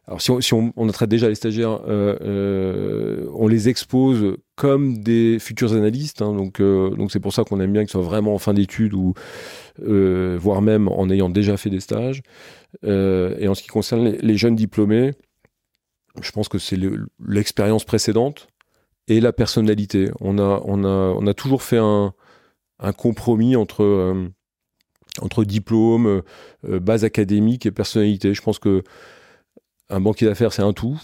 alors 0.07 0.22
si 0.22 0.32
on, 0.32 0.41
si 0.41 0.53
on, 0.53 0.74
on 0.76 0.88
traite 0.88 1.10
déjà 1.10 1.30
les 1.30 1.36
stagiaires, 1.36 1.80
on 1.88 3.47
les 3.47 3.70
expose 3.70 4.38
comme 4.55 4.97
des 4.97 5.38
futurs 5.39 5.74
analystes, 5.74 6.22
hein, 6.22 6.34
donc 6.34 6.62
donc 6.62 7.12
c'est 7.12 7.20
pour 7.20 7.34
ça 7.34 7.43
qu'on 7.43 7.60
aime 7.62 7.72
bien 7.72 7.84
qu'ils 7.84 7.91
soient 7.91 8.01
vraiment 8.01 8.34
en 8.34 8.39
fin 8.39 8.53
d'études 8.53 8.93
ou 8.93 9.14
voire 9.82 10.61
même 10.61 10.88
en 10.88 11.09
ayant 11.09 11.30
déjà 11.30 11.57
fait 11.57 11.69
des 11.69 11.80
stages. 11.80 12.21
Euh, 12.86 13.36
et 13.39 13.47
en 13.47 13.55
ce 13.55 13.61
qui 13.61 13.67
concerne 13.67 14.09
les, 14.09 14.38
jeunes 14.38 14.55
diplômés, 14.55 15.13
je 16.21 16.32
pense 16.32 16.49
que 16.49 16.59
c'est 16.59 16.77
l'expérience 17.25 17.84
précédente 17.84 18.47
et 19.07 19.19
la 19.19 19.34
personnalité. 19.34 20.11
On 20.19 20.38
a, 20.38 20.61
on 20.65 20.84
a, 20.84 21.13
on 21.15 21.25
a 21.27 21.34
toujours 21.34 21.63
fait 21.63 21.77
un, 21.77 22.13
compromis 22.97 23.55
entre, 23.55 23.84
euh, 23.84 24.30
entre 25.21 25.43
diplôme, 25.43 26.21
euh, 26.67 26.80
base 26.80 27.03
académique 27.03 27.65
et 27.65 27.71
personnalité. 27.71 28.34
Je 28.34 28.41
pense 28.41 28.59
que 28.59 28.84
un 29.89 29.99
banquier 29.99 30.27
d'affaires, 30.27 30.53
c'est 30.53 30.61
un 30.61 30.73
tout. 30.73 30.99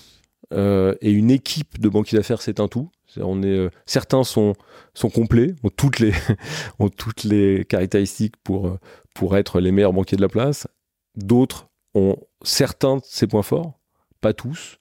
et 0.51 1.11
une 1.11 1.32
équipe 1.32 1.80
de 1.80 1.89
banquiers 1.89 2.17
d'affaires, 2.17 2.41
c'est 2.41 2.59
un 2.59 2.67
tout. 2.67 2.91
On 3.22 3.43
est, 3.43 3.70
certains 3.86 4.24
sont, 4.24 4.53
sont 4.93 5.09
complets, 5.09 5.53
ont 5.63 5.70
toutes 5.70 5.99
les, 5.99 6.13
ont 6.80 6.89
toutes 6.89 7.24
les 7.24 7.66
caractéristiques 7.66 8.36
pour, 8.43 8.78
pour 9.13 9.38
être 9.38 9.59
les 9.59 9.72
meilleurs 9.72 9.93
banquiers 9.93 10.18
de 10.18 10.22
la 10.22 10.30
place. 10.30 10.68
D'autres 11.16 11.68
ont 11.93 12.18
certains 12.43 12.97
de 12.97 13.01
ces 13.03 13.28
points 13.28 13.43
forts, 13.43 13.80
pas 14.22 14.34
tous. 14.34 14.78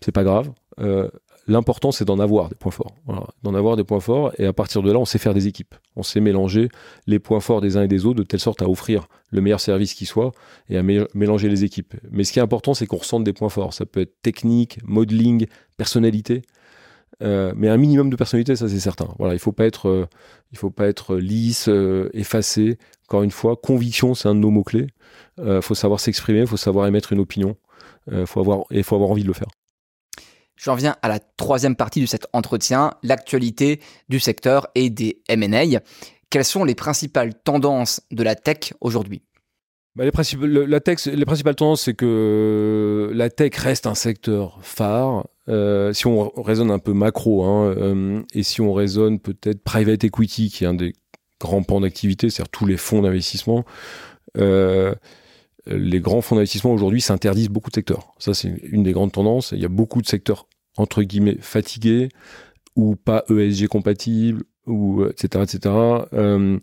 C'est 0.00 0.12
pas 0.12 0.24
grave. 0.24 0.50
Euh, 0.80 1.08
l'important, 1.48 1.90
c'est 1.92 2.04
d'en 2.04 2.18
avoir 2.18 2.48
des 2.48 2.54
points 2.54 2.70
forts. 2.70 2.94
D'en 3.42 3.54
avoir 3.54 3.76
des 3.76 3.84
points 3.84 4.00
forts. 4.00 4.32
Et 4.38 4.46
à 4.46 4.52
partir 4.52 4.82
de 4.82 4.92
là, 4.92 4.98
on 4.98 5.04
sait 5.04 5.18
faire 5.18 5.34
des 5.34 5.46
équipes. 5.46 5.74
On 5.96 6.02
sait 6.02 6.20
mélanger 6.20 6.68
les 7.06 7.18
points 7.18 7.40
forts 7.40 7.60
des 7.60 7.76
uns 7.76 7.82
et 7.82 7.88
des 7.88 8.06
autres 8.06 8.18
de 8.18 8.22
telle 8.22 8.40
sorte 8.40 8.62
à 8.62 8.68
offrir 8.68 9.08
le 9.30 9.40
meilleur 9.40 9.60
service 9.60 9.94
qui 9.94 10.06
soit 10.06 10.32
et 10.68 10.78
à 10.78 10.82
mélanger 10.82 11.48
les 11.48 11.64
équipes. 11.64 11.94
Mais 12.10 12.24
ce 12.24 12.32
qui 12.32 12.38
est 12.38 12.42
important, 12.42 12.74
c'est 12.74 12.86
qu'on 12.86 12.98
ressente 12.98 13.24
des 13.24 13.32
points 13.32 13.48
forts. 13.48 13.72
Ça 13.72 13.86
peut 13.86 14.00
être 14.00 14.22
technique, 14.22 14.78
modeling, 14.84 15.46
personnalité. 15.76 16.42
Euh, 17.22 17.52
mais 17.56 17.68
un 17.68 17.76
minimum 17.76 18.10
de 18.10 18.16
personnalité, 18.16 18.54
ça 18.54 18.68
c'est 18.68 18.80
certain. 18.80 19.08
Voilà, 19.18 19.34
il 19.34 19.40
faut 19.40 19.52
pas 19.52 19.66
être, 19.66 19.88
euh, 19.88 20.06
il 20.52 20.58
faut 20.58 20.70
pas 20.70 20.86
être 20.86 21.16
lisse, 21.16 21.68
effacé. 22.12 22.78
Encore 23.08 23.22
une 23.22 23.30
fois, 23.30 23.56
conviction, 23.56 24.14
c'est 24.14 24.28
un 24.28 24.34
de 24.34 24.40
nos 24.40 24.50
mots 24.50 24.62
clés. 24.62 24.88
Il 25.38 25.44
euh, 25.44 25.60
faut 25.62 25.74
savoir 25.74 26.00
s'exprimer, 26.00 26.40
il 26.40 26.46
faut 26.46 26.56
savoir 26.56 26.86
émettre 26.86 27.12
une 27.12 27.20
opinion, 27.20 27.56
euh, 28.12 28.26
faut 28.26 28.40
avoir, 28.40 28.60
et 28.70 28.78
il 28.78 28.84
faut 28.84 28.96
avoir 28.96 29.10
envie 29.10 29.22
de 29.22 29.28
le 29.28 29.34
faire. 29.34 29.48
J'en 30.56 30.74
viens 30.74 30.96
à 31.02 31.08
la 31.08 31.20
troisième 31.20 31.76
partie 31.76 32.00
de 32.00 32.06
cet 32.06 32.26
entretien, 32.32 32.92
l'actualité 33.04 33.80
du 34.08 34.18
secteur 34.18 34.66
et 34.74 34.90
des 34.90 35.22
M&A. 35.28 35.80
Quelles 36.30 36.44
sont 36.44 36.64
les 36.64 36.74
principales 36.74 37.32
tendances 37.34 38.00
de 38.10 38.22
la 38.24 38.34
tech 38.34 38.74
aujourd'hui? 38.80 39.22
Bah, 39.94 40.04
les, 40.04 40.66
la 40.66 40.80
tech, 40.80 41.06
les 41.06 41.24
principales 41.24 41.54
tendances, 41.54 41.82
c'est 41.82 41.94
que 41.94 43.10
la 43.14 43.30
tech 43.30 43.56
reste 43.56 43.86
un 43.86 43.94
secteur 43.94 44.58
phare. 44.62 45.28
Euh, 45.48 45.92
si 45.92 46.06
on 46.06 46.30
raisonne 46.40 46.70
un 46.70 46.78
peu 46.78 46.92
macro, 46.92 47.44
hein, 47.44 48.24
et 48.34 48.42
si 48.42 48.60
on 48.60 48.72
raisonne 48.72 49.18
peut-être 49.18 49.62
private 49.62 50.04
equity, 50.04 50.50
qui 50.50 50.64
est 50.64 50.66
un 50.66 50.74
des 50.74 50.92
grands 51.40 51.62
pans 51.62 51.80
d'activité, 51.80 52.30
c'est-à-dire 52.30 52.50
tous 52.50 52.66
les 52.66 52.76
fonds 52.76 53.02
d'investissement, 53.02 53.64
les 54.34 56.00
grands 56.00 56.20
fonds 56.20 56.36
d'investissement 56.36 56.72
aujourd'hui 56.72 57.00
s'interdisent 57.00 57.50
beaucoup 57.50 57.70
de 57.70 57.74
secteurs. 57.74 58.14
Ça, 58.18 58.34
c'est 58.34 58.48
une 58.62 58.82
des 58.82 58.92
grandes 58.92 59.12
tendances. 59.12 59.52
Il 59.52 59.60
y 59.60 59.64
a 59.64 59.68
beaucoup 59.68 60.02
de 60.02 60.06
secteurs, 60.06 60.46
entre 60.76 61.02
guillemets, 61.02 61.36
fatigués 61.40 62.08
ou 62.76 62.94
pas 62.94 63.24
ESG 63.28 63.66
compatibles, 63.66 64.44
ou 64.68 65.04
etc. 65.04 65.44
etc. 65.44 65.74
Euh, 66.12 66.58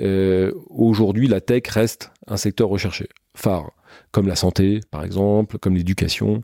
euh, 0.00 0.52
aujourd'hui, 0.70 1.28
la 1.28 1.40
tech 1.40 1.66
reste 1.68 2.10
un 2.26 2.36
secteur 2.36 2.68
recherché, 2.68 3.08
phare, 3.34 3.72
comme 4.12 4.28
la 4.28 4.36
santé, 4.36 4.80
par 4.90 5.04
exemple, 5.04 5.58
comme 5.58 5.74
l'éducation, 5.74 6.42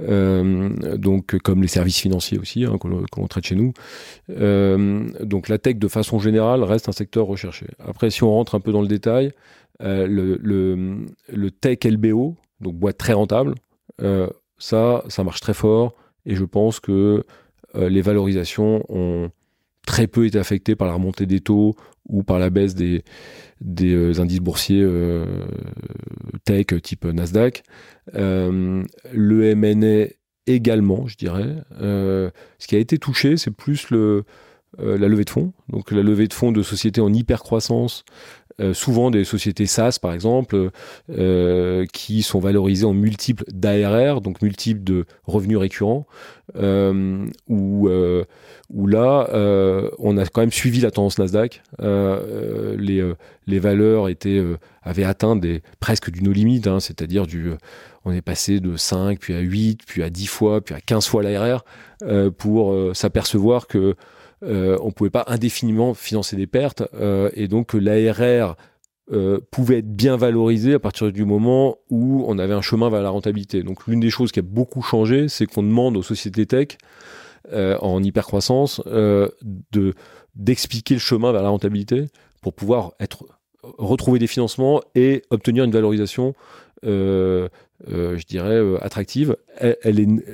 euh, 0.00 0.68
donc 0.96 1.38
comme 1.38 1.62
les 1.62 1.68
services 1.68 1.98
financiers 1.98 2.38
aussi, 2.38 2.64
hein, 2.64 2.76
que 2.78 2.88
l'on 2.88 3.26
traite 3.28 3.46
chez 3.46 3.56
nous. 3.56 3.72
donc 4.28 5.48
la 5.48 5.58
tech, 5.58 5.76
de 5.76 5.88
façon 5.88 6.18
générale, 6.18 6.62
reste 6.62 6.88
un 6.88 6.92
secteur 6.92 7.26
recherché. 7.26 7.66
Après, 7.78 8.10
si 8.10 8.22
on 8.24 8.30
rentre 8.30 8.54
un 8.54 8.60
peu 8.60 8.72
dans 8.72 8.82
le 8.82 8.88
détail, 8.88 9.32
euh, 9.82 10.06
le, 10.06 10.38
le, 11.28 11.50
tech 11.50 11.78
LBO, 11.84 12.36
donc 12.60 12.74
boîte 12.74 12.96
très 12.96 13.12
rentable, 13.12 13.54
euh, 14.02 14.28
ça, 14.56 15.02
ça 15.08 15.24
marche 15.24 15.40
très 15.40 15.54
fort 15.54 15.94
et 16.26 16.36
je 16.36 16.44
pense 16.44 16.78
que 16.78 17.24
euh, 17.74 17.88
les 17.88 18.00
valorisations 18.00 18.84
ont 18.88 19.30
très 19.86 20.06
peu 20.06 20.26
été 20.26 20.38
affecté 20.38 20.76
par 20.76 20.88
la 20.88 20.94
remontée 20.94 21.26
des 21.26 21.40
taux 21.40 21.76
ou 22.08 22.22
par 22.22 22.38
la 22.38 22.50
baisse 22.50 22.74
des, 22.74 23.02
euh, 23.82 24.20
indices 24.20 24.40
boursiers 24.40 24.82
euh, 24.82 25.46
tech 26.44 26.66
type 26.82 27.04
Nasdaq. 27.04 27.62
Euh, 28.14 28.82
le 29.12 29.54
MNA 29.54 30.12
également, 30.46 31.06
je 31.06 31.16
dirais. 31.16 31.56
ce 31.78 32.66
qui 32.66 32.76
a 32.76 32.78
été 32.78 32.98
touché, 32.98 33.36
c'est 33.36 33.50
plus 33.50 33.90
le, 33.90 34.24
la 34.78 35.08
levée 35.08 35.24
de 35.24 35.30
fonds. 35.30 35.52
Donc 35.68 35.90
la 35.90 36.02
levée 36.02 36.26
de 36.26 36.32
fonds 36.32 36.52
de 36.52 36.62
sociétés 36.62 37.00
en 37.00 37.12
hyper 37.12 37.42
croissance 37.42 38.04
euh, 38.60 38.72
souvent 38.72 39.10
des 39.10 39.24
sociétés 39.24 39.66
SaaS 39.66 39.98
par 40.00 40.12
exemple, 40.12 40.70
euh, 41.10 41.86
qui 41.92 42.22
sont 42.22 42.38
valorisées 42.38 42.86
en 42.86 42.92
multiples 42.92 43.44
d'ARR, 43.52 44.20
donc 44.20 44.42
multiples 44.42 44.84
de 44.84 45.06
revenus 45.24 45.58
récurrents, 45.58 46.06
euh, 46.54 47.26
où, 47.48 47.88
où 48.70 48.86
là, 48.86 49.28
on 49.98 50.16
a 50.16 50.26
quand 50.26 50.42
même 50.42 50.52
suivi 50.52 50.80
la 50.80 50.92
tendance 50.92 51.18
Nasdaq. 51.18 51.62
les, 51.80 53.12
les 53.46 53.58
valeurs 53.58 54.08
étaient, 54.08 54.42
avaient 54.82 55.04
atteint 55.04 55.34
des, 55.34 55.62
presque 55.80 56.10
du 56.10 56.22
no 56.22 56.30
limite, 56.30 56.68
hein, 56.68 56.78
c'est-à-dire 56.78 57.26
du 57.26 57.50
on 58.04 58.12
est 58.12 58.22
passé 58.22 58.60
de 58.60 58.76
5, 58.76 59.18
puis 59.18 59.34
à 59.34 59.40
8, 59.40 59.80
puis 59.86 60.02
à 60.02 60.10
10 60.10 60.26
fois, 60.26 60.60
puis 60.60 60.74
à 60.74 60.80
15 60.80 61.06
fois 61.06 61.22
l'ARR, 61.24 61.64
pour 62.38 62.72
s'apercevoir 62.94 63.66
que 63.66 63.96
euh, 64.44 64.76
on 64.82 64.86
ne 64.86 64.92
pouvait 64.92 65.10
pas 65.10 65.24
indéfiniment 65.26 65.94
financer 65.94 66.36
des 66.36 66.46
pertes 66.46 66.82
euh, 66.94 67.30
et 67.34 67.48
donc 67.48 67.72
l'ARR 67.72 68.56
euh, 69.12 69.38
pouvait 69.50 69.78
être 69.78 69.88
bien 69.88 70.16
valorisé 70.16 70.74
à 70.74 70.78
partir 70.78 71.10
du 71.12 71.24
moment 71.24 71.78
où 71.90 72.24
on 72.26 72.38
avait 72.38 72.54
un 72.54 72.62
chemin 72.62 72.90
vers 72.90 73.02
la 73.02 73.10
rentabilité. 73.10 73.62
Donc 73.62 73.86
l'une 73.86 74.00
des 74.00 74.10
choses 74.10 74.32
qui 74.32 74.40
a 74.40 74.42
beaucoup 74.42 74.82
changé, 74.82 75.28
c'est 75.28 75.46
qu'on 75.46 75.62
demande 75.62 75.96
aux 75.96 76.02
sociétés 76.02 76.46
tech 76.46 76.78
en 77.52 78.02
hypercroissance 78.02 78.80
de 78.86 79.94
d'expliquer 80.34 80.94
le 80.94 81.00
chemin 81.00 81.30
vers 81.30 81.42
la 81.42 81.50
rentabilité 81.50 82.06
pour 82.40 82.54
pouvoir 82.54 82.94
retrouver 83.62 84.18
des 84.18 84.26
financements 84.26 84.80
et 84.94 85.22
obtenir 85.28 85.64
une 85.64 85.70
valorisation 85.70 86.34
je 86.82 88.26
dirais 88.26 88.62
attractive. 88.80 89.36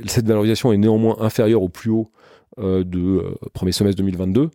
cette 0.07 0.27
valorisation 0.29 0.73
est 0.73 0.77
néanmoins 0.77 1.17
inférieure 1.19 1.63
au 1.63 1.69
plus 1.69 1.91
haut 1.91 2.13
euh, 2.59 2.83
de 2.83 2.99
euh, 2.99 3.35
premier 3.53 3.71
semestre 3.71 3.99
2022. 3.99 4.51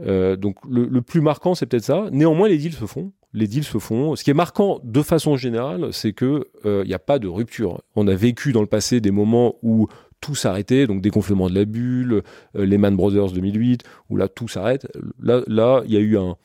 Euh, 0.00 0.36
donc 0.36 0.56
le, 0.66 1.02
plus 1.02 1.20
marquant, 1.20 1.54
c'est 1.54 1.66
peut-être 1.66 1.84
ça. 1.84 2.06
Néanmoins, 2.10 2.48
les 2.48 2.56
deals 2.56 2.72
se 2.72 2.86
font. 2.86 3.12
Les 3.34 3.46
deals 3.46 3.64
se 3.64 3.78
font. 3.78 4.16
Ce 4.16 4.24
qui 4.24 4.30
est 4.30 4.34
marquant 4.34 4.80
de 4.82 5.02
façon 5.02 5.36
générale, 5.36 5.92
c'est 5.92 6.14
que 6.14 6.46
il 6.64 6.88
n'y 6.88 6.94
a 6.94 6.98
pas 6.98 7.18
de 7.18 7.28
rupture. 7.28 7.82
On 7.94 8.08
a 8.08 8.14
vécu 8.14 8.52
dans 8.52 8.62
le 8.62 8.66
passé 8.66 9.02
des 9.02 9.10
moments 9.10 9.56
où 9.62 9.88
tout 10.22 10.34
s'arrêtait, 10.34 10.86
donc 10.86 11.02
dégonflement 11.02 11.50
de 11.50 11.54
la 11.54 11.66
bulle, 11.66 12.22
les 12.54 12.78
Man 12.78 12.96
Brothers 12.96 13.32
2008, 13.32 13.82
où 14.08 14.16
là 14.16 14.28
tout 14.28 14.48
s'arrête. 14.48 14.88
Là, 15.20 15.82
il 15.86 15.92
y 15.92 15.96
a 15.98 16.00
eu 16.00 16.16
un, 16.16 16.36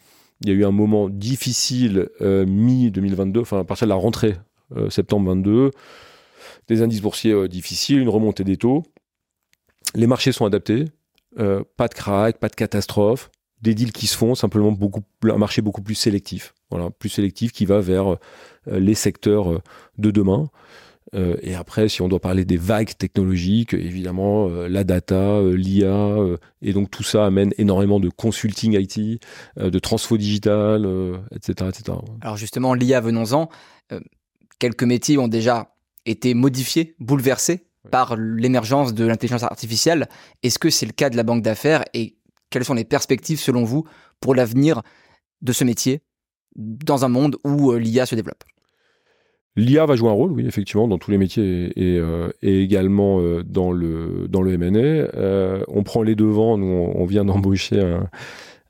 y 0.45 0.49
a 0.49 0.53
eu 0.53 0.65
un 0.65 0.71
moment 0.71 1.07
difficile 1.07 2.09
mi 2.19 2.91
2022, 2.91 3.39
enfin 3.39 3.61
à 3.61 3.63
partir 3.63 3.87
de 3.87 3.89
la 3.89 3.95
rentrée 3.95 4.35
septembre 4.89 5.29
22, 5.29 5.71
des 6.67 6.81
indices 6.81 7.01
boursiers 7.01 7.47
difficiles, 7.47 7.99
une 7.99 8.09
remontée 8.09 8.43
des 8.43 8.57
taux 8.57 8.83
les 9.95 10.07
marchés 10.07 10.31
sont 10.31 10.45
adaptés, 10.45 10.85
euh, 11.39 11.63
pas 11.77 11.87
de 11.87 11.93
crack, 11.93 12.39
pas 12.39 12.49
de 12.49 12.55
catastrophe, 12.55 13.31
des 13.61 13.75
deals 13.75 13.91
qui 13.91 14.07
se 14.07 14.17
font, 14.17 14.35
simplement 14.35 14.71
beaucoup, 14.71 15.03
un 15.23 15.37
marché 15.37 15.61
beaucoup 15.61 15.81
plus 15.81 15.95
sélectif, 15.95 16.53
voilà, 16.69 16.89
plus 16.89 17.09
sélectif 17.09 17.51
qui 17.51 17.65
va 17.65 17.79
vers 17.79 18.13
euh, 18.13 18.17
les 18.67 18.95
secteurs 18.95 19.51
euh, 19.51 19.61
de 19.97 20.11
demain. 20.11 20.49
et 21.13 21.55
après, 21.55 21.89
si 21.89 22.01
on 22.01 22.07
doit 22.07 22.21
parler 22.21 22.45
des 22.45 22.55
vagues 22.55 22.95
technologiques, 22.97 23.73
évidemment, 23.73 24.47
la 24.47 24.85
data, 24.85 25.41
l'IA, 25.41 26.15
et 26.61 26.71
donc 26.71 26.89
tout 26.89 27.03
ça 27.03 27.25
amène 27.25 27.51
énormément 27.57 27.99
de 27.99 28.07
consulting 28.07 28.79
IT, 28.79 29.21
de 29.57 29.79
transfo 29.79 30.15
digital, 30.15 30.87
etc., 31.35 31.69
etc. 31.69 31.97
Alors 32.21 32.37
justement, 32.37 32.73
l'IA, 32.73 33.01
venons-en. 33.01 33.49
quelques 34.57 34.85
métiers 34.85 35.17
ont 35.17 35.27
déjà 35.27 35.75
été 36.05 36.33
modifiés, 36.33 36.95
bouleversés 36.99 37.65
par 37.89 38.15
l'émergence 38.15 38.93
de 38.93 39.05
l'intelligence 39.05 39.43
artificielle. 39.43 40.07
Est-ce 40.43 40.59
que 40.59 40.69
c'est 40.69 40.85
le 40.85 40.91
cas 40.91 41.09
de 41.09 41.17
la 41.17 41.23
banque 41.23 41.41
d'affaires 41.41 41.83
et 41.93 42.15
quelles 42.49 42.65
sont 42.65 42.73
les 42.73 42.85
perspectives 42.85 43.39
selon 43.39 43.63
vous 43.63 43.85
pour 44.19 44.35
l'avenir 44.35 44.81
de 45.41 45.53
ce 45.53 45.63
métier 45.63 46.01
dans 46.55 47.05
un 47.05 47.09
monde 47.09 47.37
où 47.43 47.71
euh, 47.71 47.79
l'IA 47.79 48.05
se 48.05 48.15
développe? 48.15 48.43
L'IA 49.55 49.85
va 49.85 49.95
jouer 49.95 50.09
un 50.09 50.13
rôle, 50.13 50.31
oui, 50.31 50.45
effectivement, 50.47 50.87
dans 50.87 50.97
tous 50.97 51.11
les 51.11 51.17
métiers 51.17 51.73
et, 51.75 51.97
euh, 51.97 52.29
également 52.41 53.19
euh, 53.19 53.43
dans 53.43 53.71
le 53.71 54.27
dans 54.29 54.41
le 54.41 54.53
M&A. 54.53 55.65
on 55.67 55.83
prend 55.83 56.03
les 56.03 56.15
devants. 56.15 56.57
Nous, 56.57 56.67
on, 56.67 57.05
vient 57.05 57.25
d'embaucher 57.25 57.81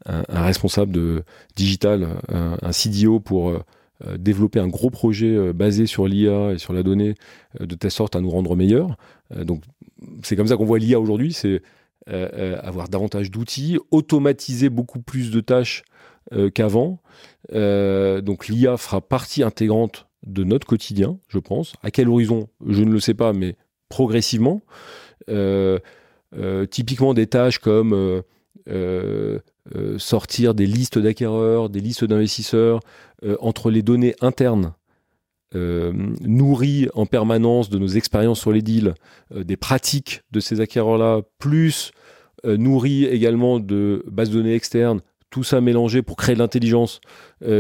un, 0.08 0.44
responsable 0.44 0.92
de 0.92 1.24
digital, 1.56 2.08
un 2.30 2.72
CDO 2.72 3.20
pour 3.20 3.62
développer 4.18 4.60
un 4.60 4.68
gros 4.68 4.90
projet 4.90 5.36
euh, 5.36 5.54
basé 5.54 5.86
sur 5.86 6.08
l'IA 6.08 6.54
et 6.54 6.58
sur 6.58 6.74
la 6.74 6.84
donnée 6.84 7.16
euh, 7.60 7.66
de 7.66 7.76
telle 7.76 7.92
sorte 7.92 8.16
à 8.16 8.22
nous 8.22 8.30
rendre 8.30 8.56
meilleurs. 8.56 8.98
donc 9.36 9.64
c'est 10.24 10.36
comme 10.36 10.48
ça 10.48 10.58
qu'on 10.58 10.66
voit 10.66 10.80
l'IA 10.80 11.00
aujourd'hui, 11.00 11.34
c'est 11.34 11.62
avoir 12.08 12.90
davantage 12.90 13.30
d'outils, 13.30 13.78
automatiser 13.92 14.70
beaucoup 14.70 15.00
plus 15.00 15.30
de 15.30 15.40
tâches 15.40 15.84
qu'avant. 16.56 17.00
donc 17.52 18.48
l'IA 18.48 18.78
fera 18.78 19.02
partie 19.02 19.44
intégrante 19.44 20.08
de 20.26 20.44
notre 20.44 20.66
quotidien, 20.66 21.20
je 21.28 21.38
pense. 21.38 21.74
À 21.84 21.92
quel 21.92 22.10
horizon 22.10 22.48
Je 22.66 22.84
ne 22.84 22.92
le 22.92 23.00
sais 23.00 23.14
pas, 23.14 23.34
mais 23.34 23.56
progressivement. 23.88 24.64
typiquement 26.72 27.14
des 27.14 27.28
tâches 27.28 27.60
comme 27.60 28.24
euh, 28.68 29.40
sortir 29.98 30.54
des 30.54 30.66
listes 30.66 30.98
d'acquéreurs, 30.98 31.70
des 31.70 31.80
listes 31.80 32.04
d'investisseurs, 32.04 32.80
euh, 33.24 33.38
entre 33.40 33.70
les 33.70 33.82
données 33.82 34.16
internes 34.22 34.74
euh, 35.54 35.92
nourries 36.22 36.88
en 36.94 37.06
permanence 37.06 37.70
de 37.70 37.78
nos 37.78 37.88
expériences 37.88 38.40
sur 38.40 38.52
les 38.52 38.62
deals, 38.62 38.96
des 39.36 39.58
pratiques 39.58 40.22
de 40.32 40.40
ces 40.40 40.62
acquéreurs-là, 40.62 41.22
plus 41.40 41.92
nourries 42.44 43.06
également 43.06 43.60
de 43.60 44.04
bases 44.08 44.32
de 44.32 44.38
données 44.38 44.56
externes, 44.56 45.02
tout 45.32 45.44
ça 45.44 45.62
mélangé 45.62 46.04
pour 46.04 46.16
créer 46.18 46.36
de 46.36 46.40
l'intelligence 46.40 47.02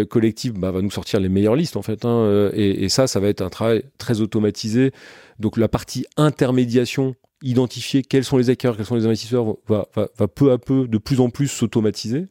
collective, 0.10 0.54
bah, 0.54 0.72
va 0.72 0.82
nous 0.82 0.92
sortir 0.92 1.20
les 1.20 1.30
meilleures 1.30 1.56
listes 1.56 1.78
en 1.78 1.82
fait. 1.82 2.06
Hein, 2.06 2.52
et, 2.54 2.84
et, 2.84 2.90
ça, 2.90 3.08
ça 3.08 3.20
va 3.20 3.30
être 3.30 3.42
un 3.42 3.50
travail 3.50 3.84
très 3.98 4.22
automatisé. 4.22 4.92
Donc 5.40 5.58
la 5.58 5.68
partie 5.68 6.06
intermédiation 6.18 7.16
identifier 7.42 8.04
quels 8.04 8.24
sont 8.24 8.38
les 8.38 8.50
acquéreurs, 8.50 8.78
quels 8.78 8.86
sont 8.86 8.96
les 8.96 9.06
investisseurs 9.06 9.58
va, 9.68 9.88
peu 10.36 10.52
à 10.52 10.58
peu, 10.58 10.88
de 10.88 10.98
plus 10.98 11.20
en 11.20 11.30
plus 11.30 11.48
s'automatiser. 11.48 12.28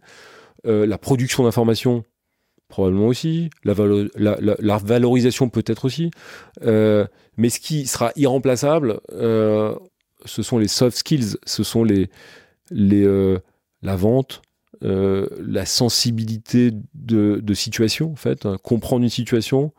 Euh, 0.66 0.86
la 0.86 0.98
production 0.98 1.44
d'informations, 1.44 2.04
probablement 2.68 3.08
aussi. 3.08 3.50
La, 3.64 3.74
valorisation, 3.74 5.48
peut-être 5.48 5.84
aussi. 5.84 6.10
Euh, 6.62 7.06
mais 7.36 7.50
ce 7.50 7.60
qui 7.60 7.86
sera 7.86 8.12
irremplaçable, 8.16 9.00
euh, 9.12 9.74
ce 10.24 10.42
sont 10.42 10.58
les 10.58 10.68
soft 10.68 10.96
skills, 10.96 11.36
ce 11.44 11.62
sont 11.62 11.82
les, 11.82 12.10
les, 12.70 13.36
la 13.82 13.96
vente, 13.96 14.42
la 14.82 15.66
sensibilité 15.66 16.70
de, 16.94 17.40
de, 17.42 17.54
situation, 17.54 18.12
en 18.12 18.16
fait. 18.16 18.46
Hein. 18.46 18.56
comprendre 18.62 19.02
une 19.02 19.10
situation, 19.10 19.72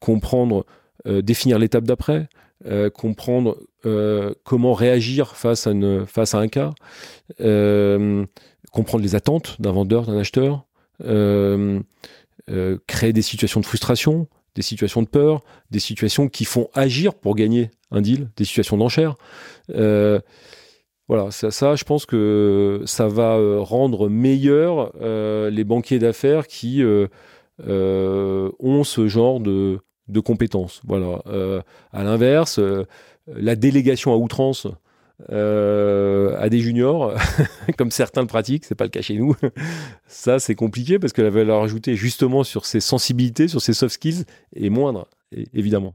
comprendre, 0.00 0.64
définir 1.04 1.58
l'étape 1.58 1.84
d'après, 1.84 2.28
euh, 2.66 2.90
comprendre 2.90 3.56
euh, 3.86 4.34
comment 4.42 4.74
réagir 4.74 5.36
face 5.36 5.68
à, 5.68 5.70
une, 5.70 6.06
face 6.06 6.34
à 6.34 6.38
un 6.38 6.48
cas, 6.48 6.72
euh, 7.40 8.26
comprendre 8.72 9.04
les 9.04 9.14
attentes 9.14 9.60
d'un 9.60 9.70
vendeur, 9.70 10.06
d'un 10.06 10.18
acheteur, 10.18 10.66
créer 12.88 13.12
des 13.12 13.22
situations 13.22 13.60
de 13.60 13.66
frustration, 13.66 14.26
des 14.56 14.62
situations 14.62 15.02
de 15.02 15.06
peur, 15.06 15.44
des 15.70 15.78
situations 15.78 16.28
qui 16.28 16.44
font 16.44 16.68
agir 16.74 17.14
pour 17.14 17.36
gagner 17.36 17.70
un 17.92 18.00
deal, 18.00 18.28
des 18.36 18.44
situations 18.44 18.76
d'enchère. 18.76 19.14
Voilà, 21.08 21.30
ça, 21.30 21.50
ça, 21.50 21.74
je 21.74 21.84
pense 21.84 22.04
que 22.06 22.82
ça 22.84 23.08
va 23.08 23.38
rendre 23.60 24.08
meilleur 24.08 24.92
les 25.00 25.64
banquiers 25.64 25.98
d'affaires 25.98 26.46
qui 26.46 26.82
ont 27.60 28.84
ce 28.84 29.08
genre 29.08 29.40
de, 29.40 29.80
de 30.08 30.20
compétences. 30.20 30.80
Voilà. 30.86 31.22
Euh, 31.26 31.62
à 31.92 32.02
l'inverse, 32.02 32.58
euh, 32.58 32.86
la 33.26 33.56
délégation 33.56 34.12
à 34.12 34.16
outrance 34.16 34.66
euh, 35.30 36.36
à 36.38 36.48
des 36.48 36.60
juniors, 36.60 37.14
comme 37.78 37.90
certains 37.90 38.22
le 38.22 38.26
pratiquent, 38.26 38.64
c'est 38.64 38.74
pas 38.74 38.84
le 38.84 38.90
cas 38.90 39.02
chez 39.02 39.16
nous. 39.16 39.34
Ça, 40.06 40.38
c'est 40.38 40.54
compliqué 40.54 40.98
parce 40.98 41.12
que 41.12 41.22
la 41.22 41.30
valeur 41.30 41.62
ajoutée, 41.62 41.94
justement, 41.94 42.44
sur 42.44 42.64
ces 42.64 42.80
sensibilités, 42.80 43.48
sur 43.48 43.60
ces 43.60 43.72
soft 43.72 43.94
skills, 43.94 44.24
est 44.54 44.70
moindre, 44.70 45.08
évidemment. 45.52 45.94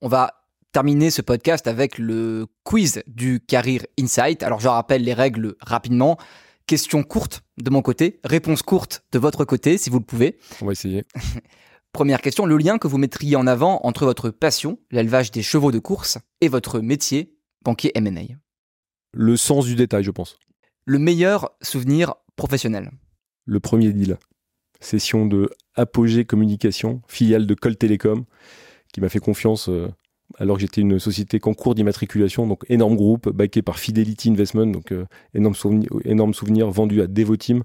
On 0.00 0.08
va 0.08 0.43
terminer 0.74 1.10
ce 1.10 1.22
podcast 1.22 1.68
avec 1.68 1.98
le 1.98 2.48
quiz 2.64 3.04
du 3.06 3.38
Career 3.38 3.86
Insight. 3.96 4.42
Alors, 4.42 4.58
je 4.58 4.66
rappelle 4.66 5.04
les 5.04 5.14
règles 5.14 5.54
rapidement. 5.60 6.18
Question 6.66 7.04
courte 7.04 7.42
de 7.58 7.70
mon 7.70 7.80
côté, 7.80 8.18
réponse 8.24 8.62
courte 8.62 9.04
de 9.12 9.20
votre 9.20 9.44
côté, 9.44 9.78
si 9.78 9.88
vous 9.88 10.00
le 10.00 10.04
pouvez. 10.04 10.36
On 10.60 10.66
va 10.66 10.72
essayer. 10.72 11.04
Première 11.92 12.20
question, 12.20 12.44
le 12.44 12.56
lien 12.56 12.78
que 12.78 12.88
vous 12.88 12.98
mettriez 12.98 13.36
en 13.36 13.46
avant 13.46 13.82
entre 13.84 14.04
votre 14.04 14.30
passion, 14.30 14.80
l'élevage 14.90 15.30
des 15.30 15.44
chevaux 15.44 15.70
de 15.70 15.78
course, 15.78 16.18
et 16.40 16.48
votre 16.48 16.80
métier, 16.80 17.36
banquier 17.64 17.92
M&A 17.94 18.34
Le 19.12 19.36
sens 19.36 19.66
du 19.66 19.76
détail, 19.76 20.02
je 20.02 20.10
pense. 20.10 20.40
Le 20.86 20.98
meilleur 20.98 21.50
souvenir 21.62 22.14
professionnel 22.34 22.90
Le 23.44 23.60
premier 23.60 23.92
deal. 23.92 24.18
Session 24.80 25.26
de 25.26 25.50
Apogée 25.76 26.24
Communication, 26.24 27.00
filiale 27.06 27.46
de 27.46 27.54
Col 27.54 27.76
Télécom, 27.76 28.24
qui 28.92 29.00
m'a 29.00 29.08
fait 29.08 29.20
confiance 29.20 29.68
euh, 29.68 29.88
alors 30.38 30.56
que 30.56 30.62
j'étais 30.62 30.80
une 30.80 30.98
société 30.98 31.38
qu'en 31.40 31.54
cours 31.54 31.74
d'immatriculation, 31.74 32.46
donc 32.46 32.64
énorme 32.68 32.96
groupe, 32.96 33.28
backé 33.30 33.62
par 33.62 33.78
Fidelity 33.78 34.30
Investment, 34.30 34.66
donc 34.66 34.92
euh, 34.92 35.04
énorme, 35.34 35.54
souvenir, 35.54 35.88
énorme 36.04 36.34
souvenir 36.34 36.70
vendu 36.70 37.02
à 37.02 37.06
Devoteam. 37.06 37.62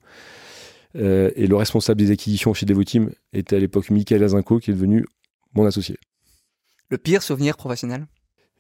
Euh, 0.95 1.31
et 1.35 1.47
le 1.47 1.55
responsable 1.55 1.99
des 1.99 2.11
acquisitions 2.11 2.53
chez 2.53 2.65
Devoteam 2.65 3.11
était 3.33 3.55
à 3.55 3.59
l'époque 3.59 3.89
Michael 3.89 4.23
Azinco, 4.23 4.59
qui 4.59 4.71
est 4.71 4.73
devenu 4.73 5.05
mon 5.53 5.65
associé. 5.65 5.97
Le 6.89 6.97
pire 6.97 7.21
souvenir 7.21 7.57
professionnel? 7.57 8.07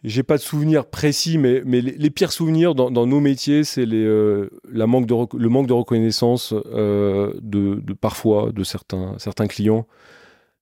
J'ai 0.03 0.23
pas 0.23 0.37
de 0.37 0.41
souvenirs 0.41 0.85
précis, 0.85 1.37
mais, 1.37 1.61
mais 1.65 1.81
les, 1.81 2.09
pires 2.09 2.31
souvenirs 2.31 2.73
dans, 2.73 2.89
nos 2.89 3.19
métiers, 3.19 3.65
c'est 3.65 3.85
les, 3.85 4.05
euh, 4.05 4.49
la 4.71 4.87
manque 4.87 5.05
de 5.05 5.37
le 5.37 5.49
manque 5.49 5.67
de 5.67 5.73
reconnaissance 5.73 6.53
euh, 6.53 7.33
de, 7.41 7.81
parfois 7.99 8.53
de 8.53 8.63
certains, 8.63 9.15
certains 9.17 9.47
clients. 9.47 9.87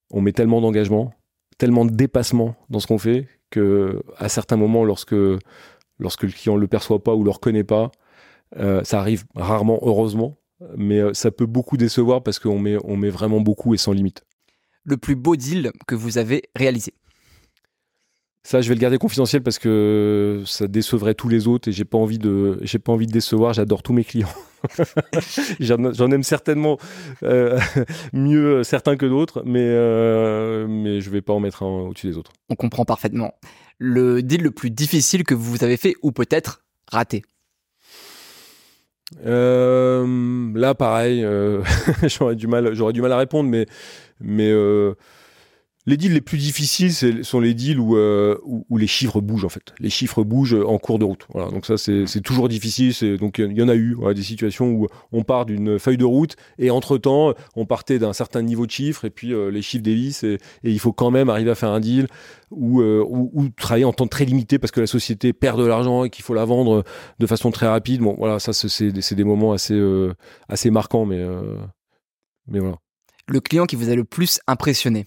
On 0.10 0.22
met 0.22 0.32
tellement 0.32 0.60
d'engagement, 0.60 1.14
tellement 1.60 1.86
de 1.86 1.91
dépassement 1.91 2.56
dans 2.72 2.80
ce 2.80 2.88
qu'on 2.88 2.98
fait 2.98 3.28
que 3.50 4.04
à 4.18 4.30
certains 4.30 4.58
moments, 4.58 4.84
lorsque, 4.84 5.16
lorsque 6.00 6.24
le 6.24 6.32
client 6.32 6.56
ne 6.56 6.62
le 6.62 6.68
perçoit 6.68 7.04
pas 7.04 7.16
ou 7.16 7.24
le 7.24 7.32
reconnaît 7.32 7.64
pas, 7.64 7.91
euh, 8.58 8.84
ça 8.84 9.00
arrive 9.00 9.26
rarement, 9.36 9.80
heureusement, 9.82 10.38
mais 10.76 11.14
ça 11.14 11.32
peut 11.32 11.45
beaucoup 11.45 11.78
décevoir 11.78 12.24
parce 12.24 12.39
qu'on 12.39 12.60
met, 12.60 12.78
on 12.84 12.98
met 12.98 13.10
vraiment 13.10 13.41
beaucoup 13.41 13.74
et 13.74 13.78
sans 13.78 13.91
limite. 13.91 14.24
Le 14.84 14.98
plus 14.98 15.16
beau 15.16 15.36
deal 15.36 15.72
que 15.86 15.95
vous 15.95 16.18
avez 16.18 16.43
réalisé 16.56 16.93
ça, 18.48 18.62
je 18.62 18.70
vais 18.70 18.76
le 18.76 18.80
garder 18.80 18.98
confidentiel 18.98 19.43
parce 19.43 19.60
que 19.60 20.41
ça 20.45 20.70
décevrait 20.70 21.16
tous 21.16 21.28
les 21.28 21.50
autres 21.50 21.68
et 21.68 21.74
j'ai 21.74 21.84
pas 21.84 21.98
envie 21.98 22.18
de, 22.18 22.58
j'ai 22.62 22.80
pas 22.80 22.93
envie 22.93 23.06
de 23.06 23.12
décevoir. 23.12 23.52
J'adore 23.52 23.84
tous 23.84 23.91
mes 23.91 24.06
clients. 24.06 24.32
J'en 25.60 26.12
aime 26.12 26.24
certainement 26.24 26.78
euh, 27.24 27.60
mieux 28.14 28.64
certains 28.64 28.95
que 28.95 29.06
d'autres, 29.06 29.43
mais 29.45 29.66
euh, 29.66 30.66
mais 30.66 31.02
je 31.02 31.10
vais 31.10 31.20
pas 31.20 31.34
en 31.34 31.41
mettre 31.41 31.64
un 31.64 31.88
au-dessus 31.89 32.08
des 32.08 32.18
autres. 32.18 32.32
On 32.48 32.56
comprend 32.56 32.86
parfaitement. 32.86 33.34
Le 33.80 34.24
deal 34.24 34.43
le 34.43 34.52
plus 34.52 34.72
difficile 34.72 35.26
que 35.26 35.36
vous 35.36 35.66
avez 35.66 35.76
fait 35.76 35.95
ou 36.02 36.14
peut-être 36.14 36.64
raté? 36.89 37.24
Euh, 39.26 40.54
là, 40.56 40.74
pareil, 40.74 41.22
j'aurais 42.04 42.38
du 42.38 42.48
mal, 42.48 42.74
j'aurais 42.74 42.93
du 42.93 43.02
mal 43.02 43.12
à 43.12 43.18
répondre, 43.18 43.50
mais 43.50 43.66
mais 44.22 44.54
les 45.88 45.96
deals 45.96 46.14
les 46.14 46.22
plus 46.22 46.38
difficiles 46.38 47.24
sont 47.24 47.40
les 47.40 47.54
deals 47.54 47.80
euh, 47.80 48.38
où, 48.44 48.78
les 48.78 48.88
chiffres 48.88 49.22
bougent 49.22 49.46
en 49.46 49.50
fait. 49.50 49.74
Les 49.80 49.90
chiffres 49.90 50.24
bougent 50.24 50.54
en 50.54 50.78
cours 50.78 51.00
de 51.00 51.06
route. 51.06 51.26
Voilà, 51.34 51.50
donc 51.50 51.66
ça 51.66 51.78
c'est 51.78 52.22
toujours 52.22 52.50
difficile. 52.50 53.18
Donc 53.18 53.40
il 53.40 53.54
y 53.54 53.64
en 53.64 53.70
a 53.70 53.76
eu 53.76 53.96
des 54.14 54.22
situations 54.22 54.70
où 54.70 54.88
on 55.14 55.24
part 55.24 55.46
d'une 55.46 55.80
feuille 55.80 55.98
de 55.98 56.06
route 56.06 56.36
et 56.60 56.70
entre 56.72 56.98
temps 56.98 57.34
on 57.56 57.66
partait 57.66 58.00
d'un 58.00 58.12
certain 58.12 58.42
niveau 58.42 58.66
de 58.66 58.72
chiffres 58.72 59.06
et 59.06 59.10
puis 59.10 59.34
euh, 59.34 59.50
les 59.50 59.62
chiffres 59.62 59.84
dévissent 59.84 60.24
et, 60.24 60.38
et, 60.64 60.72
il 60.72 60.80
faut 60.80 60.92
quand 60.92 61.10
même 61.10 61.30
arriver 61.30 61.52
à 61.52 61.56
faire 61.56 61.70
un 61.70 61.80
deal 61.80 62.08
ou, 62.52 62.82
euh, 62.82 63.06
travailler 63.56 63.86
en 63.86 63.94
temps 63.94 64.08
très 64.08 64.26
limité 64.26 64.60
parce 64.60 64.72
que 64.72 64.82
la 64.82 64.88
société 64.88 65.32
perd 65.32 65.58
de 65.58 65.66
l'argent 65.66 66.04
et 66.04 66.10
qu'il 66.10 66.26
faut 66.26 66.34
la 66.34 66.46
vendre 66.46 66.84
de 67.18 67.28
façon 67.28 67.50
très 67.50 67.68
rapide. 67.68 68.02
Bon 68.02 68.16
voilà, 68.18 68.40
ça 68.40 68.52
c'est 68.52 68.92
des 68.92 69.24
moments 69.24 69.54
assez 69.54 69.82
assez 70.50 70.70
marquants, 70.70 71.06
mais 71.06 71.26
voilà. 72.48 72.76
Le 73.30 73.40
client 73.40 73.66
qui 73.66 73.78
vous 73.78 73.90
a 73.90 73.96
le 73.96 74.04
plus 74.04 74.42
impressionné? 74.48 75.06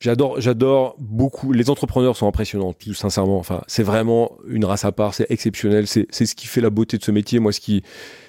J'adore, 0.00 0.40
j'adore 0.40 0.94
beaucoup. 0.98 1.52
Les 1.52 1.70
entrepreneurs 1.70 2.16
sont 2.16 2.28
impressionnants, 2.28 2.72
tout 2.72 2.94
sincèrement. 2.94 3.38
Enfin, 3.38 3.62
c'est 3.66 3.82
vraiment 3.82 4.36
une 4.46 4.64
race 4.64 4.84
à 4.84 4.92
part, 4.92 5.12
c'est 5.12 5.28
exceptionnel. 5.28 5.88
C'est, 5.88 6.06
c'est 6.10 6.24
ce 6.24 6.36
qui 6.36 6.46
fait 6.46 6.60
la 6.60 6.70
beauté 6.70 6.98
de 6.98 7.02
ce 7.02 7.10
métier. 7.10 7.40
Moi, 7.40 7.50
ce 7.52 7.58
qui, 7.58 7.82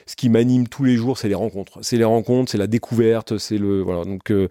ce 0.07 0.15
qui 0.15 0.29
m'anime 0.29 0.67
tous 0.67 0.83
les 0.83 0.95
jours, 0.95 1.19
c'est 1.19 1.27
les 1.29 1.35
rencontres. 1.35 1.77
C'est 1.81 1.97
les 1.97 2.03
rencontres, 2.05 2.51
c'est 2.51 2.57
la 2.57 2.65
découverte, 2.65 3.37
c'est 3.37 3.59
le 3.59 3.81
voilà. 3.81 4.03
Donc, 4.03 4.31
euh, 4.31 4.47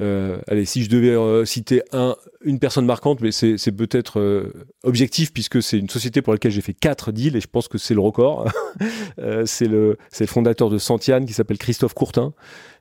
euh, 0.00 0.38
allez, 0.48 0.64
si 0.64 0.82
je 0.82 0.90
devais 0.90 1.10
euh, 1.10 1.44
citer 1.44 1.82
un, 1.92 2.16
une 2.44 2.58
personne 2.58 2.86
marquante, 2.86 3.20
mais 3.20 3.30
c'est, 3.30 3.58
c'est 3.58 3.72
peut-être 3.72 4.18
euh, 4.18 4.52
objectif 4.84 5.32
puisque 5.32 5.62
c'est 5.62 5.78
une 5.78 5.90
société 5.90 6.22
pour 6.22 6.32
laquelle 6.32 6.50
j'ai 6.50 6.62
fait 6.62 6.74
quatre 6.74 7.12
deals 7.12 7.36
et 7.36 7.40
je 7.40 7.46
pense 7.46 7.68
que 7.68 7.78
c'est 7.78 7.94
le 7.94 8.00
record. 8.00 8.50
Euh, 9.18 9.44
c'est 9.44 9.66
le, 9.66 9.98
c'est 10.10 10.24
le 10.24 10.28
fondateur 10.28 10.70
de 10.70 10.78
Santiane 10.78 11.26
qui 11.26 11.34
s'appelle 11.34 11.58
Christophe 11.58 11.92
Courtin. 11.92 12.32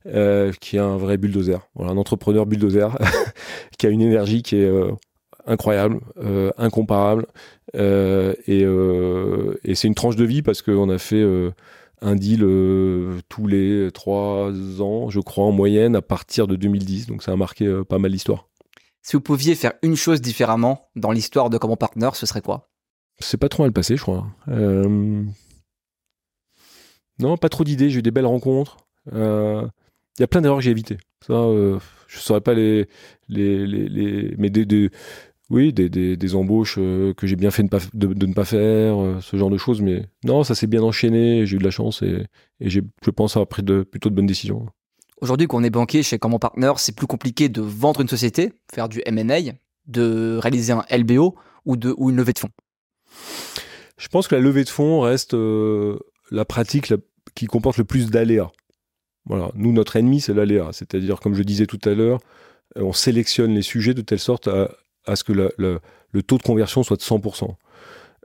Euh, 0.08 0.52
qui 0.60 0.78
est 0.78 0.80
un 0.80 0.98
vrai 0.98 1.18
bulldozer, 1.18 1.60
voilà, 1.76 1.92
un 1.92 1.98
entrepreneur 1.98 2.48
bulldozer 2.48 2.98
qui 3.82 3.88
a 3.88 3.90
une 3.90 4.02
énergie 4.02 4.44
qui 4.44 4.58
est 4.58 4.70
euh, 4.70 4.92
incroyable, 5.48 6.02
euh, 6.18 6.52
incomparable, 6.60 7.26
et, 7.74 8.62
et 8.62 9.76
c'est 9.76 9.88
une 9.88 9.96
tranche 9.96 10.16
de 10.16 10.24
vie 10.24 10.44
parce 10.44 10.62
qu'on 10.62 10.90
a 10.90 11.00
fait 11.00 11.26
un 12.02 12.16
deal 12.16 12.42
tous 13.28 13.48
les 13.48 13.90
trois 13.92 14.52
ans, 14.82 15.10
je 15.10 15.20
crois, 15.20 15.46
en 15.46 15.52
moyenne, 15.52 15.96
à 15.96 16.04
partir 16.04 16.46
de 16.46 16.56
2010. 16.56 17.08
Donc 17.08 17.24
ça 17.24 17.32
a 17.32 17.36
marqué 17.36 17.82
pas 17.90 17.98
mal 17.98 18.12
l'histoire. 18.12 18.50
Si 19.02 19.16
vous 19.16 19.22
pouviez 19.22 19.56
faire 19.56 19.74
une 19.82 19.96
chose 19.96 20.22
différemment 20.22 20.90
dans 20.96 21.12
l'histoire 21.12 21.50
de 21.50 21.58
Comment 21.58 21.78
Partner, 21.78 22.10
ce 22.14 22.28
serait 22.28 22.42
quoi? 22.42 22.70
C'est 23.20 23.38
pas 23.38 23.50
trop 23.50 23.64
mal 23.64 23.72
passé, 23.72 23.98
je 23.98 24.02
crois. 24.02 24.28
Non, 27.20 27.38
pas 27.38 27.50
trop 27.50 27.64
d'idées. 27.64 27.90
J'ai 27.90 28.00
eu 28.00 28.04
des 28.04 28.12
belles 28.12 28.28
rencontres. 28.28 28.78
Il 29.12 30.22
y 30.22 30.24
a 30.24 30.28
plein 30.28 30.42
d'erreurs 30.42 30.58
que 30.58 30.64
j'ai 30.64 30.72
évitées. 30.72 30.98
Ça, 31.26 31.34
euh, 31.34 31.80
je 32.12 32.20
saurais 32.20 32.42
pas 32.42 32.54
les, 32.54 32.88
les, 33.30 33.66
les, 33.66 34.36
mais 34.38 34.50
des, 34.50 34.90
oui, 35.50 35.72
des, 35.72 35.90
des, 35.90 36.36
embauches 36.36 36.76
euh, 36.78 37.14
que 37.14 37.26
j'ai 37.26 37.38
bien 37.38 37.52
fait 37.52 37.64
de, 37.64 38.08
de, 38.08 38.26
ne 38.26 38.34
pas 38.34 38.46
faire, 38.46 39.02
euh, 39.02 39.20
ce 39.22 39.38
genre 39.38 39.50
de 39.50 39.58
choses. 39.58 39.82
Mais 39.82 40.06
non, 40.26 40.44
ça 40.44 40.54
s'est 40.54 40.68
bien 40.68 40.82
enchaîné. 40.82 41.46
J'ai 41.46 41.56
eu 41.56 41.60
de 41.60 41.64
la 41.64 41.72
chance 41.72 42.02
et, 42.02 42.26
et 42.60 42.70
j'ai, 42.70 42.82
je 43.04 43.12
pense, 43.12 43.38
avoir 43.38 43.48
pris 43.48 43.64
de, 43.64 43.84
plutôt 43.84 44.10
de 44.10 44.16
bonnes 44.16 44.26
décisions. 44.26 44.66
Aujourd'hui, 45.22 45.48
quand 45.48 45.58
on 45.58 45.64
est 45.64 45.70
banquier 45.70 46.04
chez 46.04 46.20
Common 46.20 46.40
Partner, 46.40 46.74
c'est 46.78 46.96
plus 46.96 47.08
compliqué 47.08 47.48
de 47.48 47.62
vendre 47.62 48.02
une 48.02 48.08
société, 48.10 48.54
faire 48.74 48.90
du 48.90 49.02
M&A, 49.06 49.40
de 49.88 50.38
réaliser 50.38 50.74
un 50.74 50.86
LBO 50.92 51.36
ou, 51.66 51.78
de, 51.78 51.94
ou 51.98 52.10
une 52.10 52.18
levée 52.18 52.34
de 52.34 52.40
fonds. 52.40 52.50
Je 53.98 54.08
pense 54.08 54.28
que 54.28 54.36
la 54.36 54.42
levée 54.42 54.64
de 54.64 54.70
fonds 54.70 55.02
reste 55.02 55.36
la 56.32 56.46
pratique 56.46 56.94
qui 57.36 57.46
comporte 57.46 57.78
le 57.78 57.84
plus 57.84 58.10
d'aléas. 58.10 58.52
Nous, 59.30 59.72
notre 59.72 59.96
ennemi, 59.96 60.20
c'est 60.20 60.34
l'aléa. 60.34 60.70
C'est-à-dire, 60.72 61.20
comme 61.20 61.36
je 61.36 61.44
disais 61.44 61.66
tout 61.66 61.80
à 61.86 61.94
l'heure, 61.94 62.20
euh, 62.78 62.84
on 62.84 62.94
sélectionne 62.94 63.54
les 63.54 63.62
sujets 63.62 63.94
de 63.94 64.02
telle 64.02 64.20
sorte 64.20 64.48
à, 64.48 65.16
ce 65.16 65.24
que 65.24 65.34
le 65.34 66.24
taux 66.24 66.38
de 66.38 66.44
conversion 66.44 66.84
soit 66.84 66.98
de 66.98 67.02
100%. 67.02 67.56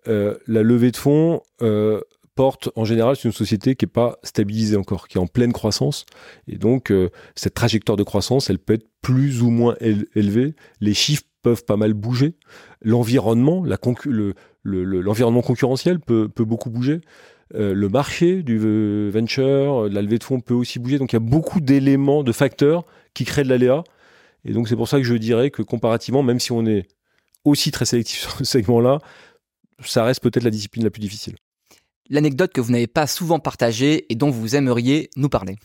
Euh, 0.09 0.37
la 0.47 0.63
levée 0.63 0.93
de 0.93 0.97
fonds 0.97 1.43
euh, 1.63 2.01
porte 2.37 2.71
en 2.77 2.85
général 2.85 3.17
sur 3.17 3.27
une 3.27 3.33
société 3.33 3.75
qui 3.75 3.85
n'est 3.85 3.91
pas 3.91 4.19
stabilisée 4.23 4.77
encore, 4.77 5.09
qui 5.09 5.19
est 5.19 5.21
en 5.21 5.27
pleine 5.27 5.53
croissance. 5.53 6.07
Et 6.49 6.57
donc, 6.57 6.93
cette 7.35 7.55
trajectoire 7.55 7.97
de 7.97 8.03
croissance, 8.03 8.51
elle 8.51 8.59
peut 8.59 8.75
être 8.75 8.87
plus 9.01 9.43
ou 9.43 9.51
moins 9.51 9.75
élevée. 9.81 10.55
Les 10.81 10.93
chiffres 10.93 11.25
peuvent 11.43 11.65
pas 11.65 11.77
mal 11.77 11.95
bouger. 11.95 12.35
L'environnement, 12.83 13.65
l'environnement 14.65 15.43
concurrentiel 15.43 15.99
peut 15.99 16.29
beaucoup 16.39 16.69
bouger. 16.69 17.01
Euh, 17.55 17.75
le 17.75 17.89
marché 17.89 18.43
du 18.43 18.59
venture, 19.11 19.85
euh, 19.85 19.89
de 19.89 19.95
la 19.95 20.03
levée 20.03 20.19
de 20.19 20.25
fonds 20.25 20.41
peut 20.41 20.55
aussi 20.55 20.79
bouger. 20.79 20.99
Donc 20.99 21.13
il 21.13 21.17
y 21.17 21.19
a 21.19 21.21
beaucoup 21.21 21.61
d'éléments, 21.61 22.25
de 22.25 22.33
facteurs 22.33 22.85
qui 23.15 23.25
créent 23.25 23.45
de 23.45 23.49
l'aléa. 23.49 23.85
Et 24.45 24.53
donc 24.53 24.69
c'est 24.69 24.77
pour 24.77 24.89
ça 24.89 24.99
que 24.99 25.05
je 25.05 25.15
dirais 25.15 25.51
que 25.51 25.63
comparativement, 25.63 26.23
même 26.23 26.41
si 26.41 26.53
on 26.53 26.67
est 26.67 26.89
aussi 27.45 27.71
très 27.71 27.85
sélectif 27.85 28.19
sur 28.23 28.33
ce 28.33 28.45
segment-là, 28.45 28.99
ça 29.85 30.05
reste 30.05 30.23
peut-être 30.23 30.45
la 30.45 30.51
discipline 30.51 30.85
la 30.85 30.91
plus 30.91 31.01
difficile. 31.01 31.37
L'anecdote 32.09 32.53
que 32.53 32.61
vous 32.61 32.73
n'avez 32.73 32.87
pas 32.87 33.07
souvent 33.07 33.39
partagée 33.39 34.07
et 34.11 34.15
dont 34.15 34.31
vous 34.31 34.55
aimeriez 34.57 35.11
nous 35.17 35.29
parler 35.29 35.57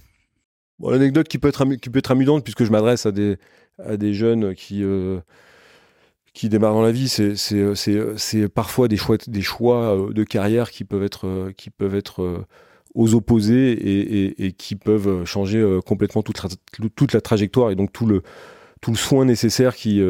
L'anecdote 0.83 1.27
qui 1.27 1.37
peut 1.37 1.47
être, 1.47 1.63
qui 1.75 1.91
peut 1.91 1.99
être 1.99 2.09
amusante 2.09 2.43
puisque 2.43 2.63
je 2.63 2.71
m'adresse 2.71 3.05
à 3.05 3.11
des, 3.11 3.37
à 3.77 3.97
des 3.97 4.15
jeunes 4.15 4.55
qui, 4.55 4.83
euh, 4.83 5.19
qui 6.33 6.49
démarrent 6.49 6.73
dans 6.73 6.81
la 6.81 6.91
vie, 6.91 7.09
c'est 7.09 7.35
euh, 7.53 7.75
euh, 7.87 8.47
parfois 8.47 8.87
des 8.87 8.97
choix, 8.97 9.97
euh, 9.97 10.13
de 10.13 10.23
carrière 10.23 10.71
qui 10.71 10.83
peuvent 10.83 11.03
être, 11.03 11.51
peuvent 11.77 11.95
être 11.95 12.45
aux 12.93 13.15
opposés 13.15 14.35
et, 14.45 14.51
qui 14.53 14.75
peuvent 14.75 15.25
changer 15.25 15.79
complètement 15.85 16.21
toute 16.23 17.13
la, 17.13 17.21
trajectoire 17.21 17.71
et 17.71 17.75
donc 17.75 17.91
tout 17.91 18.05
le, 18.05 18.21
soin 18.95 19.25
nécessaire 19.25 19.75
qui, 19.75 20.01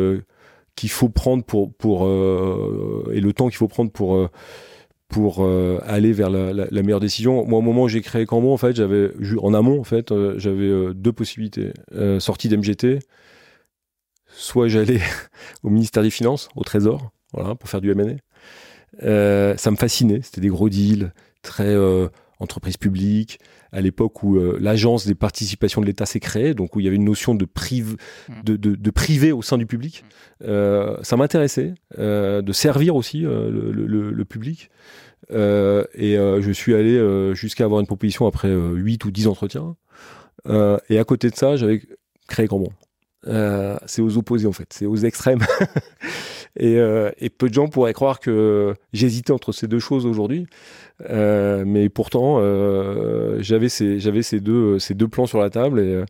qu'il 0.76 0.90
faut 0.90 1.10
prendre 1.10 1.44
pour, 1.44 2.08
et 3.12 3.22
le 3.22 3.34
temps 3.34 3.50
qu'il 3.50 3.58
faut 3.58 3.68
prendre 3.68 3.92
pour, 3.92 5.48
aller 5.86 6.12
vers 6.12 6.30
la, 6.30 6.54
la, 6.54 6.84
meilleure 6.84 7.00
décision. 7.00 7.46
Moi, 7.46 7.60
au 7.60 7.64
moment 7.64 7.84
où 7.84 7.88
j'ai 7.88 8.02
créé 8.02 8.26
Cambon, 8.26 8.54
en 8.54 8.58
fait, 8.58 8.76
j'avais 8.76 9.12
en 9.40 9.54
amont, 9.54 9.80
en 9.80 9.84
fait, 9.84 10.14
j'avais 10.38 10.94
deux 10.94 11.14
possibilités 11.14 11.74
sortie 12.20 12.50
d'MGT 12.50 13.00
soit 14.34 14.68
j'allais 14.68 15.00
au 15.64 15.70
ministère 15.70 16.04
des 16.04 16.10
Finances, 16.10 16.50
au 16.56 16.64
Trésor, 16.64 17.12
voilà, 17.34 17.56
pour 17.56 17.70
faire 17.70 17.82
du 17.82 17.92
M&A. 17.92 18.16
Euh, 19.04 19.56
ça 19.58 19.72
me 19.72 19.76
fascinait, 19.78 20.22
c'était 20.24 20.42
des 20.42 20.50
gros 20.50 20.70
deals, 20.70 21.14
très 21.42 21.68
euh, 21.68 22.08
entreprise 22.40 22.78
publique, 22.78 23.40
à 23.72 23.80
l'époque 23.80 24.24
où 24.24 24.38
l'agence 24.60 25.08
des 25.08 25.16
participations 25.16 25.80
de 25.80 25.86
l'État 25.86 26.06
s'est 26.06 26.20
créée, 26.20 26.54
donc 26.54 26.76
où 26.76 26.82
il 26.82 26.84
y 26.84 26.88
avait 26.88 26.98
une 26.98 27.06
notion 27.06 27.36
de, 27.36 27.46
prive, 27.46 27.96
de, 28.44 28.58
de, 28.58 28.92
privé 28.92 29.32
au 29.32 29.42
sein 29.42 29.58
du 29.58 29.66
public. 29.66 30.04
Mmh. 30.42 31.04
ça 31.04 31.16
m'intéressait 31.16 31.76
de 31.98 32.52
servir 32.52 32.98
aussi 32.98 33.20
le, 33.20 33.72
le, 33.72 34.26
public. 34.26 34.70
et 35.30 35.36
je 36.18 36.52
suis 36.52 36.76
allé 36.76 37.00
jusqu'à 37.34 37.64
avoir 37.64 37.80
une 37.80 37.88
proposition 37.88 38.28
après 38.28 38.54
8 38.54 39.06
ou 39.06 39.12
10 39.12 39.28
entretiens. 39.28 39.78
et 40.50 41.00
à 41.00 41.04
côté 41.06 41.30
de 41.30 41.36
ça, 41.36 41.56
j'avais 41.56 41.82
créé 42.28 42.50
Cambon. 42.50 42.74
Euh, 43.28 43.78
c'est 43.86 44.02
aux 44.02 44.18
opposés 44.18 44.48
en 44.48 44.52
fait, 44.52 44.68
c'est 44.72 44.86
aux 44.86 44.98
extrêmes. 44.98 45.42
Euh, 46.62 47.12
et, 47.18 47.30
peu 47.30 47.48
de 47.48 47.54
gens 47.54 47.70
pourraient 47.70 47.94
croire 47.94 48.20
que 48.20 48.74
j'hésitais 48.92 49.32
entre 49.32 49.54
ces 49.54 49.70
deux 49.70 49.80
choses 49.80 50.06
aujourd'hui, 50.06 50.48
euh, 51.10 51.64
mais 51.66 51.88
pourtant 51.88 52.42
j'avais 53.40 53.70
ces 53.70 54.02
ces 54.22 54.40
deux 54.42 54.78
ces 54.78 54.94
deux 54.94 55.08
plans 55.08 55.28
sur 55.28 55.40
la 55.40 55.50
table 55.50 55.80
et, 55.80 56.04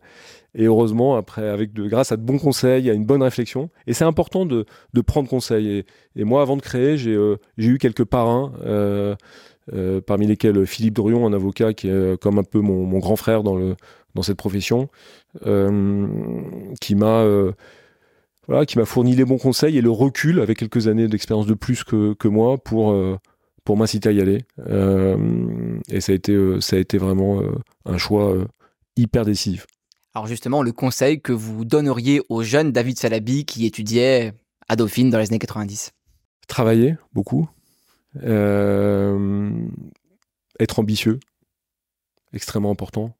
et 0.56 0.64
heureusement 0.64 1.14
après 1.14 1.48
avec 1.48 1.72
de 1.72 1.86
grâce 1.86 2.10
à 2.10 2.16
de 2.16 2.22
bons 2.22 2.38
conseils, 2.38 2.90
à 2.90 2.92
une 2.92 3.04
bonne 3.04 3.22
réflexion. 3.22 3.70
Et 3.86 3.92
c'est 3.92 4.04
important 4.04 4.44
de, 4.44 4.66
de 4.94 5.00
prendre 5.00 5.28
conseil. 5.28 5.84
Et, 6.16 6.24
moi 6.24 6.42
avant 6.42 6.56
de 6.56 6.62
créer, 6.62 6.98
j'ai 6.98 7.14
eu 7.56 7.78
quelques 7.78 8.04
parrains. 8.04 8.52
parmi 10.06 10.26
lesquels 10.26 10.66
Philippe 10.66 10.94
Dorion, 10.94 11.24
un 11.24 11.32
avocat 11.32 11.72
qui 11.72 11.86
est 11.86 12.20
comme 12.20 12.40
un 12.40 12.42
peu 12.42 12.58
mon, 12.58 12.84
mon 12.84 12.98
grand 12.98 13.14
frère 13.14 13.44
dans 13.44 13.54
le 13.54 13.76
dans 14.14 14.22
cette 14.22 14.36
profession, 14.36 14.82
euh, 14.82 14.88
qui 15.40 16.94
m'a 16.94 17.20
euh, 17.20 17.52
voilà, 18.46 18.66
qui 18.66 18.78
m'a 18.78 18.84
fourni 18.84 19.14
les 19.14 19.24
bons 19.24 19.38
conseils 19.38 19.78
et 19.78 19.80
le 19.80 19.90
recul 19.90 20.40
avec 20.40 20.58
quelques 20.58 20.88
années 20.88 21.08
d'expérience 21.08 21.46
de 21.46 21.54
plus 21.54 21.84
que, 21.84 22.14
que 22.14 22.28
moi 22.28 22.58
pour 22.58 22.92
euh, 22.92 23.16
pour 23.64 23.76
m'inciter 23.76 24.08
à 24.08 24.12
y 24.12 24.20
aller. 24.20 24.44
et 25.88 26.00
ça 26.00 26.12
a 26.12 26.14
été 26.14 26.60
ça 26.60 26.76
a 26.76 26.78
été 26.80 26.98
vraiment 26.98 27.40
un 27.84 27.96
choix 27.96 28.34
hyper 28.96 29.24
décisif. 29.24 29.66
Alors 30.14 30.26
justement, 30.26 30.62
le 30.62 30.72
conseil 30.72 31.22
que 31.22 31.32
vous 31.32 31.64
donneriez 31.64 32.20
au 32.28 32.42
jeune 32.42 32.72
David 32.72 32.98
Salabi 32.98 33.44
qui 33.44 33.64
étudiait 33.64 34.32
à 34.68 34.74
Dauphine 34.74 35.10
dans 35.10 35.18
les 35.18 35.28
années 35.28 35.38
90 35.38 35.92
Travailler 36.48 36.96
beaucoup, 37.12 37.48
être 38.16 38.26
ambitieux, 40.80 41.20
extrêmement 42.32 42.72
important. 42.72 43.14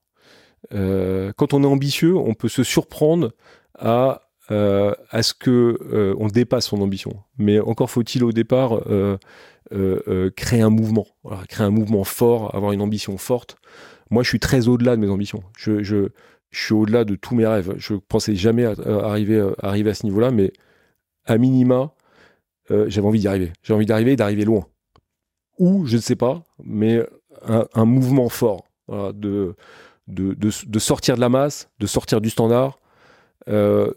Euh, 0.73 1.33
quand 1.37 1.55
on 1.55 1.63
est 1.63 1.67
ambitieux, 1.67 2.17
on 2.17 2.35
peut 2.35 2.49
se 2.49 2.63
surprendre 2.63 3.33
à, 3.79 4.23
euh, 4.51 4.95
à 5.11 5.23
ce 5.23 5.35
que 5.35 5.79
euh, 5.93 6.15
on 6.19 6.29
dépasse 6.29 6.67
son 6.67 6.81
ambition. 6.81 7.23
Mais 7.39 7.61
encore 7.61 7.91
faut-il 7.91 8.25
au 8.25 8.33
départ 8.33 8.81
créer 10.37 10.61
un 10.61 10.71
mouvement, 10.71 11.07
créer 11.49 11.67
un 11.67 11.71
mouvement 11.71 12.05
fort, 12.05 12.55
avoir 12.55 12.73
une 12.73 12.83
ambition 12.83 13.17
forte. 13.17 13.57
Moi, 14.11 14.23
je 14.23 14.29
suis 14.29 14.41
très 14.41 14.69
au-delà 14.69 14.97
de 14.97 15.01
mes 15.01 15.09
ambitions. 15.09 15.43
Je, 15.57 15.83
je, 15.83 16.09
suis 16.55 16.75
au-delà 16.75 17.05
de 17.05 17.15
tous 17.15 17.35
mes 17.35 17.47
rêves. 17.47 17.73
Je 17.79 17.95
pensais 17.95 18.35
jamais 18.35 18.67
arriver, 18.87 19.43
arriver 19.63 19.89
à 19.89 19.95
ce 19.95 20.05
niveau-là, 20.05 20.31
mais 20.31 20.53
à 21.25 21.39
minima, 21.39 21.95
j'avais 22.69 23.07
envie 23.07 23.21
d'y 23.21 23.29
arriver. 23.29 23.53
J'ai 23.63 23.73
envie 23.73 23.87
d'arriver 23.87 24.13
et 24.13 24.17
d'arriver 24.17 24.45
loin. 24.45 24.67
Ou, 25.59 25.87
je 25.87 25.97
ne 25.97 26.03
sais 26.03 26.17
pas, 26.17 26.45
mais 26.63 27.01
un, 27.47 27.67
un 27.73 27.85
mouvement 27.87 28.29
fort 28.29 28.67
de, 28.91 29.55
de, 30.13 30.79
sortir 30.79 31.17
de 31.17 31.21
la 31.21 31.29
masse, 31.29 31.69
de 31.79 31.87
sortir 31.87 32.21
du 32.21 32.31
standard, 32.31 32.79
euh, 33.49 33.91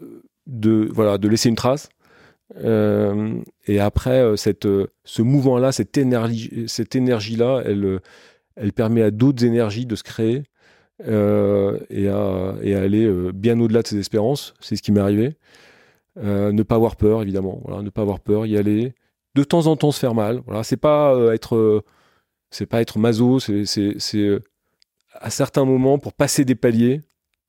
de, 0.46 0.88
voilà, 0.92 1.18
de 1.18 1.28
laisser 1.28 1.48
une 1.48 1.56
trace. 1.56 1.88
Euh, 2.58 3.40
et 3.66 3.80
après, 3.80 4.20
euh, 4.20 4.36
cette, 4.36 4.68
ce 5.04 5.22
mouvement-là, 5.22 5.72
cette 5.72 5.96
énergie, 5.98 6.64
cette 6.68 6.94
énergie-là, 6.94 7.62
elle, 7.64 8.00
elle 8.56 8.72
permet 8.72 9.02
à 9.02 9.10
d'autres 9.10 9.44
énergies 9.44 9.86
de 9.86 9.96
se 9.96 10.02
créer 10.02 10.44
et, 11.04 12.08
à, 12.08 12.54
et, 12.62 12.74
à, 12.74 12.80
aller 12.80 13.32
bien 13.34 13.60
au-delà 13.60 13.82
de 13.82 13.88
ses 13.88 13.98
espérances. 13.98 14.54
C'est 14.60 14.76
ce 14.76 14.82
qui 14.82 14.92
m'est 14.92 15.00
arrivé. 15.00 15.36
ne 16.16 16.62
pas 16.62 16.76
avoir 16.76 16.96
peur, 16.96 17.22
évidemment. 17.22 17.60
Voilà, 17.64 17.82
ne 17.82 17.90
pas 17.90 18.02
avoir 18.02 18.20
peur, 18.20 18.46
y 18.46 18.56
aller. 18.56 18.94
De 19.34 19.44
temps 19.44 19.66
en 19.66 19.76
temps, 19.76 19.92
se 19.92 19.98
faire 19.98 20.14
mal. 20.14 20.40
Voilà, 20.46 20.62
c'est 20.62 20.78
pas 20.78 21.14
être, 21.34 21.84
pas 22.70 22.80
être 22.80 22.98
maso. 22.98 23.40
C'est 23.40 24.40
à 25.20 25.30
certains 25.30 25.64
moments, 25.64 25.98
pour 25.98 26.12
passer 26.12 26.44
des 26.44 26.54
paliers, 26.54 27.00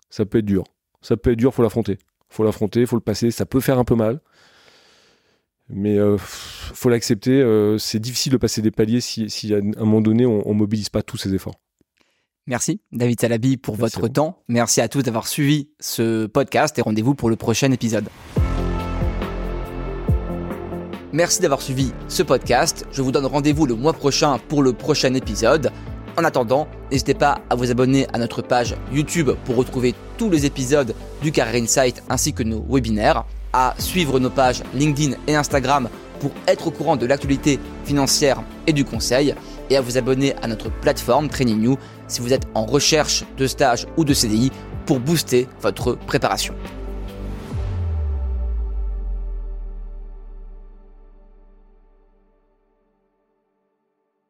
ça 0.10 0.26
peut 0.26 0.40
être 0.40 0.46
dur. 0.46 0.64
Ça 1.02 1.18
peut 1.18 1.32
être 1.32 1.38
dur, 1.38 1.54
faut 1.54 1.64
l'affronter. 1.64 1.98
Faut 2.30 2.44
l'affronter, 2.44 2.86
faut 2.86 2.96
le 2.96 3.02
passer. 3.02 3.32
Ça 3.32 3.46
peut 3.46 3.60
faire 3.60 3.80
un 3.80 3.86
peu 3.86 3.96
mal, 3.96 4.20
mais 5.70 5.98
euh, 5.98 6.18
faut 6.18 6.90
l'accepter. 6.90 7.42
Euh, 7.42 7.78
c'est 7.78 8.00
difficile 8.00 8.34
de 8.34 8.38
passer 8.38 8.62
des 8.62 8.72
paliers 8.72 9.02
si, 9.02 9.54
à 9.54 9.58
un 9.58 9.86
moment 9.86 10.02
donné 10.02 10.26
on, 10.26 10.48
ne 10.48 10.54
mobilise 10.54 10.90
pas 10.90 11.02
tous 11.02 11.18
ses 11.18 11.34
efforts. 11.34 11.56
Merci 12.46 12.80
David 12.94 13.20
Salabi 13.20 13.58
pour 13.58 13.76
votre 13.76 14.08
temps. 14.08 14.44
Merci 14.48 14.80
à 14.80 14.88
tous 14.88 15.04
d'avoir 15.04 15.28
suivi 15.28 15.70
ce 15.82 16.28
podcast 16.28 16.80
et 16.80 16.82
rendez-vous 16.82 17.14
pour 17.14 17.30
le 17.30 17.36
prochain 17.36 17.72
épisode. 17.72 18.08
Merci 21.12 21.42
d'avoir 21.42 21.62
suivi 21.62 21.92
ce 22.08 22.24
podcast. 22.24 22.86
Je 22.92 23.02
vous 23.02 23.12
donne 23.12 23.26
rendez-vous 23.26 23.66
le 23.66 23.76
mois 23.76 23.94
prochain 23.94 24.38
pour 24.48 24.64
le 24.64 24.74
prochain 24.74 25.14
épisode. 25.14 25.72
En 26.20 26.24
attendant, 26.24 26.68
n'hésitez 26.92 27.14
pas 27.14 27.42
à 27.48 27.54
vous 27.54 27.70
abonner 27.70 28.08
à 28.12 28.18
notre 28.18 28.42
page 28.42 28.76
YouTube 28.92 29.30
pour 29.46 29.56
retrouver 29.56 29.94
tous 30.18 30.32
les 30.32 30.48
épisodes 30.48 30.96
du 31.22 31.32
Carrière 31.32 31.62
Insight 31.62 32.02
ainsi 32.10 32.34
que 32.34 32.42
nos 32.42 32.66
webinaires, 32.68 33.24
à 33.54 33.76
suivre 33.78 34.20
nos 34.20 34.32
pages 34.32 34.64
LinkedIn 34.74 35.16
et 35.28 35.36
Instagram 35.36 35.90
pour 36.20 36.32
être 36.48 36.68
au 36.68 36.72
courant 36.72 36.96
de 36.96 37.06
l'actualité 37.06 37.60
financière 37.86 38.42
et 38.66 38.74
du 38.74 38.84
conseil, 38.84 39.36
et 39.70 39.78
à 39.78 39.82
vous 39.82 40.00
abonner 40.00 40.34
à 40.42 40.48
notre 40.48 40.72
plateforme 40.72 41.30
Training 41.30 41.62
New 41.62 41.78
si 42.08 42.22
vous 42.22 42.34
êtes 42.34 42.48
en 42.56 42.66
recherche 42.66 43.24
de 43.38 43.46
stage 43.46 43.86
ou 43.96 44.04
de 44.04 44.16
CDI 44.16 44.52
pour 44.88 45.00
booster 45.00 45.48
votre 45.62 45.94
préparation. 45.94 46.56